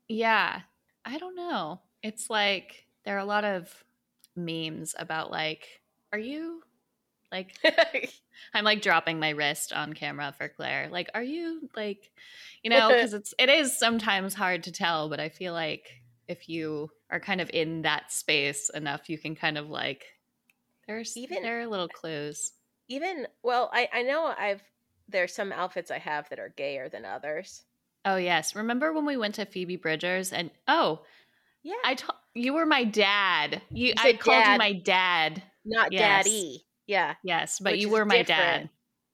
Yeah. 0.09 0.61
I 1.05 1.19
don't 1.19 1.37
know. 1.37 1.81
It's 2.03 2.31
like 2.31 2.87
there 3.05 3.17
are 3.17 3.21
a 3.21 3.25
lot 3.25 3.45
of 3.45 3.85
memes 4.37 4.95
about 4.99 5.31
like, 5.31 5.67
are 6.13 6.19
you 6.19 6.63
like 7.31 7.55
I'm 8.55 8.65
like 8.65 8.83
dropping 8.83 9.19
my 9.19 9.31
wrist 9.31 9.73
on 9.73 9.93
camera 9.93 10.35
for 10.37 10.49
Claire. 10.49 10.89
Like, 10.91 11.11
are 11.15 11.23
you 11.23 11.69
like, 11.77 12.11
you 12.63 12.71
know, 12.71 12.89
because 12.93 13.15
it's 13.15 13.35
it 13.39 13.49
is 13.49 13.79
sometimes 13.79 14.35
hard 14.35 14.63
to 14.65 14.73
tell, 14.73 15.09
but 15.09 15.21
I 15.21 15.29
feel 15.29 15.53
like 15.53 15.87
if 16.29 16.49
you 16.49 16.91
are 17.11 17.21
kind 17.21 17.41
of 17.41 17.51
in 17.53 17.83
that 17.83 18.11
space 18.13 18.71
enough, 18.71 19.11
you 19.11 19.19
can 19.19 19.35
kind 19.35 19.59
of 19.59 19.69
like 19.69 20.05
there's 20.87 21.17
Even- 21.17 21.43
there 21.43 21.61
are 21.61 21.67
little 21.67 21.89
clues. 21.89 22.53
even 22.89 23.27
well, 23.43 23.71
I 23.73 23.89
I 23.93 24.03
know 24.03 24.35
I've 24.39 24.63
there's 25.09 25.35
some 25.35 25.53
outfits 25.53 25.91
I 25.91 25.99
have 25.99 26.29
that 26.31 26.39
are 26.39 26.55
gayer 26.57 26.89
than 26.89 27.05
others. 27.05 27.65
Oh 28.05 28.17
yes, 28.17 28.55
remember 28.55 28.93
when 28.93 29.07
we 29.07 29.17
went 29.17 29.37
to 29.37 29.47
Phoebe 29.47 29.77
Bridgers 29.77 30.33
and 30.33 30.51
oh, 30.69 31.03
Yeah. 31.63 31.75
I 31.85 31.95
told 31.95 32.19
you 32.35 32.53
were 32.55 32.67
my 32.67 32.85
dad. 32.85 33.63
You, 33.71 33.89
You 33.89 33.95
I 33.97 34.13
called 34.15 34.43
dad. 34.45 34.53
you 34.53 34.59
my 34.59 34.73
dad. 34.73 35.43
not 35.65 35.93
Yes. 35.93 36.25
daddy. 36.25 36.67
Yeah. 36.87 37.15
Yes, 37.25 37.59
but 37.61 37.73
Which 37.73 37.81
you 37.83 37.89
were 37.89 38.05
my 38.05 38.23
different. 38.23 38.71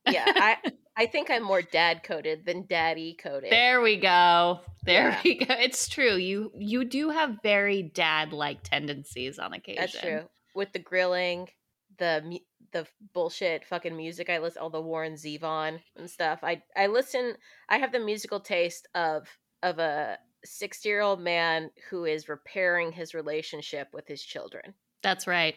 dad. 0.06 0.14
Yeah. 0.14 0.24
I 0.26 0.56
I 0.96 1.06
think 1.06 1.30
I'm 1.30 1.42
more 1.44 1.62
dad 1.62 2.02
coded 2.02 2.44
than 2.44 2.66
daddy 2.66 3.14
coded. 3.14 3.52
There 3.52 3.80
we 3.80 3.96
go. 3.96 4.60
There 4.84 5.10
Yeah. 5.10 5.20
we 5.24 5.34
go. 5.36 5.54
It's 5.54 5.88
true. 5.88 6.16
You 6.16 6.50
you 6.58 6.84
do 6.84 7.10
have 7.10 7.38
very 7.42 7.82
dad 7.82 8.32
like 8.32 8.62
tendencies 8.64 9.38
on 9.38 9.52
occasion. 9.52 9.80
That's 9.82 10.00
true. 10.00 10.28
With 10.54 10.72
the 10.72 10.78
grilling, 10.80 11.48
the 12.00 12.40
the 12.72 12.86
bullshit 13.14 13.64
fucking 13.64 13.96
music 13.96 14.28
I 14.28 14.38
listen, 14.38 14.60
all 14.62 14.70
the 14.70 14.80
Warren 14.80 15.14
Zevon 15.14 15.80
and 15.96 16.10
stuff. 16.10 16.40
I 16.42 16.62
I 16.76 16.88
listen. 16.88 17.34
I 17.68 17.78
have 17.78 17.92
the 17.92 18.00
musical 18.00 18.40
taste 18.40 18.88
of 18.96 19.28
of 19.62 19.78
a 19.78 20.18
sixty 20.44 20.88
year 20.88 21.00
old 21.02 21.20
man 21.20 21.70
who 21.90 22.04
is 22.06 22.28
repairing 22.28 22.90
his 22.92 23.14
relationship 23.14 23.88
with 23.92 24.08
his 24.08 24.22
children. 24.22 24.74
That's 25.02 25.26
right. 25.28 25.54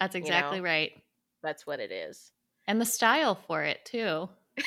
That's 0.00 0.14
You 0.16 0.20
exactly 0.22 0.58
know? 0.58 0.64
right. 0.64 0.92
That's 1.42 1.66
what 1.66 1.78
it 1.80 1.92
is. 1.92 2.32
And 2.66 2.80
the 2.80 2.86
style 2.86 3.34
for 3.46 3.62
it 3.62 3.84
too. 3.84 4.28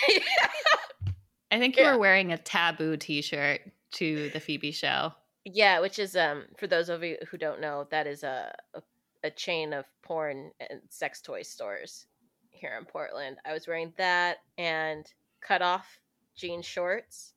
I 1.51 1.59
think 1.59 1.77
you 1.77 1.83
Yeah. 1.83 1.93
were 1.93 1.99
wearing 1.99 2.31
a 2.31 2.37
taboo 2.37 2.97
t-shirt 2.97 3.61
to 3.93 4.29
the 4.29 4.39
Phoebe 4.39 4.71
show. 4.71 5.13
yeah, 5.45 5.79
which 5.79 5.97
is 5.97 6.15
um 6.15 6.45
for 6.57 6.67
those 6.67 6.89
of 6.89 7.03
you 7.03 7.17
who 7.29 7.37
don't 7.37 7.61
know, 7.61 7.87
that 7.91 8.05
is 8.07 8.23
a 8.23 8.53
a, 8.73 8.81
a 9.23 9.29
chain 9.29 9.73
of 9.73 9.85
porn 10.03 10.51
and 10.59 10.81
sex 10.89 11.21
toy 11.21 11.41
stores 11.41 12.07
here 12.49 12.75
in 12.77 12.85
Portland. 12.85 13.37
I 13.45 13.53
was 13.53 13.67
wearing 13.67 13.93
that 13.97 14.37
and 14.57 15.05
cut 15.41 15.61
off 15.61 15.99
jean 16.35 16.61
shorts, 16.61 17.33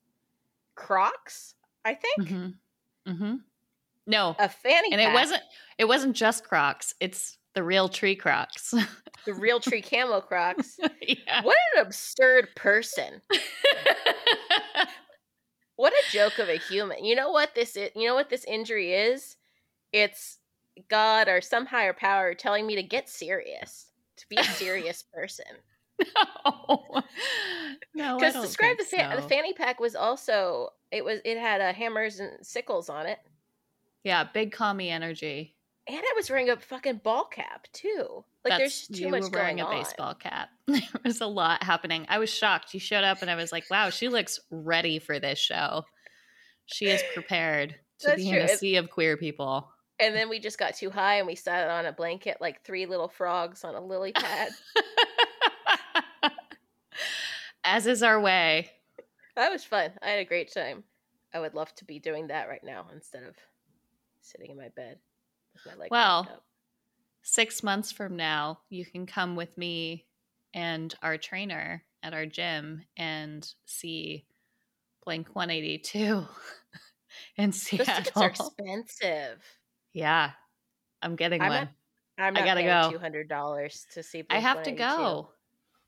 Crocs, 0.74 1.54
I 1.84 1.94
think, 1.94 2.28
Mm-hmm. 2.28 3.12
Mm-hmm. 3.12 3.34
No, 4.06 4.34
a 4.38 4.48
fanny 4.48 4.92
and 4.92 5.00
it 5.00 5.12
wasn't 5.12 5.42
it 5.78 5.84
wasn't 5.84 6.16
just 6.16 6.44
Crocs. 6.44 6.94
It's 7.00 7.38
the 7.54 7.60
Realtree 7.60 8.18
Crocs. 8.18 8.70
the 9.24 9.32
Realtree 9.32 9.88
camo 9.88 10.20
Crocs. 10.20 10.78
yeah. 11.02 11.42
What 11.42 11.56
an 11.76 11.82
absurd 11.82 12.48
person! 12.56 13.22
What 15.80 15.94
a 15.94 16.12
joke 16.12 16.38
of 16.38 16.50
a 16.50 16.58
human. 16.58 17.06
You 17.06 17.16
know 17.16 17.30
what 17.30 17.54
this 17.54 17.74
is? 17.74 17.88
You 17.96 18.06
know 18.06 18.14
what 18.14 18.28
this 18.28 18.44
injury 18.44 18.92
is? 18.92 19.36
It's 19.94 20.36
God 20.88 21.28
or 21.28 21.40
some 21.40 21.66
higher 21.66 21.92
power 21.92 22.34
telling 22.34 22.66
me 22.66 22.74
to 22.76 22.82
get 22.82 23.08
serious, 23.08 23.86
to 24.16 24.28
be 24.28 24.36
a 24.36 24.44
serious 24.44 25.02
person. 25.02 25.44
no. 26.46 27.02
No, 27.94 28.16
Because 28.18 28.34
describe 28.40 28.78
the, 28.78 28.84
fa- 28.84 29.12
the 29.16 29.22
fanny 29.22 29.52
pack 29.52 29.80
was 29.80 29.94
also 29.94 30.70
it 30.90 31.04
was 31.04 31.20
it 31.24 31.36
had 31.38 31.60
uh, 31.60 31.72
hammers 31.72 32.20
and 32.20 32.44
sickles 32.44 32.88
on 32.88 33.06
it, 33.06 33.18
Yeah, 34.04 34.24
big 34.24 34.52
commie 34.52 34.88
energy. 34.90 35.54
and 35.86 35.98
I 35.98 36.12
was 36.16 36.30
wearing 36.30 36.48
a 36.50 36.56
fucking 36.56 37.00
ball 37.04 37.24
cap 37.26 37.66
too. 37.72 38.24
Like 38.44 38.52
That's- 38.52 38.86
there's 38.88 38.98
too 38.98 39.04
you 39.06 39.10
much 39.10 39.24
were 39.24 39.30
wearing 39.38 39.60
a 39.60 39.66
on. 39.66 39.76
baseball 39.78 40.14
cap. 40.14 40.48
There 40.66 40.80
was 41.04 41.20
a 41.20 41.26
lot 41.26 41.62
happening. 41.62 42.06
I 42.08 42.18
was 42.18 42.30
shocked. 42.30 42.72
You 42.72 42.80
showed 42.80 43.04
up 43.04 43.20
and 43.22 43.30
I 43.30 43.34
was 43.34 43.52
like, 43.52 43.64
wow, 43.70 43.90
she 43.90 44.08
looks 44.08 44.38
ready 44.50 44.98
for 45.00 45.18
this 45.18 45.38
show. 45.38 45.84
She 46.66 46.86
is 46.86 47.02
prepared 47.14 47.74
to 48.00 48.06
That's 48.06 48.22
be 48.22 48.30
in 48.30 48.36
a 48.38 48.48
sea 48.56 48.76
of 48.76 48.88
queer 48.88 49.16
people. 49.16 49.68
And 50.00 50.16
then 50.16 50.28
we 50.28 50.38
just 50.38 50.58
got 50.58 50.74
too 50.74 50.90
high 50.90 51.16
and 51.16 51.26
we 51.26 51.34
sat 51.34 51.68
on 51.68 51.86
a 51.86 51.92
blanket 51.92 52.38
like 52.40 52.64
three 52.64 52.86
little 52.86 53.08
frogs 53.08 53.64
on 53.64 53.74
a 53.74 53.80
lily 53.80 54.12
pad. 54.12 54.50
As 57.64 57.86
is 57.86 58.02
our 58.02 58.18
way. 58.18 58.70
that 59.36 59.52
was 59.52 59.62
fun. 59.62 59.90
I 60.02 60.08
had 60.08 60.18
a 60.20 60.24
great 60.24 60.52
time. 60.52 60.84
I 61.34 61.40
would 61.40 61.54
love 61.54 61.74
to 61.76 61.84
be 61.84 61.98
doing 61.98 62.28
that 62.28 62.48
right 62.48 62.64
now 62.64 62.86
instead 62.92 63.22
of 63.24 63.36
sitting 64.22 64.50
in 64.50 64.56
my 64.56 64.70
bed 64.74 64.98
with 65.54 65.78
my 65.78 65.88
Well. 65.90 66.42
Six 67.22 67.62
months 67.62 67.92
from 67.92 68.16
now, 68.16 68.60
you 68.70 68.86
can 68.86 69.04
come 69.04 69.36
with 69.36 69.58
me 69.58 70.06
and 70.54 70.94
our 71.02 71.18
trainer 71.18 71.84
at 72.02 72.14
our 72.14 72.24
gym 72.24 72.82
and 72.96 73.46
see 73.66 74.24
Blink 75.04 75.28
182 75.34 76.26
in 77.36 77.50
Those 77.50 77.62
tickets 77.62 78.10
are 78.16 78.28
expensive. 78.28 79.59
Yeah, 79.92 80.32
I'm 81.02 81.16
getting 81.16 81.42
I'm 81.42 81.50
one. 81.50 81.70
I'm 82.18 82.36
I 82.36 82.44
gotta 82.44 82.62
go. 82.62 82.90
two 82.90 82.98
hundred 82.98 83.28
dollars 83.28 83.86
to 83.94 84.02
see. 84.02 84.24
I 84.30 84.38
have 84.38 84.62
to 84.64 84.72
go. 84.72 85.30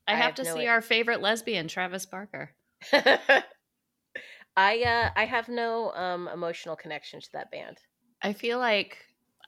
I 0.07 0.12
I 0.12 0.16
have 0.16 0.24
have 0.26 0.34
to 0.36 0.44
no 0.44 0.55
see 0.55 0.66
our 0.66 0.80
favorite 0.80 1.20
lesbian, 1.20 1.68
Travis 1.68 2.07
Barker. 2.07 2.50
I 2.92 4.82
uh 4.82 5.11
I 5.16 5.24
have 5.24 5.48
no 5.48 5.92
um 5.92 6.28
emotional 6.28 6.76
connection 6.76 7.20
to 7.20 7.32
that 7.32 7.50
band. 7.50 7.78
I 8.22 8.32
feel 8.32 8.59
like 8.59 8.98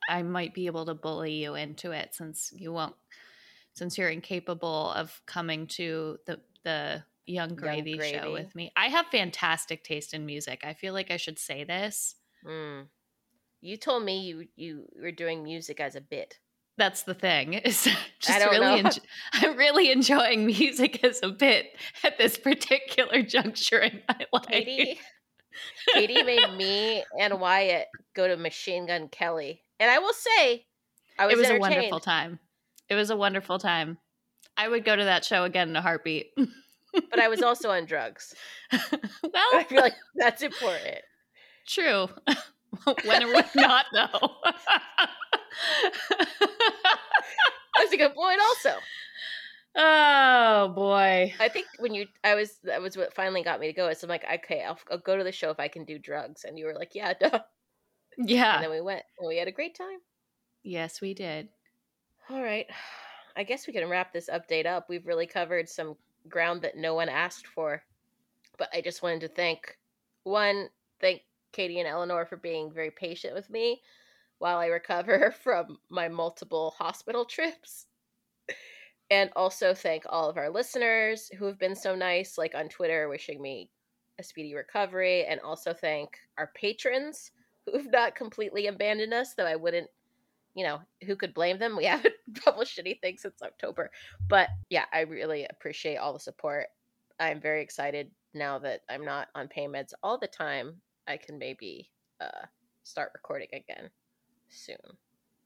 I 0.09 0.22
might 0.22 0.55
be 0.55 0.66
able 0.66 0.86
to 0.86 0.94
bully 0.94 1.34
you 1.34 1.55
into 1.55 1.92
it 1.92 2.14
since 2.14 2.52
you 2.55 2.72
won't, 2.72 2.96
since 3.74 3.96
you're 3.98 4.11
incapable 4.11 4.92
of 4.92 5.20
coming 5.26 5.66
to 5.68 6.18
the 6.26 6.40
the 6.64 7.05
Yung 7.26 7.55
Gravy, 7.57 7.94
show 8.00 8.30
Gravy. 8.30 8.32
with 8.32 8.55
me. 8.55 8.72
I 8.76 8.88
have 8.88 9.07
fantastic 9.07 9.84
taste 9.84 10.14
in 10.14 10.26
music. 10.26 10.62
I 10.64 10.74
feel 10.74 10.92
like 10.92 11.11
I 11.11 11.16
should 11.16 11.38
say 11.38 11.64
this. 11.64 12.16
Mm. 12.44 12.88
You 13.65 13.79
told 13.79 14.05
me 14.05 14.21
you 14.21 14.47
you 14.57 14.85
were 15.01 15.11
doing 15.11 15.43
music 15.43 15.81
as 15.81 15.97
a 15.97 16.01
bit. 16.03 16.39
That's 16.77 17.05
the 17.05 17.15
thing. 17.15 17.55
Is 17.65 17.89
just 18.21 18.39
don't 18.39 18.51
really, 18.51 18.83
know. 18.83 18.91
enj- 18.91 19.01
I'm 19.33 19.57
really 19.57 19.91
enjoying 19.91 20.45
music 20.45 21.03
as 21.03 21.21
a 21.23 21.31
bit 21.31 21.69
at 22.03 22.19
this 22.19 22.37
particular 22.37 23.23
juncture 23.23 23.79
in 23.79 24.03
my 24.07 24.27
life. 24.35 24.49
Catie, 24.49 25.01
Catie 25.95 26.23
made 26.25 26.55
me 26.59 27.05
and 27.19 27.41
Wyatt 27.41 27.87
go 28.15 28.29
to 28.29 28.37
Machine 28.37 28.87
Gun 28.87 29.09
Kelly, 29.09 29.62
and 29.81 29.91
I 29.91 29.99
will 29.99 30.12
say, 30.12 30.67
I 31.19 31.25
was, 31.25 31.35
it 31.35 31.39
was 31.39 31.49
a 31.49 31.59
wonderful 31.59 32.01
time. 32.01 32.41
It 32.91 32.97
was 32.97 33.09
a 33.09 33.17
wonderful 33.17 33.59
time. 33.59 33.97
I 34.59 34.69
would 34.69 34.85
go 34.85 34.95
to 34.95 35.05
that 35.05 35.25
show 35.25 35.45
again 35.45 35.71
in 35.71 35.77
a 35.77 35.81
heartbeat. 35.81 36.27
but 36.37 37.19
I 37.19 37.29
was 37.29 37.41
also 37.41 37.71
on 37.71 37.87
drugs. 37.87 38.35
well, 38.71 39.01
I 39.55 39.65
feel 39.67 39.81
like 39.81 39.95
that's 40.17 40.43
important. 40.43 40.99
true. 41.67 42.09
when 43.05 43.22
are 43.22 43.29
we 43.29 43.43
not 43.55 43.87
though? 43.93 44.09
That's 47.77 47.93
a 47.93 47.97
good 47.97 48.14
point. 48.14 48.41
Also, 48.41 48.75
oh 49.77 50.72
boy. 50.75 51.35
I 51.41 51.49
think 51.49 51.66
when 51.79 51.95
you, 51.95 52.07
I 52.22 52.35
was 52.35 52.59
that 52.64 52.81
was 52.81 52.97
what 52.97 53.14
finally 53.14 53.43
got 53.43 53.61
me 53.61 53.66
to 53.66 53.72
go. 53.72 53.93
So 53.93 54.07
I'm 54.07 54.11
like, 54.11 54.25
okay, 54.33 54.62
I'll, 54.62 54.79
I'll 54.91 54.99
go 54.99 55.16
to 55.16 55.25
the 55.25 55.33
show 55.33 55.51
if 55.51 55.61
I 55.61 55.68
can 55.68 55.85
do 55.85 55.99
drugs, 55.99 56.45
and 56.45 56.59
you 56.59 56.66
were 56.66 56.75
like, 56.75 56.95
yeah, 56.95 57.14
duh. 57.14 57.41
Yeah. 58.16 58.55
And 58.55 58.64
then 58.64 58.70
we 58.70 58.81
went, 58.81 59.03
and 59.18 59.29
we 59.29 59.39
had 59.39 59.49
a 59.49 59.53
great 59.53 59.75
time. 59.75 59.99
yes, 60.62 61.01
we 61.01 61.14
did. 61.14 61.49
All 62.31 62.43
right. 62.43 62.66
I 63.37 63.43
guess 63.43 63.66
we 63.66 63.72
can 63.72 63.89
wrap 63.89 64.12
this 64.12 64.31
update 64.33 64.66
up. 64.66 64.89
We've 64.89 65.07
really 65.07 65.27
covered 65.27 65.68
some 65.68 65.97
ground 66.29 66.62
that 66.62 66.77
no 66.77 66.95
one 66.95 67.09
asked 67.09 67.47
for. 67.47 67.83
But 68.57 68.68
I 68.72 68.81
just 68.81 69.03
wanted 69.03 69.20
to 69.22 69.29
thank 69.29 69.77
one, 70.22 70.68
thank 71.01 71.22
Catie 71.55 71.78
and 71.78 71.88
Eleanor 71.88 72.26
for 72.26 72.36
being 72.36 72.72
very 72.72 72.90
patient 72.90 73.34
with 73.34 73.48
me 73.48 73.80
while 74.38 74.59
I 74.59 74.66
recover 74.66 75.34
from 75.42 75.78
my 75.88 76.09
multiple 76.09 76.74
hospital 76.76 77.24
trips. 77.24 77.86
And 79.11 79.30
also 79.36 79.74
thank 79.74 80.05
all 80.09 80.28
of 80.28 80.36
our 80.36 80.50
listeners 80.50 81.30
who 81.38 81.44
have 81.44 81.59
been 81.59 81.76
so 81.76 81.94
nice, 81.94 82.36
like 82.36 82.55
on 82.55 82.68
Twitter, 82.68 83.09
wishing 83.09 83.40
me 83.40 83.70
a 84.18 84.22
speedy 84.22 84.55
recovery. 84.55 85.24
And 85.24 85.40
also 85.40 85.72
thank 85.72 86.18
our 86.38 86.50
patrons 86.55 87.30
who 87.64 87.76
have 87.76 87.90
not 87.90 88.16
completely 88.16 88.66
abandoned 88.66 89.14
us, 89.14 89.34
though 89.34 89.46
I 89.46 89.57
wouldn't 89.57 89.88
you 90.55 90.64
know, 90.64 90.80
who 91.05 91.16
could 91.16 91.34
blame 91.34 91.59
them? 91.59 91.76
We 91.76 91.84
haven't 91.84 92.14
published 92.44 92.78
anything 92.78 93.18
since 93.18 93.42
October. 93.42 93.90
But 94.28 94.48
yeah, 94.70 94.84
I 94.92 95.00
really 95.00 95.46
appreciate 95.50 95.96
all 95.96 96.12
the 96.12 96.20
support. 96.20 96.66
I'm 97.20 97.40
very 97.40 97.62
excited 97.62 98.11
now 98.34 98.59
that 98.61 98.80
I'm 98.88 99.05
not 99.05 99.28
on 99.34 99.48
pain 99.48 99.70
meds 99.70 99.92
all 100.02 100.18
the 100.18 100.26
time. 100.26 100.80
I 101.07 101.16
can 101.16 101.38
maybe 101.38 101.90
uh, 102.20 102.46
start 102.82 103.11
recording 103.14 103.48
again 103.52 103.90
soon. 104.48 104.76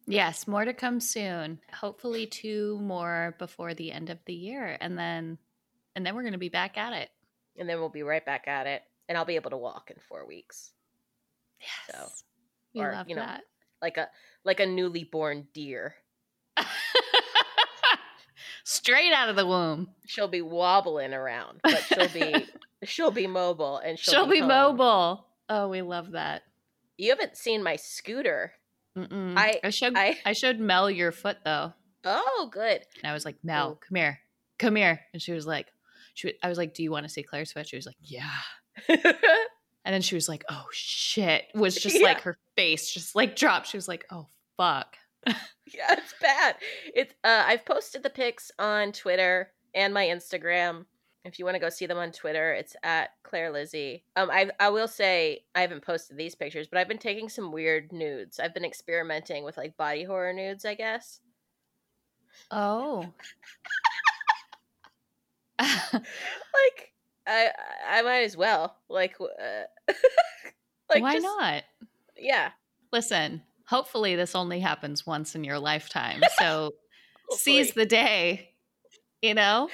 Yes, 0.07 0.49
more 0.49 0.65
to 0.65 0.73
come 0.73 1.01
soon. 1.01 1.61
Hopefully 1.73 2.27
two 2.27 2.79
more 2.81 3.35
before 3.39 3.75
the 3.75 3.93
end 3.93 4.09
of 4.09 4.19
the 4.25 4.33
year 4.35 4.77
and 4.81 4.99
then 4.99 5.39
and 5.95 6.07
then 6.07 6.15
we're 6.15 6.23
going 6.23 6.33
to 6.33 6.39
be 6.39 6.49
back 6.49 6.79
at 6.79 6.93
it. 6.93 7.11
And 7.59 7.69
then 7.69 7.81
we'll 7.81 7.89
be 7.89 8.05
right 8.05 8.25
back 8.25 8.47
at 8.47 8.69
it. 8.69 8.83
And 9.09 9.19
I'll 9.19 9.25
be 9.25 9.35
able 9.35 9.51
to 9.51 9.57
walk 9.57 9.91
in 9.91 9.97
four 10.09 10.27
weeks. 10.27 10.71
Yes. 11.61 11.71
So, 11.91 12.09
we 12.73 12.83
or, 12.83 12.93
love 12.93 13.09
you 13.09 13.17
know, 13.17 13.23
that. 13.23 13.43
Like 13.83 13.97
a 13.97 14.09
like 14.45 14.61
a 14.61 14.67
newly 14.67 15.03
born 15.05 15.49
deer. 15.53 15.95
Straight 18.65 19.13
out 19.13 19.29
of 19.29 19.37
the 19.37 19.47
womb. 19.47 19.89
She'll 20.07 20.29
be 20.29 20.43
wobbling 20.43 21.13
around, 21.15 21.61
but 21.65 21.83
she'll 21.85 22.09
be 22.09 22.47
she'll 22.85 23.11
be 23.11 23.27
mobile 23.27 23.79
and 23.79 23.99
she'll, 23.99 24.15
She'll, 24.15 24.27
be, 24.27 24.39
home. 24.39 24.49
mobile. 24.49 25.27
Oh, 25.49 25.69
we 25.69 25.83
love 25.83 26.13
that. 26.13 26.43
You 26.97 27.11
haven't 27.11 27.37
seen 27.37 27.63
my 27.63 27.77
scooter. 27.77 28.53
Mm-mm. 28.97 29.35
I- 29.37 29.61
I 29.63 29.71
showed 29.71 29.95
I, 29.97 30.19
I 30.27 30.33
showed 30.33 30.59
Mel 30.59 30.91
your 30.91 31.13
foot 31.13 31.39
though, 31.45 31.73
oh 32.05 32.49
good. 32.53 32.83
and 32.97 33.09
I 33.11 33.13
was 33.15 33.25
like, 33.25 33.37
Mel, 33.45 33.77
come 33.77 33.95
here, 33.97 34.19
come 34.59 34.75
here, 34.77 35.01
and 35.13 35.23
she 35.23 35.33
was 35.33 35.47
like, 35.47 35.67
she, 36.15 36.35
I 36.43 36.49
was 36.49 36.59
like, 36.59 36.75
do 36.75 36.83
you 36.83 36.91
want 36.91 37.05
to 37.05 37.09
see 37.09 37.23
Claire's 37.23 37.53
foot? 37.53 37.69
She 37.69 37.77
was 37.77 37.87
like, 37.87 37.97
yeah, 38.03 38.29
and 38.89 39.95
then 39.95 40.03
she 40.03 40.17
was 40.17 40.29
like, 40.29 40.45
oh 40.51 40.67
shit, 40.73 41.45
was 41.55 41.77
just 41.81 42.03
like 42.03 42.23
her 42.23 42.37
face 42.57 42.91
just 42.93 43.15
like 43.15 43.37
dropped. 43.37 43.69
She 43.69 43.77
was 43.77 43.87
like, 43.89 44.05
oh 44.11 44.27
fuck. 44.57 44.97
yeah, 45.27 45.93
it's 45.93 46.15
bad. 46.21 46.57
It's 46.95 47.15
uh 47.23 47.45
I've 47.47 47.65
posted 47.65 48.03
the 48.03 48.11
pics 48.11 48.51
on 48.59 48.91
Twitter 48.93 49.53
and 49.75 49.95
my 49.95 50.07
Instagram. 50.07 50.87
If 51.25 51.39
you 51.39 51.45
want 51.45 51.57
to 51.57 51.61
go 51.61 51.69
see 51.69 51.87
them 51.87 51.99
on 51.99 52.13
Twitter, 52.13 52.53
it's 52.53 52.77
at 52.83 53.11
Claire 53.23 53.51
Lizzie. 53.53 54.05
Um, 54.17 54.31
I 54.31 54.51
I 54.59 54.71
will 54.71 54.89
say 54.89 55.45
I 55.55 55.61
haven't 55.61 55.85
posted 55.85 56.17
these 56.17 56.35
pictures, 56.35 56.69
but 56.69 56.79
I've 56.79 56.89
been 56.89 56.99
taking 56.99 57.29
some 57.29 57.53
weird 57.53 57.93
nudes. 57.93 58.41
I've 58.41 58.55
been 58.55 58.65
experimenting 58.65 59.45
with 59.45 59.57
like 59.57 59.77
body 59.77 60.05
horror 60.05 60.33
nudes, 60.33 60.65
I 60.65 60.75
guess. 60.75 61.21
Oh. 62.51 63.07
like 65.61 66.93
I 67.27 67.51
I 67.89 68.03
might 68.03 68.23
as 68.23 68.37
well. 68.37 68.77
Like 68.89 69.17
uh, 69.21 69.65
like 70.89 71.03
why 71.03 71.15
just, 71.15 71.25
not? 71.25 71.65
Yeah. 72.17 72.51
Listen, 72.93 73.43
hopefully 73.67 74.17
this 74.17 74.35
only 74.35 74.61
happens 74.61 75.07
once 75.07 75.35
in 75.35 75.45
your 75.45 75.59
lifetime. 75.59 76.23
So 76.39 76.73
seize 77.31 77.75
the 77.75 77.85
day, 77.85 78.51
you 79.21 79.35
know? 79.35 79.69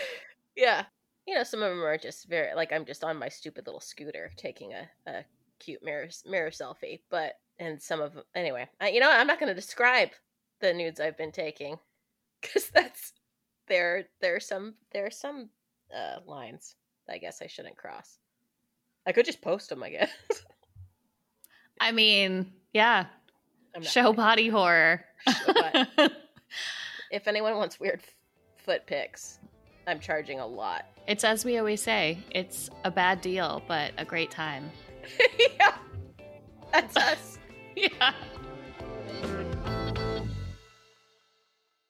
Yeah. 0.57 0.85
You 1.27 1.35
know, 1.35 1.43
some 1.43 1.63
of 1.63 1.71
them 1.71 1.83
are 1.83 1.99
just 1.99 2.29
very 2.29 2.55
like 2.55 2.73
I'm 2.73 2.85
just 2.85 3.05
on 3.05 3.19
my 3.19 3.29
stupid 3.29 3.67
little 3.67 3.81
scooter 3.81 4.31
taking 4.37 4.73
a, 4.73 4.89
a 5.07 5.25
cute 5.59 5.83
mirror 5.83 6.09
mirror 6.27 6.51
selfie, 6.51 7.01
but 7.11 7.35
and 7.59 7.81
some 7.81 8.01
of 8.01 8.15
them 8.15 8.25
anyway. 8.35 8.69
I, 8.81 8.89
you 8.91 9.01
know, 9.01 9.11
I'm 9.11 9.27
not 9.27 9.41
going 9.41 9.49
to 9.49 9.55
describe 9.55 10.11
the 10.61 10.73
nudes 10.73 11.01
I've 11.01 11.17
been 11.17 11.33
taking 11.33 11.79
cuz 12.43 12.69
that's 12.75 13.13
there 13.69 14.07
there 14.21 14.37
are 14.37 14.41
some 14.41 14.75
there 14.93 15.07
are 15.07 15.11
some 15.11 15.49
uh 15.95 16.21
lines 16.27 16.77
I 17.09 17.19
guess 17.19 17.43
I 17.43 17.47
shouldn't 17.47 17.77
cross. 17.77 18.19
I 19.07 19.13
could 19.13 19.27
just 19.27 19.43
post 19.43 19.69
them, 19.69 19.83
I 19.83 19.91
guess. 19.91 20.11
I 21.81 21.93
mean, 21.93 22.53
yeah. 22.73 23.07
Show 23.83 24.13
body 24.13 24.49
horror. 24.49 25.05
Show 25.29 25.85
if 27.11 27.27
anyone 27.27 27.57
wants 27.57 27.81
weird 27.81 28.01
f- 28.03 28.15
foot 28.65 28.87
pics, 28.87 29.41
I'm 29.87 30.01
charging 30.01 30.41
a 30.41 30.47
lot. 30.47 30.87
It's 31.07 31.23
as 31.23 31.45
we 31.45 31.59
always 31.59 31.83
say, 31.83 32.19
it's 32.31 32.71
a 32.85 32.91
bad 32.91 33.21
deal, 33.21 33.63
but 33.69 33.93
a 33.99 34.05
great 34.05 34.31
time. 34.31 34.71
yeah. 35.61 35.77
That's 36.73 36.97
us. 36.97 37.39
yeah. 37.77 38.15